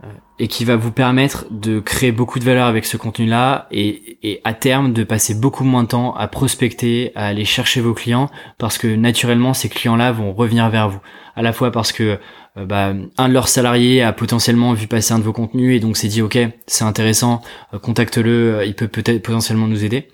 Euh, 0.05 0.09
et 0.39 0.49
qui 0.49 0.65
va 0.65 0.77
vous 0.77 0.91
permettre 0.91 1.47
de 1.51 1.79
créer 1.79 2.11
beaucoup 2.11 2.41
de 2.41 2.45
valeur 2.45 2.67
avec 2.67 2.85
ce 2.85 2.97
contenu-là 2.97 3.69
et, 3.71 4.19
et, 4.25 4.41
à 4.43 4.53
terme 4.53 4.93
de 4.93 5.05
passer 5.05 5.35
beaucoup 5.35 5.63
moins 5.63 5.85
de 5.85 5.89
temps 5.89 6.15
à 6.17 6.27
prospecter, 6.27 7.13
à 7.15 7.27
aller 7.27 7.45
chercher 7.45 7.81
vos 7.81 7.95
clients 7.95 8.29
parce 8.59 8.79
que 8.79 8.89
naturellement 8.89 9.55
ces 9.55 9.69
clients-là 9.69 10.11
vont 10.11 10.33
revenir 10.33 10.69
vers 10.71 10.89
vous. 10.89 10.99
À 11.37 11.43
la 11.43 11.53
fois 11.53 11.71
parce 11.71 11.93
que 11.93 12.19
euh, 12.57 12.67
bah, 12.67 12.93
un 13.17 13.29
de 13.29 13.33
leurs 13.33 13.47
salariés 13.47 14.03
a 14.03 14.13
potentiellement 14.13 14.73
vu 14.73 14.89
passer 14.89 15.13
un 15.15 15.21
de 15.21 15.25
vos 15.25 15.33
contenus 15.33 15.77
et 15.77 15.79
donc 15.79 15.97
s'est 15.97 16.09
dit 16.09 16.23
ok 16.23 16.37
c'est 16.67 16.85
intéressant, 16.85 17.41
euh, 17.73 17.79
contacte-le, 17.79 18.65
il 18.67 18.75
peut 18.75 18.89
peut-être 18.89 19.23
potentiellement 19.23 19.69
nous 19.69 19.85
aider. 19.85 20.09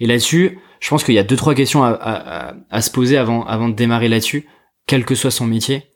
Et 0.00 0.06
là-dessus, 0.06 0.58
je 0.80 0.88
pense 0.88 1.04
qu'il 1.04 1.14
y 1.14 1.18
a 1.18 1.22
deux 1.22 1.36
trois 1.36 1.54
questions 1.54 1.84
à, 1.84 2.80
se 2.80 2.90
poser 2.90 3.16
avant 3.16 3.44
avant 3.44 3.68
de 3.68 3.74
démarrer 3.74 4.08
là-dessus, 4.08 4.48
quel 4.86 5.04
que 5.04 5.14
soit 5.14 5.30
son 5.30 5.46
métier. 5.46 5.90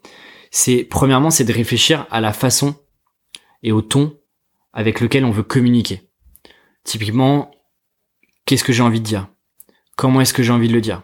C'est 0.51 0.85
premièrement 0.85 1.31
c'est 1.31 1.45
de 1.45 1.53
réfléchir 1.53 2.07
à 2.11 2.21
la 2.21 2.33
façon 2.33 2.77
et 3.63 3.73
au 3.73 3.83
ton 3.83 4.17
avec 4.73 5.01
lequel 5.01 5.25
on 5.25 5.31
veut 5.31 5.43
communiquer. 5.43 6.03
Typiquement, 6.85 7.51
qu'est-ce 8.45 8.65
que 8.65 8.73
j'ai 8.73 8.83
envie 8.83 9.01
de 9.01 9.07
dire? 9.07 9.29
Comment 9.97 10.21
est-ce 10.21 10.35
que 10.35 10.43
j'ai 10.43 10.53
envie 10.53 10.69
de 10.69 10.75
le 10.75 10.81
dire? 10.81 11.03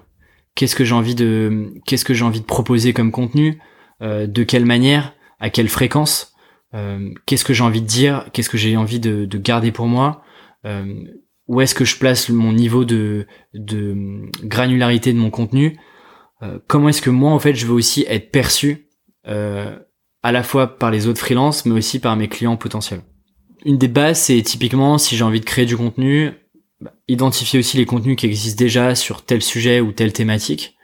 Qu'est-ce 0.54 0.76
que 0.76 0.84
j'ai 0.84 0.94
envie 0.94 1.14
de 1.14 1.72
qu'est-ce 1.86 2.04
que 2.04 2.12
j'ai 2.12 2.24
envie 2.24 2.40
de 2.40 2.46
proposer 2.46 2.92
comme 2.92 3.12
contenu? 3.12 3.60
Euh, 4.02 4.26
De 4.26 4.42
quelle 4.42 4.66
manière? 4.66 5.14
À 5.38 5.48
quelle 5.48 5.68
fréquence? 5.68 6.34
Euh, 6.74 7.10
Qu'est-ce 7.24 7.44
que 7.44 7.54
j'ai 7.54 7.64
envie 7.64 7.80
de 7.80 7.86
dire? 7.86 8.26
Qu'est-ce 8.32 8.50
que 8.50 8.58
j'ai 8.58 8.76
envie 8.76 9.00
de, 9.00 9.24
de, 9.24 9.38
garder 9.38 9.72
pour 9.72 9.86
moi? 9.86 10.22
Euh, 10.66 11.04
Où 11.50 11.60
est-ce 11.60 11.74
que 11.74 11.84
je 11.84 11.98
place 11.98 12.28
mon 12.28 12.52
niveau 12.52 12.84
de, 12.84 13.26
granularité 14.44 15.12
de 15.12 15.18
mon 15.18 15.30
contenu 15.30 15.80
euh, 16.42 16.60
Comment 16.68 16.90
est-ce 16.90 17.02
que 17.02 17.10
moi 17.10 17.32
en 17.32 17.40
fait 17.40 17.56
je 17.56 17.66
veux 17.66 17.74
aussi 17.74 18.06
être 18.08 18.30
perçu 18.30 18.86
euh, 19.26 19.76
à 20.22 20.30
la 20.30 20.44
fois 20.44 20.78
par 20.78 20.92
les 20.92 21.08
autres 21.08 21.18
freelances, 21.18 21.66
mais 21.66 21.72
aussi 21.72 21.98
par 21.98 22.14
mes 22.14 22.28
clients 22.28 22.56
potentiels. 22.56 23.02
Une 23.64 23.78
des 23.78 23.88
bases, 23.88 24.20
c'est 24.20 24.40
typiquement 24.42 24.96
si 24.96 25.16
j'ai 25.16 25.24
envie 25.24 25.40
de 25.40 25.44
créer 25.44 25.66
du 25.66 25.76
contenu, 25.76 26.30
bah, 26.80 26.94
identifier 27.08 27.58
aussi 27.58 27.76
les 27.78 27.84
contenus 27.84 28.14
qui 28.14 28.26
existent 28.26 28.62
déjà 28.62 28.94
sur 28.94 29.24
tel 29.24 29.42
sujet 29.42 29.80
ou 29.80 29.90
telle 29.90 30.12
thématique, 30.12 30.76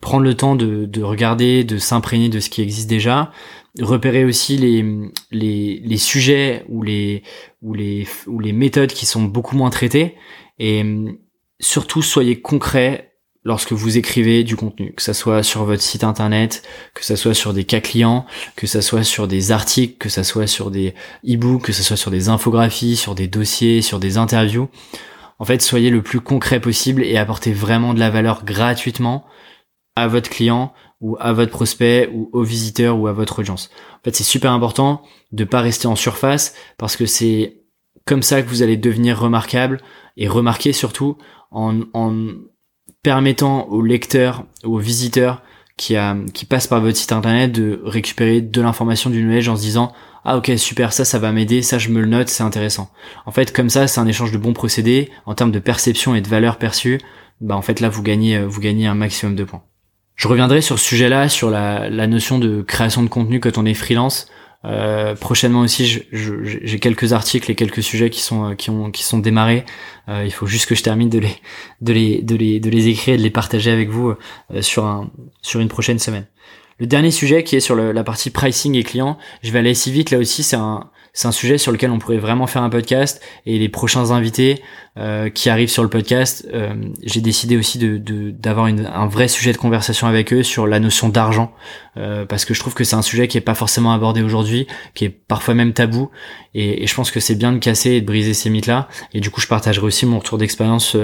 prendre 0.00 0.24
le 0.24 0.34
temps 0.34 0.54
de, 0.54 0.84
de 0.86 1.02
regarder, 1.02 1.64
de 1.64 1.78
s'imprégner 1.78 2.28
de 2.28 2.40
ce 2.40 2.50
qui 2.50 2.62
existe 2.62 2.88
déjà, 2.88 3.32
repérer 3.80 4.24
aussi 4.24 4.56
les, 4.56 4.84
les, 5.30 5.80
les 5.82 5.96
sujets 5.96 6.64
ou 6.68 6.82
les, 6.82 7.22
ou, 7.62 7.74
les, 7.74 8.06
ou 8.26 8.40
les 8.40 8.52
méthodes 8.52 8.92
qui 8.92 9.06
sont 9.06 9.22
beaucoup 9.22 9.56
moins 9.56 9.70
traitées, 9.70 10.16
et 10.58 10.84
surtout 11.60 12.02
soyez 12.02 12.40
concret 12.40 13.08
lorsque 13.44 13.72
vous 13.72 13.96
écrivez 13.96 14.44
du 14.44 14.56
contenu, 14.56 14.92
que 14.92 15.02
ça 15.02 15.14
soit 15.14 15.42
sur 15.42 15.64
votre 15.64 15.80
site 15.80 16.04
internet, 16.04 16.62
que 16.92 17.04
ça 17.04 17.16
soit 17.16 17.34
sur 17.34 17.54
des 17.54 17.64
cas 17.64 17.80
clients, 17.80 18.26
que 18.56 18.66
ça 18.66 18.82
soit 18.82 19.04
sur 19.04 19.26
des 19.26 19.52
articles, 19.52 19.96
que 19.98 20.10
ça 20.10 20.22
soit 20.22 20.46
sur 20.46 20.70
des 20.70 20.94
e-books, 21.26 21.62
que 21.62 21.72
ça 21.72 21.82
soit 21.82 21.96
sur 21.96 22.10
des 22.10 22.28
infographies, 22.28 22.96
sur 22.96 23.14
des 23.14 23.26
dossiers, 23.26 23.80
sur 23.80 24.00
des 24.00 24.18
interviews. 24.18 24.68
En 25.38 25.44
fait, 25.44 25.62
soyez 25.62 25.88
le 25.88 26.02
plus 26.02 26.20
concret 26.20 26.60
possible 26.60 27.02
et 27.04 27.16
apportez 27.16 27.52
vraiment 27.52 27.94
de 27.94 28.00
la 28.00 28.10
valeur 28.10 28.44
gratuitement 28.44 29.24
à 30.00 30.08
votre 30.08 30.30
client 30.30 30.72
ou 31.00 31.16
à 31.20 31.32
votre 31.32 31.52
prospect 31.52 32.10
ou 32.12 32.28
aux 32.32 32.42
visiteurs 32.42 32.98
ou 32.98 33.06
à 33.06 33.12
votre 33.12 33.38
audience. 33.38 33.70
En 33.94 34.04
fait, 34.04 34.14
c'est 34.16 34.24
super 34.24 34.52
important 34.52 35.02
de 35.32 35.44
pas 35.44 35.60
rester 35.60 35.86
en 35.86 35.96
surface 35.96 36.54
parce 36.76 36.96
que 36.96 37.06
c'est 37.06 37.62
comme 38.04 38.22
ça 38.22 38.42
que 38.42 38.48
vous 38.48 38.62
allez 38.62 38.76
devenir 38.76 39.20
remarquable 39.20 39.80
et 40.16 40.28
remarquer 40.28 40.72
surtout 40.72 41.18
en, 41.50 41.80
en 41.92 42.14
permettant 43.02 43.68
aux 43.68 43.82
lecteurs, 43.82 44.44
aux 44.64 44.78
visiteurs 44.78 45.42
qui, 45.76 45.96
a, 45.96 46.16
qui 46.34 46.44
passent 46.44 46.66
par 46.66 46.80
votre 46.80 46.96
site 46.96 47.12
internet 47.12 47.52
de 47.52 47.80
récupérer 47.84 48.40
de 48.40 48.60
l'information 48.60 49.10
du 49.10 49.22
nuage 49.22 49.48
en 49.48 49.56
se 49.56 49.62
disant 49.62 49.92
ah 50.24 50.36
ok 50.36 50.52
super 50.56 50.92
ça 50.92 51.04
ça 51.04 51.18
va 51.20 51.30
m'aider 51.30 51.62
ça 51.62 51.78
je 51.78 51.88
me 51.90 52.00
le 52.00 52.08
note 52.08 52.28
c'est 52.28 52.42
intéressant 52.42 52.90
en 53.24 53.30
fait 53.30 53.52
comme 53.52 53.70
ça 53.70 53.86
c'est 53.86 54.00
un 54.00 54.06
échange 54.08 54.32
de 54.32 54.38
bons 54.38 54.52
procédés 54.52 55.10
en 55.24 55.34
termes 55.34 55.52
de 55.52 55.60
perception 55.60 56.16
et 56.16 56.20
de 56.20 56.28
valeur 56.28 56.58
perçue 56.58 57.00
bah 57.40 57.56
en 57.56 57.62
fait 57.62 57.78
là 57.78 57.88
vous 57.88 58.02
gagnez 58.02 58.42
vous 58.44 58.60
gagnez 58.60 58.88
un 58.88 58.94
maximum 58.94 59.36
de 59.36 59.44
points 59.44 59.62
je 60.18 60.28
reviendrai 60.28 60.60
sur 60.60 60.78
ce 60.78 60.84
sujet 60.84 61.08
là 61.08 61.30
sur 61.30 61.48
la, 61.48 61.88
notion 62.06 62.38
de 62.38 62.60
création 62.60 63.02
de 63.02 63.08
contenu 63.08 63.40
quand 63.40 63.56
on 63.56 63.64
est 63.64 63.74
freelance 63.74 64.26
euh, 64.64 65.14
prochainement 65.14 65.60
aussi, 65.60 66.02
j'ai 66.10 66.78
quelques 66.80 67.12
articles 67.12 67.48
et 67.48 67.54
quelques 67.54 67.80
sujets 67.80 68.10
qui 68.10 68.20
sont 68.20 68.50
euh, 68.50 68.54
qui 68.56 68.70
ont 68.70 68.90
qui 68.90 69.04
sont 69.04 69.18
démarrés. 69.18 69.64
Euh, 70.08 70.24
il 70.24 70.32
faut 70.32 70.46
juste 70.46 70.66
que 70.66 70.74
je 70.74 70.82
termine 70.82 71.08
de 71.08 71.20
les 71.20 71.36
de 71.80 71.92
les 71.92 72.22
de 72.22 72.34
les 72.34 72.58
de 72.58 72.68
les 72.68 72.88
écrire 72.88 73.14
et 73.14 73.18
de 73.18 73.22
les 73.22 73.30
partager 73.30 73.70
avec 73.70 73.88
vous 73.88 74.14
sur 74.60 74.84
un 74.84 75.12
sur 75.42 75.60
une 75.60 75.68
prochaine 75.68 76.00
semaine. 76.00 76.26
Le 76.80 76.86
dernier 76.86 77.12
sujet 77.12 77.44
qui 77.44 77.54
est 77.54 77.60
sur 77.60 77.76
la 77.76 78.04
partie 78.04 78.30
pricing 78.30 78.74
et 78.74 78.82
client, 78.82 79.16
je 79.44 79.52
vais 79.52 79.60
aller 79.60 79.74
si 79.74 79.92
vite 79.92 80.10
là 80.10 80.18
aussi. 80.18 80.42
C'est 80.42 80.56
un 80.56 80.90
c'est 81.18 81.26
un 81.26 81.32
sujet 81.32 81.58
sur 81.58 81.72
lequel 81.72 81.90
on 81.90 81.98
pourrait 81.98 82.18
vraiment 82.18 82.46
faire 82.46 82.62
un 82.62 82.70
podcast. 82.70 83.20
Et 83.44 83.58
les 83.58 83.68
prochains 83.68 84.12
invités 84.12 84.62
euh, 84.96 85.30
qui 85.30 85.50
arrivent 85.50 85.68
sur 85.68 85.82
le 85.82 85.88
podcast, 85.88 86.46
euh, 86.54 86.72
j'ai 87.02 87.20
décidé 87.20 87.56
aussi 87.56 87.78
de 87.78 87.98
d'avoir 88.30 88.66
un 88.66 89.06
vrai 89.08 89.26
sujet 89.26 89.50
de 89.50 89.56
conversation 89.56 90.06
avec 90.06 90.32
eux 90.32 90.44
sur 90.44 90.68
la 90.68 90.78
notion 90.78 91.08
d'argent. 91.08 91.52
Euh, 91.96 92.24
parce 92.24 92.44
que 92.44 92.54
je 92.54 92.60
trouve 92.60 92.74
que 92.74 92.84
c'est 92.84 92.94
un 92.94 93.02
sujet 93.02 93.26
qui 93.26 93.36
est 93.36 93.40
pas 93.40 93.56
forcément 93.56 93.92
abordé 93.92 94.22
aujourd'hui, 94.22 94.68
qui 94.94 95.06
est 95.06 95.08
parfois 95.08 95.54
même 95.54 95.72
tabou. 95.72 96.08
Et, 96.54 96.84
et 96.84 96.86
je 96.86 96.94
pense 96.94 97.10
que 97.10 97.18
c'est 97.18 97.34
bien 97.34 97.50
de 97.50 97.58
casser 97.58 97.94
et 97.94 98.00
de 98.00 98.06
briser 98.06 98.32
ces 98.32 98.48
mythes 98.48 98.66
là 98.66 98.86
et 99.12 99.20
du 99.20 99.30
coup 99.30 99.40
je 99.40 99.48
partagerai 99.48 99.84
aussi 99.84 100.06
mon 100.06 100.20
retour 100.20 100.38
d'expérience 100.38 100.96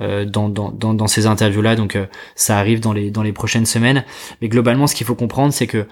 euh, 0.00 0.24
dans, 0.24 0.48
dans, 0.48 0.70
dans, 0.70 0.94
dans, 0.94 1.06
ces 1.06 1.26
interviews 1.26 1.62
là 1.62 1.74
donc 1.74 1.96
ça 2.34 2.58
arrive 2.58 2.80
dans 2.80 2.92
les 2.92 3.12
dans 3.12 3.22
les 3.22 3.32
prochaines 3.32 3.66
semaines. 3.66 4.04
Mais 4.42 4.48
globalement 4.48 4.88
ce 4.88 4.96
qu'il 4.96 5.06
faut 5.06 5.14
comprendre 5.14 5.52
c'est 5.52 5.68
que 5.68 5.86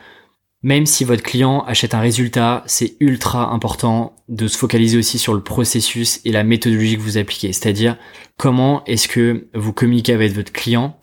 même 0.63 0.87
si 0.87 1.05
votre 1.05 1.23
client 1.23 1.65
achète 1.67 1.95
un 1.95 2.01
résultat, 2.01 2.65
c'est 2.67 2.97
ultra 3.01 3.53
important 3.53 4.17
de 4.29 4.49
se 4.49 4.59
focaliser 4.59 4.99
aussi 4.99 5.19
sur 5.19 5.35
le 5.35 5.41
processus 5.41 6.21
et 6.25 6.33
la 6.33 6.43
méthodologie 6.43 6.97
que 6.97 7.03
vous 7.03 7.17
appliquez. 7.17 7.53
C'est-à-dire 7.53 7.97
comment 8.37 8.85
est-ce 8.85 9.07
que 9.07 9.49
vous 9.55 9.73
communiquez 9.73 10.13
avec 10.13 10.33
votre 10.33 10.53
client, 10.53 10.99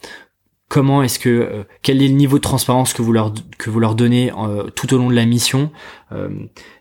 comment 0.68 1.04
est-ce 1.04 1.20
que 1.20 1.30
euh, 1.30 1.64
quel 1.82 2.02
est 2.02 2.08
le 2.08 2.16
niveau 2.16 2.38
de 2.38 2.42
transparence 2.42 2.94
que 2.94 3.02
vous 3.02 3.14
leur 3.14 3.34
que 3.58 3.70
vous 3.70 3.80
leur 3.80 3.96
donnez 3.96 4.32
euh, 4.38 4.70
tout 4.72 4.94
au 4.94 4.98
long 4.98 5.10
de 5.10 5.16
la 5.16 5.26
mission? 5.26 5.72
Euh, 6.12 6.30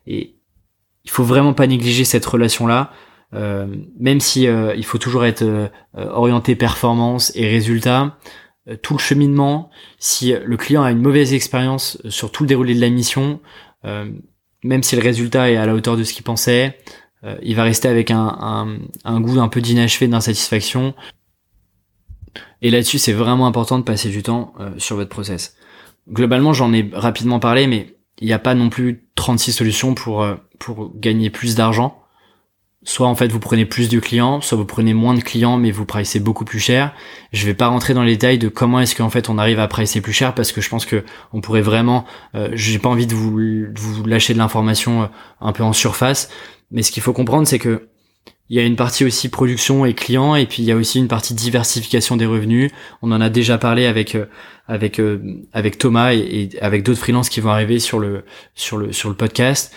et 0.06 0.34
il 1.04 1.10
faut 1.10 1.24
vraiment 1.24 1.52
pas 1.52 1.66
négliger 1.66 2.04
cette 2.04 2.24
relation 2.26 2.66
là. 2.66 2.90
même 4.00 4.20
si 4.20 4.44
il 4.44 4.84
faut 4.84 4.96
toujours 4.96 5.26
être 5.26 5.44
orienté 5.94 6.56
performance 6.56 7.30
et 7.34 7.46
résultat, 7.46 8.16
tout 8.82 8.94
le 8.94 8.98
cheminement, 8.98 9.70
si 9.98 10.32
le 10.32 10.56
client 10.56 10.82
a 10.82 10.90
une 10.90 11.00
mauvaise 11.00 11.34
expérience 11.34 11.98
euh, 12.04 12.10
sur 12.10 12.32
tout 12.32 12.44
le 12.44 12.48
déroulé 12.48 12.74
de 12.74 12.80
la 12.80 12.90
mission, 12.90 13.40
euh, 13.84 14.10
même 14.62 14.82
si 14.82 14.96
le 14.96 15.02
résultat 15.02 15.50
est 15.50 15.56
à 15.56 15.66
la 15.66 15.74
hauteur 15.74 15.96
de 15.96 16.04
ce 16.04 16.12
qu'il 16.12 16.24
pensait, 16.24 16.78
il 17.42 17.56
va 17.56 17.62
rester 17.62 17.88
avec 17.88 18.10
un, 18.10 18.78
un, 19.04 19.20
goût 19.22 19.40
un 19.40 19.48
peu 19.48 19.62
d'inachevé, 19.62 20.08
d'insatisfaction. 20.08 20.94
Et 22.60 22.70
là-dessus, 22.70 22.98
c'est 22.98 23.14
vraiment 23.14 23.46
important 23.46 23.78
de 23.78 23.82
passer 23.82 24.10
du 24.10 24.22
temps 24.22 24.52
sur 24.76 24.96
votre 24.96 25.08
process. 25.08 25.56
Globalement, 26.06 26.52
j'en 26.52 26.74
ai 26.74 26.90
rapidement 26.92 27.40
parlé, 27.40 27.66
mais 27.66 27.96
il 28.18 28.26
n'y 28.26 28.34
a 28.34 28.38
pas 28.38 28.54
non 28.54 28.68
plus 28.68 29.08
36 29.14 29.52
solutions 29.52 29.94
pour, 29.94 30.26
pour 30.58 30.92
gagner 30.98 31.30
plus 31.30 31.54
d'argent 31.54 32.03
soit 32.84 33.08
en 33.08 33.14
fait 33.14 33.28
vous 33.32 33.40
prenez 33.40 33.64
plus 33.64 33.88
de 33.88 33.98
clients, 33.98 34.40
soit 34.40 34.56
vous 34.56 34.64
prenez 34.64 34.94
moins 34.94 35.14
de 35.14 35.20
clients 35.20 35.56
mais 35.56 35.70
vous 35.70 35.84
pricez 35.84 36.20
beaucoup 36.20 36.44
plus 36.44 36.60
cher. 36.60 36.94
Je 37.32 37.46
vais 37.46 37.54
pas 37.54 37.68
rentrer 37.68 37.94
dans 37.94 38.02
les 38.02 38.12
détails 38.12 38.38
de 38.38 38.48
comment 38.48 38.80
est-ce 38.80 38.94
qu'en 38.94 39.10
fait 39.10 39.28
on 39.28 39.38
arrive 39.38 39.58
à 39.58 39.68
pricer 39.68 40.00
plus 40.00 40.12
cher 40.12 40.34
parce 40.34 40.52
que 40.52 40.60
je 40.60 40.68
pense 40.68 40.86
que 40.86 41.04
on 41.32 41.40
pourrait 41.40 41.62
vraiment, 41.62 42.04
euh, 42.34 42.50
j'ai 42.52 42.78
pas 42.78 42.88
envie 42.88 43.06
de 43.06 43.14
vous, 43.14 43.30
vous 43.74 44.04
lâcher 44.06 44.34
de 44.34 44.38
l'information 44.38 45.02
euh, 45.02 45.06
un 45.40 45.52
peu 45.52 45.62
en 45.62 45.72
surface, 45.72 46.28
mais 46.70 46.82
ce 46.82 46.92
qu'il 46.92 47.02
faut 47.02 47.12
comprendre 47.12 47.46
c'est 47.48 47.58
que 47.58 47.88
il 48.50 48.56
y 48.56 48.60
a 48.60 48.64
une 48.64 48.76
partie 48.76 49.06
aussi 49.06 49.30
production 49.30 49.86
et 49.86 49.94
clients 49.94 50.34
et 50.34 50.44
puis 50.44 50.62
il 50.62 50.66
y 50.66 50.72
a 50.72 50.76
aussi 50.76 50.98
une 50.98 51.08
partie 51.08 51.32
diversification 51.32 52.18
des 52.18 52.26
revenus. 52.26 52.70
On 53.00 53.10
en 53.10 53.22
a 53.22 53.30
déjà 53.30 53.56
parlé 53.56 53.86
avec 53.86 54.14
euh, 54.14 54.26
avec 54.68 55.00
avec 55.54 55.78
Thomas 55.78 56.12
et, 56.12 56.50
avec 56.60 56.82
d'autres 56.82 57.00
freelances 57.00 57.30
qui 57.30 57.40
vont 57.40 57.50
arriver 57.50 57.78
sur 57.78 57.98
le 57.98 58.24
sur 58.54 58.76
le 58.76 58.92
sur 58.92 59.08
le 59.08 59.14
podcast 59.14 59.74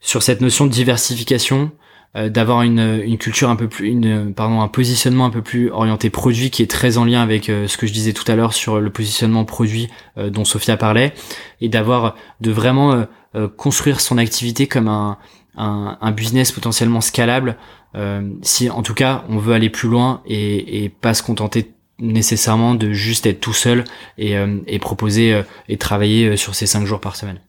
sur 0.00 0.22
cette 0.22 0.40
notion 0.40 0.66
de 0.66 0.70
diversification 0.70 1.72
euh, 1.72 1.85
d'avoir 2.14 2.62
une, 2.62 3.02
une 3.04 3.18
culture 3.18 3.50
un 3.50 3.56
peu 3.56 3.68
plus 3.68 3.88
une 3.88 4.32
pardon 4.32 4.62
un 4.62 4.68
positionnement 4.68 5.26
un 5.26 5.30
peu 5.30 5.42
plus 5.42 5.70
orienté 5.70 6.08
produit 6.08 6.50
qui 6.50 6.62
est 6.62 6.70
très 6.70 6.96
en 6.96 7.04
lien 7.04 7.20
avec 7.20 7.50
euh, 7.50 7.68
ce 7.68 7.76
que 7.76 7.86
je 7.86 7.92
disais 7.92 8.14
tout 8.14 8.24
à 8.30 8.36
l'heure 8.36 8.54
sur 8.54 8.80
le 8.80 8.90
positionnement 8.90 9.44
produit 9.44 9.88
euh, 10.16 10.30
dont 10.30 10.44
Sophia 10.44 10.76
parlait 10.78 11.12
et 11.60 11.68
d'avoir 11.68 12.16
de 12.40 12.50
vraiment 12.50 13.06
construire 13.58 14.00
son 14.00 14.16
activité 14.16 14.66
comme 14.66 14.88
un, 14.88 15.18
un, 15.56 16.10
business 16.12 16.52
potentiellement 16.52 17.02
scalable 17.02 17.56
si 18.40 18.70
en 18.70 18.82
tout 18.82 18.94
cas 18.94 19.24
on 19.28 19.36
veut 19.36 19.52
aller 19.52 19.68
plus 19.68 19.88
loin 19.88 20.22
et, 20.26 20.84
et 20.84 20.88
pas 20.88 21.12
se 21.12 21.22
contenter 21.22 21.74
nécessairement 21.98 22.74
de 22.74 22.92
juste 22.92 23.26
être 23.26 23.40
tout 23.40 23.52
seul 23.52 23.84
et, 24.16 24.36
et 24.66 24.78
proposer 24.78 25.42
et 25.68 25.76
travailler 25.76 26.36
sur 26.38 26.54
ces 26.54 26.66
cinq 26.66 26.86
jours 26.86 27.00
par 27.00 27.16
semaine 27.16 27.40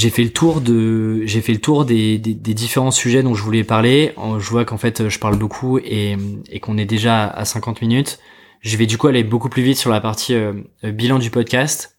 j'ai 0.00 0.08
fait 0.08 0.24
le 0.24 0.30
tour 0.30 0.62
de 0.62 1.26
j'ai 1.26 1.42
fait 1.42 1.52
le 1.52 1.60
tour 1.60 1.84
des, 1.84 2.16
des, 2.16 2.32
des, 2.32 2.54
différents 2.54 2.90
sujets 2.90 3.22
dont 3.22 3.34
je 3.34 3.42
voulais 3.42 3.64
parler 3.64 4.14
je 4.38 4.48
vois 4.48 4.64
qu'en 4.64 4.78
fait 4.78 5.10
je 5.10 5.18
parle 5.18 5.36
beaucoup 5.36 5.78
et, 5.78 6.16
et 6.50 6.58
qu'on 6.58 6.78
est 6.78 6.86
déjà 6.86 7.26
à 7.26 7.44
50 7.44 7.82
minutes 7.82 8.18
je 8.62 8.78
vais 8.78 8.86
du 8.86 8.96
coup 8.96 9.08
aller 9.08 9.24
beaucoup 9.24 9.50
plus 9.50 9.62
vite 9.62 9.76
sur 9.76 9.90
la 9.90 10.00
partie 10.00 10.34
euh, 10.34 10.54
bilan 10.82 11.18
du 11.18 11.30
podcast 11.30 11.98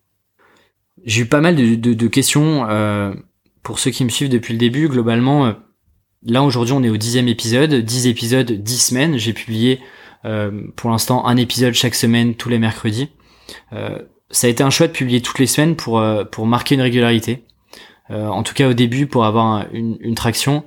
j'ai 1.05 1.21
eu 1.21 1.25
pas 1.27 1.41
mal 1.41 1.55
de, 1.55 1.75
de, 1.75 1.93
de 1.93 2.07
questions 2.07 2.65
euh, 2.67 3.13
pour 3.61 3.77
ceux 3.77 3.91
qui 3.91 4.03
me 4.03 4.09
suivent 4.09 4.29
depuis 4.29 4.53
le 4.53 4.59
début, 4.59 4.87
globalement, 4.87 5.55
là 6.23 6.43
aujourd'hui 6.43 6.73
on 6.73 6.83
est 6.83 6.89
au 6.89 6.97
dixième 6.97 7.27
épisode, 7.27 7.73
10 7.73 8.07
épisodes, 8.07 8.51
10 8.51 8.77
semaines. 8.77 9.17
J'ai 9.17 9.33
publié 9.33 9.79
pour 10.75 10.91
l'instant 10.91 11.25
un 11.25 11.37
épisode 11.37 11.73
chaque 11.73 11.95
semaine 11.95 12.35
tous 12.35 12.49
les 12.49 12.59
mercredis. 12.59 13.09
ça 13.71 14.47
a 14.47 14.49
été 14.49 14.61
un 14.61 14.69
choix 14.69 14.87
de 14.87 14.91
publier 14.91 15.21
toutes 15.21 15.39
les 15.39 15.47
semaines 15.47 15.75
pour, 15.75 16.03
pour 16.31 16.45
marquer 16.45 16.75
une 16.75 16.81
régularité. 16.81 17.43
En 18.11 18.43
tout 18.43 18.53
cas 18.53 18.67
au 18.67 18.73
début 18.73 19.07
pour 19.07 19.25
avoir 19.25 19.65
une, 19.71 19.97
une 20.01 20.15
traction 20.15 20.63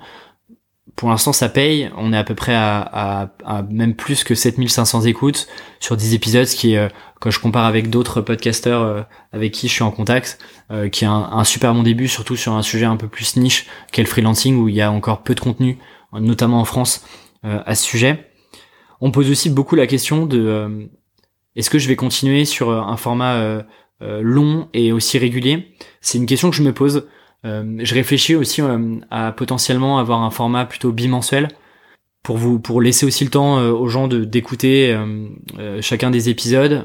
pour 0.97 1.11
l'instant 1.11 1.33
ça 1.33 1.49
paye, 1.49 1.91
on 1.97 2.13
est 2.13 2.17
à 2.17 2.25
peu 2.25 2.35
près 2.35 2.55
à, 2.55 3.33
à, 3.45 3.63
même 3.63 3.95
plus 3.95 4.23
que 4.23 4.35
7500 4.35 5.03
écoutes 5.03 5.49
sur 5.81 5.97
10 5.97 6.15
épisodes, 6.15 6.47
ce 6.47 6.55
qui 6.55 6.75
est, 6.75 6.79
euh, 6.79 6.89
quand 7.21 7.31
je 7.31 7.41
compare 7.41 7.65
avec 7.65 7.91
d'autres 7.91 8.21
podcasteurs 8.21 8.83
euh, 8.83 9.03
avec 9.33 9.53
qui 9.53 9.67
je 9.67 9.73
suis 9.73 9.83
en 9.83 9.91
contact, 9.91 10.39
euh, 10.71 10.89
qui 10.89 11.05
est 11.05 11.09
un, 11.09 11.45
super 11.45 11.75
bon 11.75 11.83
début, 11.83 12.07
surtout 12.07 12.37
sur 12.37 12.53
un 12.53 12.63
sujet 12.63 12.87
un 12.87 12.97
peu 12.97 13.09
plus 13.09 13.37
niche 13.37 13.67
qu'est 13.93 14.03
le 14.03 14.09
freelancing, 14.09 14.57
où 14.57 14.69
il 14.69 14.75
y 14.75 14.83
a 14.83 14.91
encore 14.91 15.23
peu 15.23 15.35
de 15.35 15.41
contenu, 15.41 15.79
notamment 16.13 16.61
en 16.61 16.65
France, 16.65 17.05
à 17.43 17.75
ce 17.75 17.85
sujet. 17.85 18.31
On 19.01 19.11
pose 19.11 19.31
aussi 19.31 19.51
beaucoup 19.51 19.75
la 19.75 19.87
question 19.87 20.25
de 20.25 20.89
est-ce 21.57 21.69
que 21.69 21.79
je 21.79 21.89
vais 21.89 21.97
continuer 21.97 22.47
sur 22.47 22.71
un 22.71 22.97
format 22.97 23.63
long 24.01 24.69
et 24.73 24.93
aussi 24.93 25.19
régulier? 25.19 25.75
C'est 26.01 26.17
une 26.17 26.27
question 26.27 26.51
que 26.51 26.57
je 26.57 26.63
me 26.63 26.73
pose. 26.73 27.07
Euh, 27.45 27.77
je 27.79 27.95
réfléchis 27.95 28.35
aussi 28.35 28.63
euh, 28.63 28.97
à 29.11 29.33
potentiellement 29.33 29.99
avoir 29.99 30.23
un 30.23 30.31
format 30.31 30.65
plutôt 30.65 30.93
bimensuel 30.93 31.49
pour 32.23 32.39
vous 32.39 32.59
pour 32.59 32.81
laisser 32.81 33.05
aussi 33.05 33.25
le 33.25 33.31
temps 33.31 33.59
euh, 33.59 33.71
aux 33.71 33.89
gens 33.89 34.09
de 34.09 34.25
d'écouter 34.25 34.97
chacun 35.81 36.11
des 36.11 36.29
épisodes. 36.29 36.85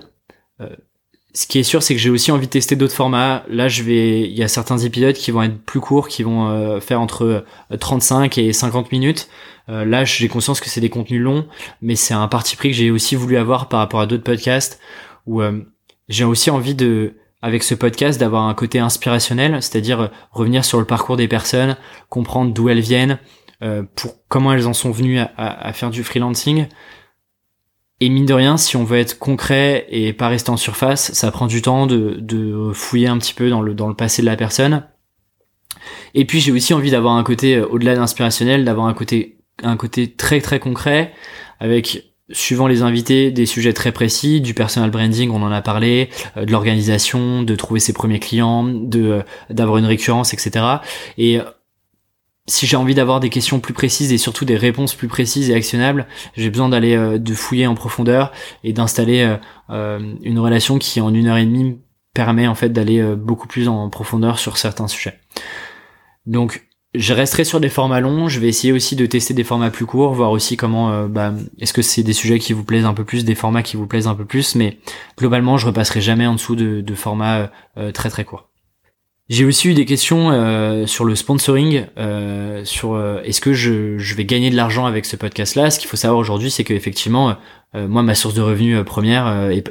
ce 1.33 1.47
qui 1.47 1.59
est 1.59 1.63
sûr, 1.63 1.81
c'est 1.83 1.93
que 1.93 2.01
j'ai 2.01 2.09
aussi 2.09 2.31
envie 2.31 2.47
de 2.47 2.51
tester 2.51 2.75
d'autres 2.75 2.95
formats. 2.95 3.43
Là, 3.49 3.67
je 3.67 3.83
vais, 3.83 4.21
il 4.21 4.37
y 4.37 4.43
a 4.43 4.47
certains 4.47 4.79
épisodes 4.79 5.15
qui 5.15 5.31
vont 5.31 5.43
être 5.43 5.61
plus 5.63 5.79
courts, 5.79 6.07
qui 6.07 6.23
vont 6.23 6.79
faire 6.81 6.99
entre 6.99 7.45
35 7.79 8.37
et 8.37 8.51
50 8.51 8.91
minutes. 8.91 9.29
là, 9.67 10.03
j'ai 10.03 10.27
conscience 10.27 10.59
que 10.59 10.69
c'est 10.69 10.81
des 10.81 10.89
contenus 10.89 11.21
longs, 11.21 11.45
mais 11.81 11.95
c'est 11.95 12.13
un 12.13 12.27
parti 12.27 12.55
pris 12.55 12.69
que 12.71 12.75
j'ai 12.75 12.91
aussi 12.91 13.15
voulu 13.15 13.37
avoir 13.37 13.69
par 13.69 13.79
rapport 13.79 14.01
à 14.01 14.07
d'autres 14.07 14.23
podcasts 14.23 14.79
où 15.25 15.41
j'ai 16.09 16.25
aussi 16.25 16.49
envie 16.49 16.75
de 16.75 17.13
avec 17.41 17.63
ce 17.63 17.75
podcast 17.75 18.19
d'avoir 18.19 18.43
un 18.43 18.53
côté 18.53 18.79
inspirationnel, 18.79 19.61
c'est-à-dire 19.61 20.01
euh, 20.01 20.07
revenir 20.31 20.65
sur 20.65 20.79
le 20.79 20.85
parcours 20.85 21.17
des 21.17 21.27
personnes, 21.27 21.77
comprendre 22.09 22.53
d'où 22.53 22.69
elles 22.69 22.81
viennent, 22.81 23.19
euh, 23.61 23.83
pour 23.95 24.15
comment 24.27 24.53
elles 24.53 24.67
en 24.67 24.73
sont 24.73 24.91
venues 24.91 25.19
à, 25.19 25.73
faire 25.73 25.89
du 25.89 26.03
freelancing. 26.03 26.67
Et 28.01 28.09
mine 28.09 28.25
de 28.25 28.33
rien, 28.33 28.55
si 28.55 28.77
on 28.77 28.85
veut 28.85 28.97
être 28.97 29.19
concret 29.19 29.85
et 29.89 30.13
pas 30.13 30.29
rester 30.29 30.49
en 30.49 30.57
surface, 30.57 31.11
ça 31.13 31.31
prend 31.31 31.47
du 31.47 31.61
temps 31.61 31.85
de, 31.85 32.71
fouiller 32.73 33.07
un 33.07 33.17
petit 33.17 33.33
peu 33.33 33.49
dans 33.49 33.61
le, 33.61 33.73
dans 33.73 33.87
le 33.87 33.95
passé 33.95 34.21
de 34.21 34.27
la 34.27 34.37
personne. 34.37 34.83
Et 36.13 36.25
puis 36.25 36.39
j'ai 36.39 36.51
aussi 36.51 36.73
envie 36.73 36.91
d'avoir 36.91 37.15
un 37.15 37.23
côté 37.23 37.55
euh, 37.55 37.67
au-delà 37.67 37.95
d'inspirationnel, 37.95 38.65
d'avoir 38.65 38.87
un 38.87 38.93
côté 38.93 39.39
un 39.63 39.75
côté 39.75 40.13
très 40.13 40.39
très 40.39 40.59
concret 40.59 41.13
avec 41.59 42.08
suivant 42.31 42.67
les 42.67 42.81
invités, 42.81 43.31
des 43.31 43.45
sujets 43.45 43.73
très 43.73 43.91
précis, 43.91 44.41
du 44.41 44.53
personal 44.53 44.91
branding, 44.91 45.31
on 45.31 45.41
en 45.41 45.51
a 45.51 45.61
parlé, 45.61 46.09
euh, 46.37 46.45
de 46.45 46.51
l'organisation, 46.51 47.43
de 47.43 47.55
trouver 47.55 47.79
ses 47.79 47.93
premiers 47.93 48.19
clients, 48.19 48.63
de 48.63 49.03
euh, 49.03 49.21
d'avoir 49.49 49.77
une 49.77 49.85
récurrence, 49.85 50.33
etc. 50.33 50.65
Et 51.17 51.39
euh, 51.39 51.43
si 52.47 52.65
j'ai 52.65 52.77
envie 52.77 52.95
d'avoir 52.95 53.19
des 53.19 53.29
questions 53.29 53.59
plus 53.59 53.73
précises 53.73 54.11
et 54.11 54.17
surtout 54.17 54.45
des 54.45 54.57
réponses 54.57 54.95
plus 54.95 55.07
précises 55.07 55.49
et 55.49 55.53
actionnables, 55.53 56.07
j'ai 56.35 56.49
besoin 56.49 56.69
d'aller 56.69 57.19
de 57.19 57.33
fouiller 57.35 57.67
en 57.67 57.75
profondeur 57.75 58.31
et 58.63 58.73
d'installer 58.73 59.37
une 59.69 60.39
relation 60.39 60.79
qui 60.79 60.99
en 60.99 61.13
une 61.13 61.27
heure 61.27 61.37
et 61.37 61.45
demie 61.45 61.77
permet 62.15 62.47
en 62.47 62.55
fait 62.55 62.69
d'aller 62.69 63.03
beaucoup 63.15 63.47
plus 63.47 63.67
en 63.67 63.87
profondeur 63.91 64.39
sur 64.39 64.57
certains 64.57 64.87
sujets. 64.87 65.19
Donc 66.25 66.67
je 66.95 67.13
resterai 67.13 67.43
sur 67.43 67.59
des 67.59 67.69
formats 67.69 67.99
longs. 67.99 68.27
Je 68.27 68.39
vais 68.39 68.47
essayer 68.47 68.73
aussi 68.73 68.95
de 68.95 69.05
tester 69.05 69.33
des 69.33 69.43
formats 69.43 69.69
plus 69.69 69.85
courts, 69.85 70.13
voir 70.13 70.31
aussi 70.31 70.57
comment, 70.57 70.91
euh, 70.91 71.07
bah, 71.07 71.33
est-ce 71.59 71.73
que 71.73 71.81
c'est 71.81 72.03
des 72.03 72.13
sujets 72.13 72.39
qui 72.39 72.53
vous 72.53 72.63
plaisent 72.63 72.85
un 72.85 72.93
peu 72.93 73.05
plus, 73.05 73.25
des 73.25 73.35
formats 73.35 73.63
qui 73.63 73.77
vous 73.77 73.87
plaisent 73.87 74.07
un 74.07 74.15
peu 74.15 74.25
plus. 74.25 74.55
Mais 74.55 74.79
globalement, 75.17 75.57
je 75.57 75.67
repasserai 75.67 76.01
jamais 76.01 76.25
en 76.25 76.33
dessous 76.33 76.55
de, 76.55 76.95
formats 76.95 77.51
euh, 77.77 77.91
très 77.91 78.09
très 78.09 78.25
courts. 78.25 78.48
J'ai 79.29 79.45
aussi 79.45 79.69
eu 79.69 79.75
des 79.75 79.85
questions 79.85 80.31
euh, 80.31 80.87
sur 80.87 81.05
le 81.05 81.13
sponsoring, 81.13 81.85
euh, 81.99 82.65
sur 82.65 82.95
euh, 82.95 83.21
est-ce 83.23 83.41
que 83.41 83.53
je, 83.53 83.99
je, 83.99 84.15
vais 84.15 84.25
gagner 84.25 84.49
de 84.49 84.55
l'argent 84.55 84.87
avec 84.87 85.05
ce 85.05 85.15
podcast-là? 85.15 85.69
Ce 85.69 85.77
qu'il 85.77 85.87
faut 85.87 85.97
savoir 85.97 86.19
aujourd'hui, 86.19 86.49
c'est 86.49 86.63
qu'effectivement, 86.63 87.37
moi, 87.75 88.01
ma 88.01 88.15
source 88.15 88.33
de 88.33 88.41
revenus 88.41 88.83
première 88.83 89.51
et, 89.51 89.63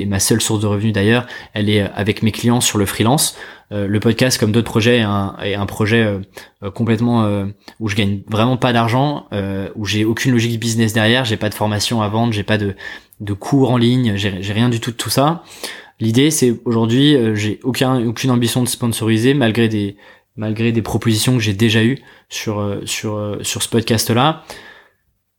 et, 0.00 0.06
ma 0.06 0.18
seule 0.18 0.40
source 0.40 0.58
de 0.58 0.66
revenus 0.66 0.92
d'ailleurs, 0.92 1.24
elle 1.52 1.70
est 1.70 1.82
avec 1.94 2.24
mes 2.24 2.32
clients 2.32 2.60
sur 2.60 2.78
le 2.78 2.86
freelance. 2.86 3.36
le 3.70 4.00
podcast, 4.00 4.40
comme 4.40 4.50
d'autres 4.50 4.68
projets, 4.68 4.98
est 4.98 5.02
un, 5.02 5.36
est 5.40 5.54
un 5.54 5.66
projet 5.66 6.04
complètement 6.74 7.46
où 7.78 7.88
je 7.88 7.94
gagne 7.94 8.22
vraiment 8.26 8.56
pas 8.56 8.72
d'argent, 8.72 9.28
où 9.76 9.84
j'ai 9.84 10.04
aucune 10.04 10.32
logique 10.32 10.58
business 10.58 10.92
derrière, 10.92 11.24
j'ai 11.24 11.36
pas 11.36 11.48
de 11.48 11.54
formation 11.54 12.02
à 12.02 12.08
vendre, 12.08 12.32
j'ai 12.32 12.42
pas 12.42 12.58
de, 12.58 12.74
de 13.20 13.32
cours 13.34 13.70
en 13.70 13.76
ligne, 13.76 14.16
j'ai 14.16 14.52
rien 14.52 14.68
du 14.68 14.80
tout 14.80 14.90
de 14.90 14.96
tout 14.96 15.10
ça. 15.10 15.44
L'idée, 16.00 16.30
c'est 16.30 16.60
aujourd'hui, 16.64 17.14
euh, 17.16 17.34
j'ai 17.34 17.60
aucun, 17.62 18.04
aucune 18.06 18.30
ambition 18.30 18.62
de 18.62 18.68
sponsoriser 18.68 19.34
malgré 19.34 19.68
des, 19.68 19.96
malgré 20.36 20.72
des 20.72 20.82
propositions 20.82 21.34
que 21.34 21.42
j'ai 21.42 21.54
déjà 21.54 21.84
eues 21.84 21.98
sur, 22.28 22.58
euh, 22.58 22.80
sur, 22.84 23.16
euh, 23.16 23.38
sur 23.42 23.62
ce 23.62 23.68
podcast-là. 23.68 24.44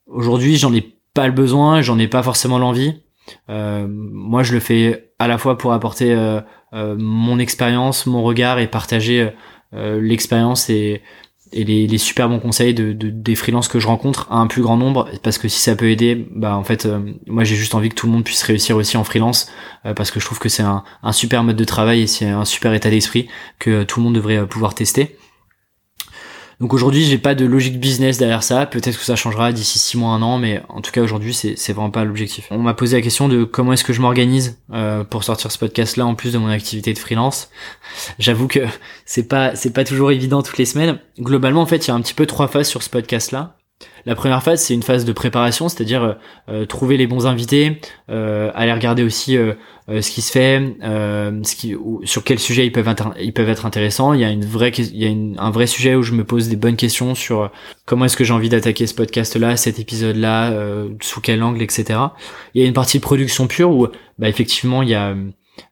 Aujourd'hui, 0.06 0.56
j'en 0.56 0.72
ai 0.72 0.94
pas 1.14 1.26
le 1.26 1.32
besoin, 1.32 1.82
j'en 1.82 1.98
ai 1.98 2.08
pas 2.08 2.22
forcément 2.22 2.58
l'envie. 2.58 2.94
moi, 3.48 4.42
je 4.44 4.54
le 4.54 4.60
fais 4.60 5.10
à 5.18 5.26
la 5.26 5.36
fois 5.36 5.58
pour 5.58 5.72
apporter 5.72 6.14
mon 6.72 7.38
expérience, 7.40 8.06
mon 8.06 8.22
regard 8.22 8.60
et 8.60 8.68
partager 8.68 9.30
l'expérience 9.72 10.70
et, 10.70 11.02
et 11.52 11.64
les, 11.64 11.98
super 11.98 12.28
bons 12.28 12.40
conseils 12.40 12.74
de, 12.74 12.92
de, 12.92 13.08
des 13.08 13.34
freelances 13.34 13.68
que 13.68 13.78
je 13.78 13.86
rencontre 13.86 14.26
à 14.30 14.36
un 14.36 14.46
plus 14.46 14.62
grand 14.62 14.76
nombre 14.76 15.08
parce 15.22 15.38
que 15.38 15.48
si 15.48 15.60
ça 15.60 15.76
peut 15.76 15.90
aider 15.90 16.26
bah 16.34 16.56
en 16.56 16.64
fait 16.64 16.86
euh, 16.86 16.98
moi 17.26 17.44
j'ai 17.44 17.54
juste 17.54 17.74
envie 17.74 17.88
que 17.88 17.94
tout 17.94 18.06
le 18.06 18.12
monde 18.12 18.24
puisse 18.24 18.42
réussir 18.42 18.76
aussi 18.76 18.96
en 18.96 19.04
freelance 19.04 19.50
euh, 19.84 19.94
parce 19.94 20.10
que 20.10 20.18
je 20.18 20.24
trouve 20.24 20.38
que 20.38 20.48
c'est 20.48 20.62
un, 20.62 20.82
un, 21.02 21.12
super 21.12 21.44
mode 21.44 21.56
de 21.56 21.64
travail 21.64 22.02
et 22.02 22.06
c'est 22.06 22.28
un 22.28 22.44
super 22.44 22.74
état 22.74 22.90
d'esprit 22.90 23.28
que 23.58 23.84
tout 23.84 24.00
le 24.00 24.04
monde 24.04 24.14
devrait 24.14 24.38
euh, 24.38 24.46
pouvoir 24.46 24.74
tester 24.74 25.16
donc 26.58 26.72
aujourd'hui, 26.72 27.04
j'ai 27.04 27.18
pas 27.18 27.34
de 27.34 27.44
logique 27.44 27.78
business 27.78 28.16
derrière 28.16 28.42
ça. 28.42 28.64
Peut-être 28.64 28.98
que 28.98 29.04
ça 29.04 29.14
changera 29.14 29.52
d'ici 29.52 29.78
six 29.78 29.98
mois, 29.98 30.12
un 30.12 30.22
an, 30.22 30.38
mais 30.38 30.62
en 30.70 30.80
tout 30.80 30.90
cas 30.90 31.02
aujourd'hui, 31.02 31.34
c'est 31.34 31.54
c'est 31.56 31.74
vraiment 31.74 31.90
pas 31.90 32.04
l'objectif. 32.04 32.48
On 32.50 32.58
m'a 32.58 32.72
posé 32.72 32.96
la 32.96 33.02
question 33.02 33.28
de 33.28 33.44
comment 33.44 33.74
est-ce 33.74 33.84
que 33.84 33.92
je 33.92 34.00
m'organise 34.00 34.58
euh, 34.72 35.04
pour 35.04 35.22
sortir 35.22 35.52
ce 35.52 35.58
podcast-là 35.58 36.06
en 36.06 36.14
plus 36.14 36.32
de 36.32 36.38
mon 36.38 36.48
activité 36.48 36.94
de 36.94 36.98
freelance. 36.98 37.50
J'avoue 38.18 38.48
que 38.48 38.60
c'est 39.04 39.28
pas 39.28 39.54
c'est 39.54 39.72
pas 39.72 39.84
toujours 39.84 40.10
évident 40.10 40.42
toutes 40.42 40.56
les 40.56 40.64
semaines. 40.64 40.98
Globalement, 41.20 41.60
en 41.60 41.66
fait, 41.66 41.86
il 41.86 41.88
y 41.88 41.90
a 41.90 41.94
un 41.94 42.00
petit 42.00 42.14
peu 42.14 42.24
trois 42.24 42.48
phases 42.48 42.68
sur 42.68 42.82
ce 42.82 42.88
podcast-là. 42.88 43.55
La 44.06 44.14
première 44.14 44.42
phase, 44.42 44.62
c'est 44.62 44.72
une 44.72 44.84
phase 44.84 45.04
de 45.04 45.12
préparation, 45.12 45.68
c'est-à-dire 45.68 46.02
euh, 46.04 46.12
euh, 46.48 46.64
trouver 46.64 46.96
les 46.96 47.08
bons 47.08 47.26
invités, 47.26 47.80
euh, 48.08 48.52
aller 48.54 48.72
regarder 48.72 49.02
aussi 49.02 49.36
ce 49.88 50.10
qui 50.10 50.22
se 50.22 50.32
fait, 50.32 50.62
sur 52.04 52.24
quel 52.24 52.38
sujet 52.38 52.66
ils 52.66 52.72
peuvent, 52.72 52.88
être 52.88 53.66
intéressants. 53.66 54.14
Il 54.14 54.20
y 54.20 54.24
a 54.24 54.28
un 54.28 55.50
vrai 55.50 55.66
sujet 55.66 55.94
où 55.94 56.02
je 56.02 56.12
me 56.12 56.24
pose 56.24 56.48
des 56.48 56.56
bonnes 56.56 56.76
questions 56.76 57.14
sur 57.14 57.50
comment 57.84 58.04
est-ce 58.04 58.16
que 58.16 58.24
j'ai 58.24 58.32
envie 58.32 58.48
d'attaquer 58.48 58.86
ce 58.86 58.94
podcast-là, 58.94 59.56
cet 59.56 59.78
épisode-là, 59.78 60.52
sous 61.02 61.20
quel 61.20 61.42
angle, 61.42 61.62
etc. 61.62 62.00
Il 62.54 62.62
y 62.62 62.64
a 62.64 62.68
une 62.68 62.74
partie 62.74 62.98
de 62.98 63.02
production 63.02 63.46
pure 63.46 63.70
où, 63.70 63.88
bah, 64.18 64.28
effectivement, 64.28 64.82
il 64.82 64.88
y 64.88 64.94
a 64.94 65.14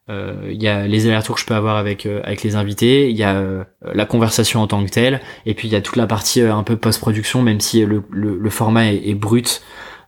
il 0.09 0.63
y 0.63 0.69
a 0.69 0.87
les 0.87 1.07
allers-retours 1.07 1.37
que 1.37 1.41
je 1.41 1.47
peux 1.47 1.55
avoir 1.55 1.77
avec 1.77 2.05
euh, 2.05 2.21
avec 2.25 2.43
les 2.43 2.57
invités, 2.57 3.11
il 3.11 3.17
y 3.17 3.23
a 3.23 3.37
euh, 3.37 3.65
la 3.83 4.05
conversation 4.05 4.61
en 4.61 4.67
tant 4.67 4.85
que 4.85 4.91
telle, 4.91 5.21
et 5.47 5.55
puis 5.55 5.69
il 5.69 5.73
y 5.73 5.77
a 5.77 5.81
toute 5.81 5.97
la 5.97 6.07
partie 6.07 6.43
un 6.43 6.63
peu 6.63 6.77
post-production, 6.77 7.43
même 7.43 7.61
si 7.61 7.85
le, 7.85 8.03
le, 8.11 8.51
format 8.51 8.93
est, 8.93 9.15
brut. 9.15 9.63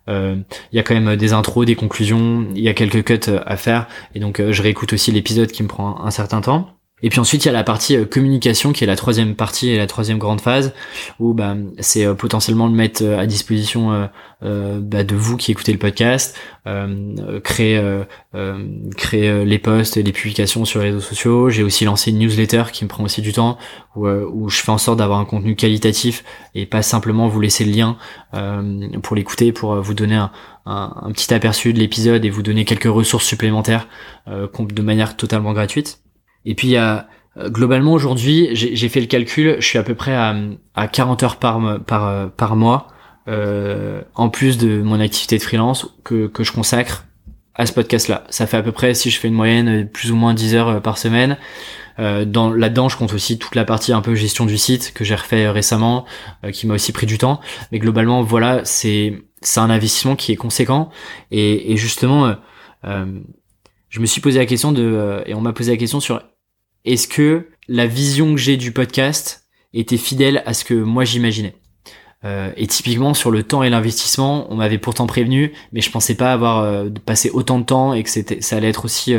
Il 0.09 0.45
y 0.73 0.79
a 0.79 0.83
quand 0.83 0.95
même 0.95 1.17
des 1.17 1.33
intros, 1.33 1.67
des 1.67 1.75
conclusions, 1.75 2.47
il 2.55 2.63
y 2.63 2.69
a 2.69 2.75
quelques 2.75 3.05
cuts 3.05 3.31
à 3.45 3.57
faire, 3.57 3.89
et 4.15 4.21
donc 4.21 4.41
je 4.51 4.63
réécoute 4.63 4.93
aussi 4.93 5.11
l'épisode 5.11 5.51
qui 5.51 5.63
me 5.63 5.69
prend 5.69 6.05
un 6.05 6.11
certain 6.11 6.41
temps. 6.41 6.77
Et 7.03 7.11
puis 7.11 7.21
ensuite 7.21 7.45
il 7.45 7.49
y 7.49 7.51
a 7.51 7.53
la 7.53 7.63
partie 7.63 7.95
euh, 7.95 8.07
communication 8.07 8.73
qui 8.73 8.83
est 8.83 8.87
la 8.87 8.97
troisième 8.97 9.35
partie 9.35 9.69
et 9.69 9.77
la 9.77 9.87
troisième 9.87 10.17
grande 10.17 10.41
phase 10.41 10.73
où 11.21 11.35
bah, 11.35 11.55
c'est 11.79 12.07
euh, 12.07 12.15
potentiellement 12.15 12.69
le 12.69 12.73
mettre 12.73 13.05
euh, 13.05 13.19
à 13.19 13.27
disposition 13.27 14.09
bah, 14.41 15.05
de 15.05 15.17
vous 15.17 15.37
qui 15.37 15.51
écoutez 15.51 15.73
le 15.73 15.79
podcast, 15.79 16.39
créer 17.43 17.83
créer 18.97 19.45
les 19.45 19.59
posts, 19.59 19.97
les 19.97 20.13
publications 20.13 20.65
sur 20.65 20.81
les 20.81 20.87
réseaux 20.87 21.01
sociaux. 21.01 21.49
J'ai 21.49 21.63
aussi 21.63 21.85
lancé 21.85 22.11
une 22.11 22.19
newsletter 22.19 22.65
qui 22.73 22.85
me 22.85 22.89
prend 22.89 23.05
aussi 23.05 23.23
du 23.23 23.33
temps 23.33 23.57
où, 23.95 24.49
je 24.49 24.61
fais 24.61 24.73
en 24.73 24.79
sorte 24.79 24.99
d'avoir 24.99 25.19
un 25.19 25.25
contenu 25.25 25.57
qualitatif 25.57 26.23
et 26.55 26.67
pas 26.67 26.83
simplement 26.83 27.29
vous 27.29 27.41
laisser 27.41 27.65
le 27.65 27.73
lien 27.73 27.97
pour 29.03 29.17
l'écouter 29.17 29.53
pour 29.53 29.81
vous 29.81 29.95
donner 29.95 30.23
un, 30.67 31.11
petit 31.15 31.33
aperçu 31.33 31.73
de 31.73 31.79
l'épisode 31.79 32.25
et 32.25 32.31
vous 32.31 32.43
donner 32.43 32.65
quelques 32.65 32.85
ressources 32.93 33.25
supplémentaires 33.25 33.89
de 34.27 34.83
manière 34.83 35.17
totalement 35.17 35.55
gratuite. 35.55 36.06
Et 36.47 36.55
puis 36.55 36.69
il 36.69 36.73
y 36.73 36.77
a 36.77 37.09
euh, 37.37 37.51
globalement 37.51 37.93
aujourd'hui, 37.93 38.49
j'ai 38.53 38.89
fait 38.89 39.01
le 39.01 39.07
calcul, 39.07 39.57
je 39.59 39.67
suis 39.67 39.79
à 39.79 39.83
peu 39.83 39.95
près 39.95 40.15
à, 40.15 40.35
à 40.75 40.89
40 40.89 41.23
heures 41.23 41.37
par 41.37 41.81
par 41.85 42.07
euh, 42.07 42.27
par 42.29 42.57
mois, 42.57 42.89
euh, 43.29 44.01
en 44.15 44.31
plus 44.31 44.57
de 44.57 44.81
mon 44.81 45.01
activité 45.01 45.37
de 45.37 45.43
freelance 45.43 45.89
que 46.05 46.27
que 46.29 46.45
je 46.45 46.53
consacre 46.53 47.05
à 47.55 47.67
ce 47.67 47.73
podcast-là. 47.73 48.25
Ça 48.31 48.47
fait 48.47 48.57
à 48.57 48.63
peu 48.63 48.73
près, 48.73 48.95
si 48.95 49.11
je 49.11 49.19
fais 49.19 49.29
une 49.29 49.35
moyenne, 49.35 49.89
plus 49.89 50.13
ou 50.13 50.17
moins 50.17 50.35
10 50.35 50.55
heures 50.55 50.83
par 50.83 50.99
semaine. 50.99 51.37
Euh, 51.99 52.25
dans 52.25 52.51
là-dedans, 52.51 52.89
je 52.89 52.97
compte 52.97 53.13
aussi 53.15 53.39
toute 53.39 53.55
la 53.55 53.65
partie 53.65 53.93
un 53.93 54.03
peu 54.03 54.15
gestion 54.15 54.47
du 54.47 54.59
site 54.59 54.93
que 54.95 55.05
j'ai 55.05 55.15
refait 55.15 55.49
récemment, 55.49 56.05
euh, 56.45 56.51
qui 56.51 56.67
m'a 56.67 56.75
aussi 56.75 56.93
pris 56.93 57.07
du 57.07 57.19
temps. 57.19 57.41
Mais 57.73 57.79
globalement, 57.79 58.23
voilà, 58.23 58.65
c'est 58.65 59.23
c'est 59.41 59.61
un 59.61 59.71
investissement 59.71 60.17
qui 60.17 60.33
est 60.33 60.37
conséquent. 60.37 60.91
Et, 61.31 61.73
et 61.73 61.77
justement, 61.77 62.35
euh, 62.85 63.07
je 63.89 64.01
me 64.01 64.07
suis 64.07 64.21
posé 64.21 64.39
la 64.39 64.47
question 64.47 64.73
de 64.73 65.23
et 65.27 65.35
on 65.35 65.41
m'a 65.41 65.53
posé 65.53 65.73
la 65.73 65.79
question 65.79 66.01
sur 66.01 66.23
est-ce 66.87 67.09
que 67.09 67.49
la 67.69 67.87
vision 67.87 68.35
que 68.35 68.41
j'ai 68.41 68.57
du 68.57 68.73
podcast 68.73 69.47
était 69.75 69.97
fidèle 69.97 70.43
à 70.47 70.55
ce 70.55 70.65
que 70.65 70.75
moi 70.75 71.05
j'imaginais? 71.05 71.55
Euh, 72.25 72.51
et 72.57 72.67
typiquement 72.67 73.13
sur 73.13 73.31
le 73.31 73.43
temps 73.43 73.63
et 73.63 73.71
l'investissement, 73.71 74.47
on 74.51 74.57
m'avait 74.57 74.79
pourtant 74.79 75.07
prévenu, 75.07 75.53
mais 75.73 75.81
je 75.81 75.91
pensais 75.91 76.15
pas 76.15 76.33
avoir 76.33 76.87
passé 77.05 77.31
autant 77.31 77.59
de 77.59 77.65
temps 77.65 77.93
et 77.93 78.03
que 78.03 78.11
c'était, 78.11 78.41
ça 78.41 78.57
allait 78.57 78.71
être 78.71 78.85
aussi 78.85 79.15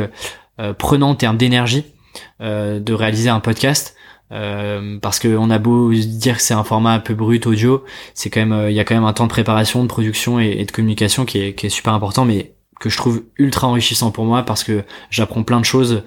prenant 0.78 1.10
en 1.10 1.14
termes 1.14 1.36
d'énergie. 1.36 1.84
Euh, 2.40 2.80
de 2.80 2.92
réaliser 2.92 3.30
un 3.30 3.40
podcast. 3.40 3.94
Euh, 4.30 4.98
parce 5.00 5.18
que 5.18 5.36
on 5.36 5.48
a 5.48 5.58
beau 5.58 5.90
dire 5.92 6.36
que 6.36 6.42
c'est 6.42 6.54
un 6.54 6.64
format 6.64 6.92
un 6.92 6.98
peu 6.98 7.14
brut 7.14 7.46
audio, 7.46 7.82
c'est 8.12 8.28
quand 8.28 8.50
euh, 8.50 8.70
il 8.70 8.76
y 8.76 8.80
a 8.80 8.84
quand 8.84 8.94
même 8.94 9.04
un 9.04 9.14
temps 9.14 9.24
de 9.24 9.30
préparation, 9.30 9.82
de 9.82 9.88
production 9.88 10.38
et, 10.38 10.66
de 10.66 10.70
communication 10.70 11.24
qui 11.24 11.40
est, 11.40 11.54
qui 11.54 11.64
est 11.64 11.70
super 11.70 11.94
important, 11.94 12.26
mais 12.26 12.52
que 12.80 12.88
je 12.88 12.96
trouve 12.96 13.24
ultra 13.36 13.68
enrichissant 13.68 14.10
pour 14.10 14.24
moi 14.24 14.42
parce 14.42 14.64
que 14.64 14.84
j'apprends 15.10 15.42
plein 15.42 15.60
de 15.60 15.64
choses 15.64 16.02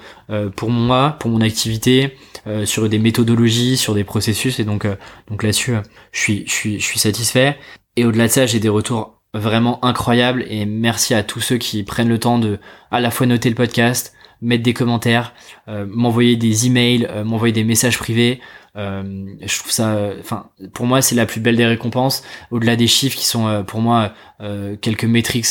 pour 0.55 0.69
moi, 0.69 1.17
pour 1.19 1.29
mon 1.29 1.41
activité, 1.41 2.17
sur 2.65 2.87
des 2.87 2.99
méthodologies, 2.99 3.77
sur 3.77 3.93
des 3.93 4.03
processus 4.03 4.59
et 4.59 4.63
donc 4.63 4.87
donc 5.29 5.43
là-dessus 5.43 5.75
je 6.11 6.19
suis 6.19 6.43
je 6.47 6.51
suis 6.51 6.79
je 6.79 6.85
suis 6.85 6.99
satisfait. 6.99 7.57
Et 7.97 8.05
au-delà 8.05 8.27
de 8.27 8.31
ça 8.31 8.45
j'ai 8.45 8.59
des 8.59 8.69
retours 8.69 9.21
vraiment 9.33 9.83
incroyables 9.83 10.45
et 10.49 10.65
merci 10.65 11.13
à 11.13 11.23
tous 11.23 11.41
ceux 11.41 11.57
qui 11.57 11.83
prennent 11.83 12.09
le 12.09 12.19
temps 12.19 12.39
de 12.39 12.59
à 12.89 12.99
la 12.99 13.11
fois 13.11 13.27
noter 13.27 13.49
le 13.49 13.55
podcast, 13.55 14.13
mettre 14.41 14.63
des 14.63 14.73
commentaires, 14.73 15.33
euh, 15.67 15.85
m'envoyer 15.87 16.35
des 16.35 16.65
emails, 16.67 17.07
euh, 17.09 17.23
m'envoyer 17.23 17.53
des 17.53 17.63
messages 17.63 17.97
privés. 17.97 18.41
Euh, 18.75 19.25
je 19.41 19.59
trouve 19.59 19.71
ça, 19.71 20.09
enfin, 20.19 20.49
pour 20.73 20.85
moi, 20.85 21.01
c'est 21.01 21.15
la 21.15 21.25
plus 21.25 21.39
belle 21.39 21.55
des 21.55 21.65
récompenses. 21.65 22.23
Au-delà 22.49 22.75
des 22.75 22.87
chiffres 22.87 23.17
qui 23.17 23.25
sont 23.25 23.63
pour 23.67 23.81
moi 23.81 24.13
quelques 24.81 25.05
métriques 25.05 25.45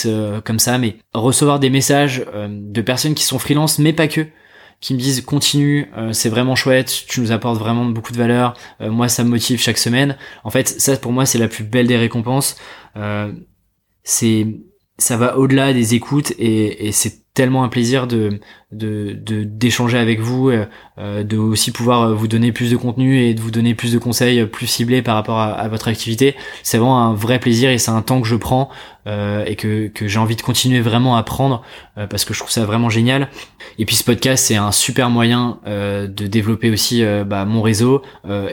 comme 0.45 0.59
ça, 0.59 0.79
mais 0.79 0.97
recevoir 1.13 1.61
des 1.61 1.71
messages 1.71 2.25
de 2.49 2.81
personnes 2.81 3.15
qui 3.15 3.25
sont 3.25 3.39
freelance, 3.39 3.79
mais 3.79 3.93
pas 3.93 4.09
que, 4.09 4.27
qui 4.81 4.95
me 4.95 4.99
disent 4.99 5.21
continue, 5.21 5.91
c'est 6.13 6.31
vraiment 6.31 6.57
chouette, 6.57 7.05
tu 7.07 7.21
nous 7.21 7.31
apportes 7.31 7.59
vraiment 7.59 7.85
beaucoup 7.85 8.13
de 8.13 8.17
valeur. 8.17 8.55
moi, 8.81 9.09
ça 9.09 9.23
me 9.23 9.29
motive 9.29 9.61
chaque 9.61 9.79
semaine. 9.79 10.17
En 10.43 10.51
fait, 10.51 10.69
ça 10.69 10.97
pour 10.97 11.13
moi, 11.13 11.27
c'est 11.27 11.39
la 11.39 11.49
plus 11.49 11.63
belle 11.63 11.87
des 11.87 11.99
récompenses. 11.99 12.57
c'est 14.03 14.47
ça 14.97 15.17
va 15.17 15.39
au-delà 15.39 15.73
des 15.73 15.95
écoutes 15.95 16.33
et, 16.39 16.87
et 16.87 16.93
c'est 16.93 17.21
tellement 17.35 17.65
un 17.65 17.69
plaisir 17.69 18.07
de 18.07 18.41
de 18.73 19.15
d'échanger 19.45 19.99
avec 19.99 20.21
vous, 20.21 20.49
euh, 20.49 20.65
euh, 20.99 21.25
de 21.25 21.37
aussi 21.37 21.73
pouvoir 21.73 22.15
vous 22.15 22.29
donner 22.29 22.53
plus 22.53 22.71
de 22.71 22.77
contenu 22.77 23.21
et 23.21 23.35
de 23.35 23.41
vous 23.41 23.51
donner 23.51 23.75
plus 23.75 23.93
de 23.93 23.99
conseils 23.99 24.47
plus 24.47 24.69
ciblés 24.69 25.03
par 25.03 25.17
rapport 25.17 25.41
à, 25.41 25.67
votre 25.69 25.89
activité. 25.89 26.37
C'est 26.63 26.79
vraiment 26.79 27.05
un 27.05 27.15
vrai 27.15 27.41
plaisir 27.41 27.71
et 27.71 27.79
c'est 27.79 27.91
un 27.91 28.03
temps 28.03 28.21
que 28.21 28.29
je 28.29 28.37
prends 28.37 28.71
euh, 29.07 29.45
et 29.45 29.57
que 29.57 29.89
que 29.89 30.07
j'ai 30.07 30.19
envie 30.19 30.37
de 30.37 30.43
continuer 30.43 30.81
vraiment 30.81 31.17
à 31.17 31.23
prendre 31.23 31.63
parce 32.09 32.25
que 32.25 32.33
je 32.33 32.39
trouve 32.39 32.51
ça 32.51 32.65
vraiment 32.65 32.91
génial. 32.91 33.29
Et 33.79 33.85
puis 33.85 33.97
ce 33.97 34.05
podcast 34.05 34.45
c'est 34.47 34.57
un 34.57 34.73
super 34.73 35.11
moyen 35.11 35.59
de 35.67 36.27
développer 36.27 36.71
aussi 36.71 37.03
bah, 37.27 37.45
mon 37.45 37.63
réseau 37.63 38.03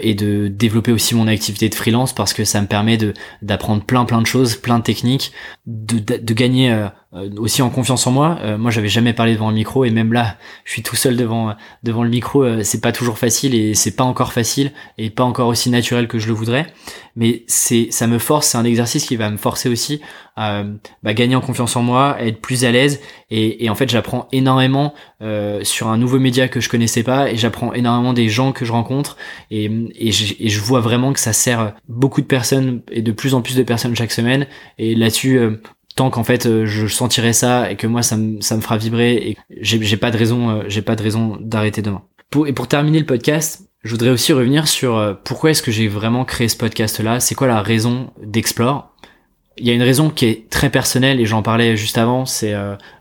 et 0.01 0.15
de 0.15 0.47
développer 0.47 0.91
aussi 0.91 1.15
mon 1.15 1.27
activité 1.27 1.69
de 1.69 1.75
freelance 1.75 2.13
parce 2.13 2.33
que 2.33 2.43
ça 2.43 2.61
me 2.61 2.67
permet 2.67 2.97
de 2.97 3.13
d'apprendre 3.41 3.83
plein 3.83 4.05
plein 4.05 4.21
de 4.21 4.27
choses, 4.27 4.55
plein 4.55 4.79
de 4.79 4.83
techniques, 4.83 5.31
de 5.65 5.99
de, 5.99 6.17
de 6.17 6.33
gagner 6.33 6.75
euh, 7.13 7.29
aussi 7.37 7.61
en 7.61 7.69
confiance 7.69 8.05
en 8.05 8.11
moi. 8.11 8.37
Euh, 8.41 8.57
moi, 8.57 8.69
j'avais 8.69 8.89
jamais 8.89 9.13
parlé 9.13 9.33
devant 9.33 9.47
un 9.47 9.53
micro 9.53 9.85
et 9.85 9.89
même 9.91 10.06
là, 10.13 10.37
je 10.65 10.71
suis 10.71 10.83
tout 10.83 10.95
seul 10.95 11.15
devant 11.15 11.55
devant 11.83 12.03
le 12.03 12.09
micro. 12.09 12.43
Euh, 12.43 12.63
c'est 12.63 12.81
pas 12.81 12.91
toujours 12.91 13.17
facile 13.17 13.55
et 13.55 13.73
c'est 13.73 13.95
pas 13.95 14.03
encore 14.03 14.33
facile 14.33 14.71
et 14.97 15.09
pas 15.09 15.23
encore 15.23 15.47
aussi 15.47 15.69
naturel 15.69 16.07
que 16.07 16.19
je 16.19 16.27
le 16.27 16.33
voudrais. 16.33 16.67
Mais 17.15 17.43
c'est 17.47 17.87
ça 17.91 18.07
me 18.07 18.19
force. 18.19 18.47
C'est 18.47 18.57
un 18.57 18.63
exercice 18.63 19.05
qui 19.05 19.15
va 19.15 19.29
me 19.29 19.37
forcer 19.37 19.69
aussi 19.69 20.01
à 20.35 20.63
bah, 21.01 21.15
gagner 21.15 21.35
en 21.35 21.41
confiance 21.41 21.75
en 21.75 21.81
moi, 21.81 22.11
à 22.11 22.25
être 22.25 22.39
plus 22.39 22.63
à 22.63 22.71
l'aise. 22.71 23.01
Et, 23.31 23.69
en 23.71 23.75
fait, 23.75 23.89
j'apprends 23.89 24.27
énormément 24.31 24.93
sur 25.63 25.87
un 25.87 25.97
nouveau 25.97 26.19
média 26.19 26.47
que 26.47 26.59
je 26.59 26.69
connaissais 26.69 27.01
pas 27.01 27.31
et 27.31 27.37
j'apprends 27.37 27.73
énormément 27.73 28.13
des 28.13 28.29
gens 28.29 28.51
que 28.51 28.63
je 28.63 28.71
rencontre 28.71 29.17
et 29.49 29.71
et 29.95 30.11
je 30.11 30.59
vois 30.61 30.79
vraiment 30.79 31.11
que 31.11 31.19
ça 31.19 31.33
sert 31.33 31.73
beaucoup 31.89 32.21
de 32.21 32.27
personnes 32.27 32.81
et 32.91 33.01
de 33.01 33.11
plus 33.11 33.33
en 33.33 33.41
plus 33.41 33.55
de 33.55 33.63
personnes 33.63 33.95
chaque 33.95 34.11
semaine. 34.11 34.45
Et 34.77 34.93
là-dessus, 34.93 35.39
tant 35.97 36.09
qu'en 36.11 36.23
fait 36.23 36.45
euh, 36.45 36.65
je 36.65 36.87
sentirai 36.87 37.33
ça 37.33 37.69
et 37.69 37.75
que 37.75 37.87
moi 37.87 38.03
ça 38.03 38.15
me 38.15 38.39
ça 38.39 38.55
me 38.55 38.61
fera 38.61 38.77
vibrer 38.77 39.15
et 39.15 39.37
j'ai 39.59 39.97
pas 39.97 40.11
de 40.11 40.17
raison 40.17 40.49
euh, 40.49 40.63
j'ai 40.67 40.83
pas 40.83 40.95
de 40.95 41.03
raison 41.03 41.37
d'arrêter 41.41 41.81
demain. 41.81 42.03
Pour 42.29 42.47
et 42.47 42.53
pour 42.53 42.67
terminer 42.67 42.99
le 42.99 43.05
podcast, 43.05 43.67
je 43.83 43.91
voudrais 43.91 44.11
aussi 44.11 44.31
revenir 44.31 44.67
sur 44.67 44.95
euh, 44.95 45.13
pourquoi 45.25 45.49
est-ce 45.49 45.63
que 45.63 45.71
j'ai 45.71 45.87
vraiment 45.87 46.23
créé 46.23 46.47
ce 46.47 46.55
podcast 46.55 46.99
là, 46.99 47.19
c'est 47.19 47.35
quoi 47.35 47.47
la 47.47 47.61
raison 47.61 48.11
d'Explore? 48.23 48.93
Il 49.59 49.65
y 49.65 49.71
a 49.71 49.73
une 49.73 49.81
raison 49.81 50.11
qui 50.11 50.25
est 50.25 50.49
très 50.51 50.69
personnelle 50.69 51.19
et 51.19 51.25
j'en 51.25 51.41
parlais 51.41 51.75
juste 51.75 51.97
avant, 51.97 52.27
c'est 52.27 52.53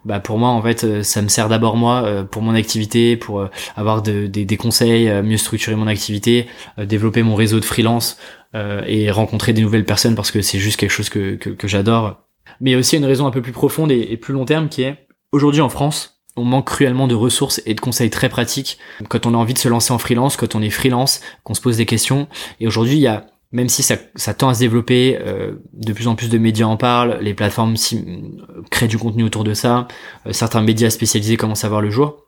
bah 0.07 0.21
pour 0.21 0.39
moi 0.39 0.49
en 0.49 0.63
fait 0.63 1.03
ça 1.03 1.21
me 1.21 1.29
sert 1.29 1.51
d'abord 1.51 1.77
moi 1.77 2.25
pour 2.31 2.41
mon 2.41 2.55
activité, 2.55 3.19
pour 3.19 3.47
avoir 3.77 4.01
de, 4.01 4.27
des 4.27 4.57
conseils, 4.57 5.07
mieux 5.23 5.37
structurer 5.37 5.77
mon 5.77 5.87
activité, 5.87 6.47
développer 6.79 7.23
mon 7.23 7.35
réseau 7.35 7.61
de 7.61 7.65
freelance 7.67 8.17
et 8.55 9.11
rencontrer 9.11 9.53
des 9.53 9.61
nouvelles 9.61 9.85
personnes 9.85 10.15
parce 10.15 10.31
que 10.31 10.41
c'est 10.41 10.59
juste 10.59 10.81
quelque 10.81 10.93
chose 10.93 11.11
que, 11.11 11.35
que, 11.35 11.51
que 11.51 11.69
j'adore 11.69 12.26
mais 12.61 12.71
il 12.71 12.73
y 12.73 12.77
a 12.77 12.79
aussi 12.79 12.97
une 12.97 13.05
raison 13.05 13.27
un 13.27 13.31
peu 13.31 13.43
plus 13.43 13.53
profonde 13.53 13.91
et, 13.93 14.17
plus 14.17 14.35
long 14.35 14.45
terme 14.45 14.69
qui 14.69 14.83
est 14.83 15.07
aujourd'hui 15.33 15.61
en 15.61 15.69
France, 15.69 16.17
on 16.37 16.45
manque 16.45 16.67
cruellement 16.67 17.09
de 17.09 17.15
ressources 17.15 17.63
et 17.67 17.75
de 17.75 17.81
conseils 17.81 18.11
très 18.11 18.29
pratiques 18.29 18.79
quand 19.09 19.27
on 19.27 19.35
a 19.35 19.37
envie 19.37 19.55
de 19.55 19.59
se 19.59 19.69
lancer 19.69 19.93
en 19.93 19.99
freelance, 19.99 20.37
quand 20.37 20.55
on 20.55 20.63
est 20.63 20.71
freelance, 20.71 21.21
qu'on 21.45 21.55
se 21.55 21.61
pose 21.61 21.79
des 21.79 21.87
questions. 21.87 22.29
Et 22.61 22.67
aujourd'hui, 22.67 22.95
il 22.95 23.01
y 23.01 23.07
a, 23.07 23.27
même 23.53 23.69
si 23.69 23.83
ça, 23.83 23.97
ça 24.17 24.35
tend 24.35 24.51
à 24.51 24.55
se 24.55 24.61
développer, 24.61 25.19
euh, 25.21 25.55
de 25.73 25.93
plus 25.93 26.09
en 26.09 26.15
plus 26.15 26.29
de 26.29 26.39
médias 26.39 26.67
en 26.67 26.77
parlent, 26.77 27.19
les 27.23 27.33
plateformes 27.33 27.77
si, 27.77 27.97
euh, 27.97 28.63
créent 28.71 28.89
du 28.89 28.99
contenu 28.99 29.25
autour 29.25 29.45
de 29.45 29.55
ça, 29.55 29.89
euh, 30.27 30.33
certains 30.33 30.61
médias 30.61 30.91
spécialisés 30.91 31.37
commencent 31.37 31.65
à 31.65 31.69
voir 31.69 31.81
le 31.81 31.91
jour. 31.91 32.25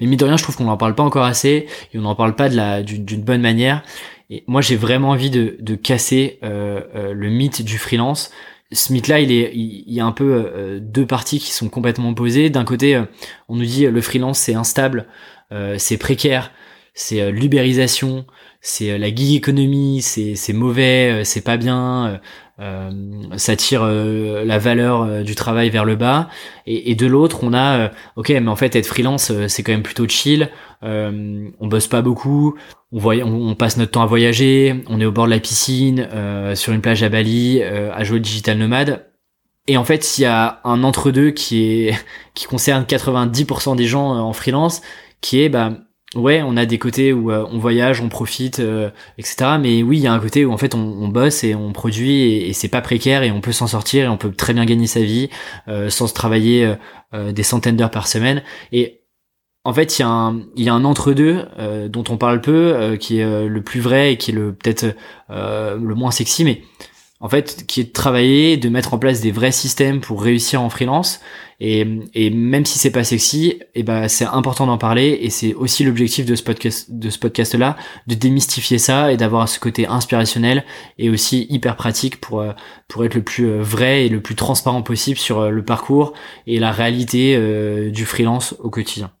Mais 0.00 0.06
mine 0.06 0.18
de 0.18 0.24
rien, 0.24 0.36
je 0.36 0.42
trouve 0.42 0.56
qu'on 0.56 0.64
n'en 0.64 0.76
parle 0.76 0.94
pas 0.94 1.02
encore 1.02 1.24
assez 1.24 1.66
et 1.92 1.98
on 1.98 2.02
n'en 2.02 2.14
parle 2.14 2.36
pas 2.36 2.48
de 2.48 2.56
la 2.56 2.82
d'une 2.82 3.22
bonne 3.22 3.40
manière. 3.40 3.82
Et 4.30 4.44
moi, 4.46 4.60
j'ai 4.60 4.76
vraiment 4.76 5.10
envie 5.10 5.30
de, 5.30 5.56
de 5.60 5.74
casser 5.74 6.38
le 6.42 7.28
mythe 7.28 7.62
du 7.62 7.78
freelance 7.78 8.30
ce 8.72 8.92
mythe-là, 8.92 9.20
il, 9.20 9.32
est, 9.32 9.52
il, 9.54 9.92
y 9.92 10.00
a 10.00 10.04
un 10.04 10.12
peu 10.12 10.50
euh, 10.54 10.80
deux 10.80 11.06
parties 11.06 11.38
qui 11.38 11.52
sont 11.52 11.68
complètement 11.68 12.10
opposées. 12.10 12.50
D'un 12.50 12.64
côté, 12.64 12.96
euh, 12.96 13.04
on 13.48 13.56
nous 13.56 13.64
dit 13.64 13.86
le 13.86 14.00
freelance 14.00 14.38
c'est 14.38 14.54
instable, 14.54 15.06
euh, 15.52 15.76
c'est 15.78 15.98
précaire, 15.98 16.52
c'est 16.94 17.30
l'ubérisation, 17.30 18.26
c'est 18.60 18.98
la 18.98 19.14
gig 19.14 19.36
economy, 19.36 20.02
c'est 20.02 20.52
mauvais, 20.52 21.24
c'est 21.24 21.40
pas 21.40 21.56
bien, 21.56 22.20
ça 23.36 23.56
tire 23.56 23.84
la 23.84 24.58
valeur 24.58 25.24
du 25.24 25.34
travail 25.34 25.70
vers 25.70 25.84
le 25.84 25.96
bas. 25.96 26.28
Et, 26.66 26.90
et 26.90 26.94
de 26.94 27.06
l'autre, 27.06 27.40
on 27.42 27.54
a 27.54 27.90
ok, 28.16 28.28
mais 28.28 28.48
en 28.48 28.56
fait 28.56 28.76
être 28.76 28.86
freelance 28.86 29.32
c'est 29.48 29.62
quand 29.62 29.72
même 29.72 29.82
plutôt 29.82 30.06
chill, 30.06 30.48
on 30.82 31.66
bosse 31.66 31.88
pas 31.88 32.02
beaucoup, 32.02 32.56
on, 32.92 32.98
voyage, 32.98 33.26
on, 33.26 33.54
passe 33.54 33.76
notre 33.78 33.92
temps 33.92 34.02
à 34.02 34.06
voyager, 34.06 34.84
on 34.88 35.00
est 35.00 35.04
au 35.04 35.12
bord 35.12 35.24
de 35.24 35.30
la 35.30 35.40
piscine, 35.40 36.08
euh, 36.12 36.54
sur 36.54 36.72
une 36.72 36.82
plage 36.82 37.02
à 37.02 37.08
Bali, 37.08 37.60
euh, 37.62 37.90
à 37.92 38.04
jouer 38.04 38.20
digital 38.20 38.58
nomade. 38.58 39.10
Et 39.66 39.76
en 39.76 39.84
fait, 39.84 40.18
il 40.18 40.22
y 40.22 40.24
a 40.26 40.60
un 40.64 40.82
entre-deux 40.84 41.30
qui 41.30 41.64
est 41.64 42.04
qui 42.34 42.46
concerne 42.46 42.84
90% 42.84 43.76
des 43.76 43.86
gens 43.86 44.14
euh, 44.14 44.18
en 44.18 44.32
freelance, 44.32 44.82
qui 45.20 45.40
est 45.40 45.48
bah 45.48 45.72
ouais, 46.14 46.42
on 46.42 46.56
a 46.56 46.66
des 46.66 46.78
côtés 46.78 47.12
où 47.12 47.32
on 47.32 47.58
voyage, 47.58 48.00
on 48.00 48.08
profite, 48.08 48.60
etc. 49.18 49.58
Mais 49.60 49.82
oui, 49.82 49.98
il 49.98 50.02
y 50.02 50.06
a 50.06 50.12
un 50.12 50.20
côté 50.20 50.44
où 50.44 50.52
en 50.52 50.58
fait 50.58 50.74
on, 50.74 51.08
bosse 51.08 51.44
et 51.44 51.54
on 51.54 51.72
produit 51.72 52.48
et, 52.48 52.52
c'est 52.52 52.68
pas 52.68 52.80
précaire 52.80 53.22
et 53.22 53.30
on 53.30 53.40
peut 53.40 53.52
s'en 53.52 53.66
sortir 53.66 54.04
et 54.04 54.08
on 54.08 54.16
peut 54.16 54.32
très 54.32 54.54
bien 54.54 54.64
gagner 54.64 54.86
sa 54.86 55.00
vie 55.00 55.30
sans 55.88 56.06
se 56.06 56.14
travailler 56.14 56.74
des 57.12 57.42
centaines 57.42 57.76
d'heures 57.76 57.90
par 57.90 58.06
semaine. 58.08 58.42
Et 58.72 59.02
en 59.64 59.72
fait, 59.72 59.98
il 59.98 60.02
y 60.02 60.04
a 60.04 60.08
un, 60.08 60.40
un 60.66 60.84
entre-deux 60.84 61.44
euh, 61.58 61.88
dont 61.88 62.02
on 62.08 62.16
parle 62.16 62.40
peu, 62.40 62.74
euh, 62.74 62.96
qui 62.96 63.20
est 63.20 63.24
euh, 63.24 63.46
le 63.46 63.62
plus 63.62 63.80
vrai 63.80 64.12
et 64.12 64.16
qui 64.16 64.32
est 64.32 64.34
le 64.34 64.52
peut-être 64.52 64.96
le 65.28 65.94
moins 65.94 66.10
sexy, 66.10 66.44
mais 66.44 66.62
en 67.22 67.28
fait, 67.28 67.64
qui 67.68 67.80
est 67.80 67.84
de 67.84 67.92
travailler, 67.92 68.56
de 68.56 68.68
mettre 68.68 68.94
en 68.94 68.98
place 68.98 69.20
des 69.20 69.30
vrais 69.30 69.52
systèmes 69.52 70.00
pour 70.00 70.22
réussir 70.22 70.60
en 70.60 70.68
freelance. 70.68 71.20
Et, 71.60 71.84
même 71.84 72.66
si 72.66 72.80
c'est 72.80 72.90
pas 72.90 73.04
sexy, 73.04 73.60
eh 73.76 73.84
ben 73.84 74.08
c'est 74.08 74.24
important 74.24 74.66
d'en 74.66 74.76
parler. 74.76 75.20
Et 75.22 75.30
c'est 75.30 75.54
aussi 75.54 75.84
l'objectif 75.84 76.26
de 76.26 76.34
ce 76.34 77.18
podcast-là, 77.18 77.76
de 78.08 78.14
démystifier 78.16 78.78
ça 78.78 79.12
et 79.12 79.16
d'avoir 79.16 79.48
ce 79.48 79.60
côté 79.60 79.86
inspirationnel 79.86 80.64
et 80.98 81.10
aussi 81.10 81.46
hyper 81.48 81.76
pratique 81.76 82.20
pour 82.20 82.44
pour 82.88 83.04
être 83.04 83.14
le 83.14 83.22
plus 83.22 83.48
vrai 83.60 84.06
et 84.06 84.08
le 84.08 84.20
plus 84.20 84.34
transparent 84.34 84.82
possible 84.82 85.18
sur 85.18 85.48
le 85.48 85.64
parcours 85.64 86.14
et 86.48 86.58
la 86.58 86.72
réalité 86.72 87.38
du 87.92 88.04
freelance 88.04 88.56
au 88.58 88.68
quotidien. 88.68 89.12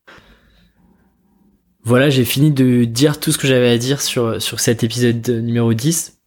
Voilà, 1.84 2.10
j'ai 2.10 2.24
fini 2.24 2.50
de 2.50 2.82
dire 2.82 3.20
tout 3.20 3.30
ce 3.30 3.38
que 3.38 3.46
j'avais 3.46 3.70
à 3.70 3.78
dire 3.78 4.00
sur, 4.00 4.42
sur 4.42 4.58
cet 4.58 4.82
épisode 4.82 5.28
numéro 5.28 5.74
10. 5.74 6.21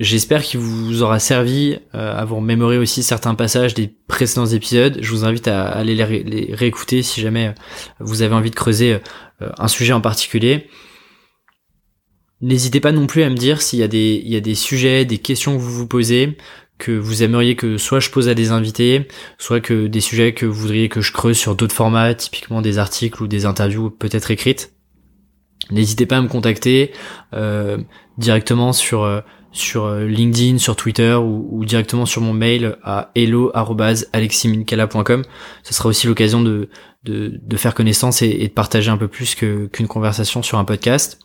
J'espère 0.00 0.42
qu'il 0.42 0.60
vous 0.60 1.02
aura 1.02 1.18
servi 1.18 1.78
à 1.92 2.24
vous 2.24 2.36
remémorer 2.36 2.78
aussi 2.78 3.02
certains 3.02 3.34
passages 3.34 3.74
des 3.74 3.88
précédents 4.06 4.46
épisodes. 4.46 4.98
Je 5.00 5.10
vous 5.10 5.24
invite 5.24 5.48
à 5.48 5.66
aller 5.66 5.96
les, 5.96 6.54
réécouter 6.54 7.02
si 7.02 7.20
jamais 7.20 7.52
vous 7.98 8.22
avez 8.22 8.34
envie 8.34 8.50
de 8.50 8.54
creuser 8.54 8.98
un 9.40 9.66
sujet 9.66 9.92
en 9.92 10.00
particulier. 10.00 10.68
N'hésitez 12.40 12.78
pas 12.78 12.92
non 12.92 13.06
plus 13.06 13.24
à 13.24 13.30
me 13.30 13.34
dire 13.34 13.60
s'il 13.60 13.80
y 13.80 13.82
a 13.82 13.88
des, 14.40 14.54
sujets, 14.54 15.04
des 15.04 15.18
questions 15.18 15.56
que 15.56 15.62
vous 15.62 15.72
vous 15.72 15.88
posez, 15.88 16.36
que 16.78 16.92
vous 16.92 17.24
aimeriez 17.24 17.56
que 17.56 17.76
soit 17.78 17.98
je 17.98 18.10
pose 18.10 18.28
à 18.28 18.34
des 18.34 18.52
invités, 18.52 19.08
soit 19.38 19.60
que 19.60 19.88
des 19.88 20.00
sujets 20.00 20.32
que 20.32 20.46
vous 20.46 20.60
voudriez 20.60 20.88
que 20.88 21.00
je 21.00 21.12
creuse 21.12 21.36
sur 21.36 21.56
d'autres 21.56 21.74
formats, 21.74 22.14
typiquement 22.14 22.62
des 22.62 22.78
articles 22.78 23.20
ou 23.22 23.26
des 23.26 23.44
interviews 23.44 23.90
peut-être 23.90 24.30
écrites. 24.30 24.72
N'hésitez 25.70 26.06
pas 26.06 26.18
à 26.18 26.22
me 26.22 26.28
contacter 26.28 26.92
euh, 27.34 27.78
directement 28.16 28.72
sur 28.72 29.02
euh, 29.02 29.20
sur 29.52 29.84
euh, 29.84 30.06
LinkedIn, 30.06 30.58
sur 30.58 30.76
Twitter 30.76 31.14
ou, 31.14 31.64
directement 31.64 32.06
sur 32.06 32.22
mon 32.22 32.32
mail 32.32 32.76
à 32.82 33.10
hello@aleximincala.com. 33.14 35.22
Ce 35.62 35.74
sera 35.74 35.88
aussi 35.88 36.06
l'occasion 36.06 36.42
de, 36.42 36.68
de, 37.04 37.56
faire 37.56 37.74
connaissance 37.74 38.22
et, 38.22 38.48
de 38.48 38.52
partager 38.52 38.90
un 38.90 38.96
peu 38.96 39.08
plus 39.08 39.34
qu'une 39.34 39.88
conversation 39.88 40.42
sur 40.42 40.58
un 40.58 40.64
podcast. 40.64 41.18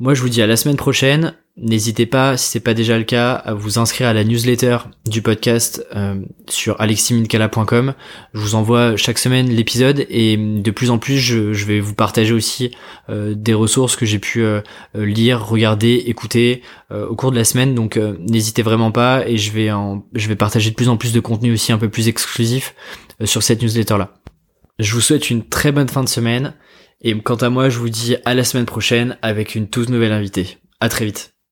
Moi, 0.00 0.14
je 0.14 0.22
vous 0.22 0.28
dis 0.28 0.40
à 0.42 0.46
la 0.46 0.56
semaine 0.56 0.76
prochaine. 0.76 1.34
N'hésitez 1.56 2.06
pas, 2.06 2.36
si 2.36 2.50
c'est 2.50 2.60
pas 2.60 2.72
déjà 2.72 2.96
le 2.98 3.02
cas, 3.02 3.32
à 3.32 3.52
vous 3.52 3.80
inscrire 3.80 4.06
à 4.06 4.12
la 4.12 4.22
newsletter 4.22 4.78
du 5.10 5.22
podcast 5.22 5.84
euh, 5.96 6.22
sur 6.48 6.80
aleximincala.com. 6.80 7.94
Je 8.32 8.38
vous 8.38 8.54
envoie 8.54 8.96
chaque 8.96 9.18
semaine 9.18 9.48
l'épisode 9.48 10.06
et 10.08 10.36
de 10.36 10.70
plus 10.70 10.90
en 10.90 10.98
plus, 10.98 11.18
je, 11.18 11.64
vais 11.64 11.80
vous 11.80 11.94
partager 11.94 12.32
aussi 12.32 12.70
euh, 13.08 13.34
des 13.34 13.54
ressources 13.54 13.96
que 13.96 14.06
j'ai 14.06 14.20
pu 14.20 14.42
euh, 14.42 14.60
lire, 14.94 15.44
regarder, 15.44 16.04
écouter 16.06 16.62
au 16.92 17.16
cours 17.16 17.32
de 17.32 17.36
la 17.36 17.44
semaine. 17.44 17.74
Donc, 17.74 17.96
n'hésitez 17.96 18.62
vraiment 18.62 18.92
pas 18.92 19.26
et 19.26 19.36
je 19.36 19.50
vais 19.50 19.72
en, 19.72 20.06
je 20.14 20.28
vais 20.28 20.36
partager 20.36 20.70
de 20.70 20.76
plus 20.76 20.88
en 20.88 20.96
plus 20.96 21.12
de 21.12 21.18
contenu 21.18 21.52
aussi 21.52 21.72
un 21.72 21.78
peu 21.78 21.88
plus 21.88 22.06
exclusif 22.06 22.76
sur 23.24 23.42
cette 23.42 23.62
newsletter 23.62 23.98
là. 23.98 24.14
Je 24.78 24.94
vous 24.94 25.00
souhaite 25.00 25.28
une 25.28 25.42
très 25.42 25.72
bonne 25.72 25.88
fin 25.88 26.04
de 26.04 26.08
semaine. 26.08 26.54
Et 27.00 27.16
quant 27.20 27.36
à 27.36 27.48
moi, 27.48 27.68
je 27.68 27.78
vous 27.78 27.88
dis 27.88 28.16
à 28.24 28.34
la 28.34 28.44
semaine 28.44 28.66
prochaine 28.66 29.16
avec 29.22 29.54
une 29.54 29.68
toute 29.68 29.88
nouvelle 29.88 30.12
invitée. 30.12 30.58
À 30.80 30.88
très 30.88 31.04
vite. 31.04 31.32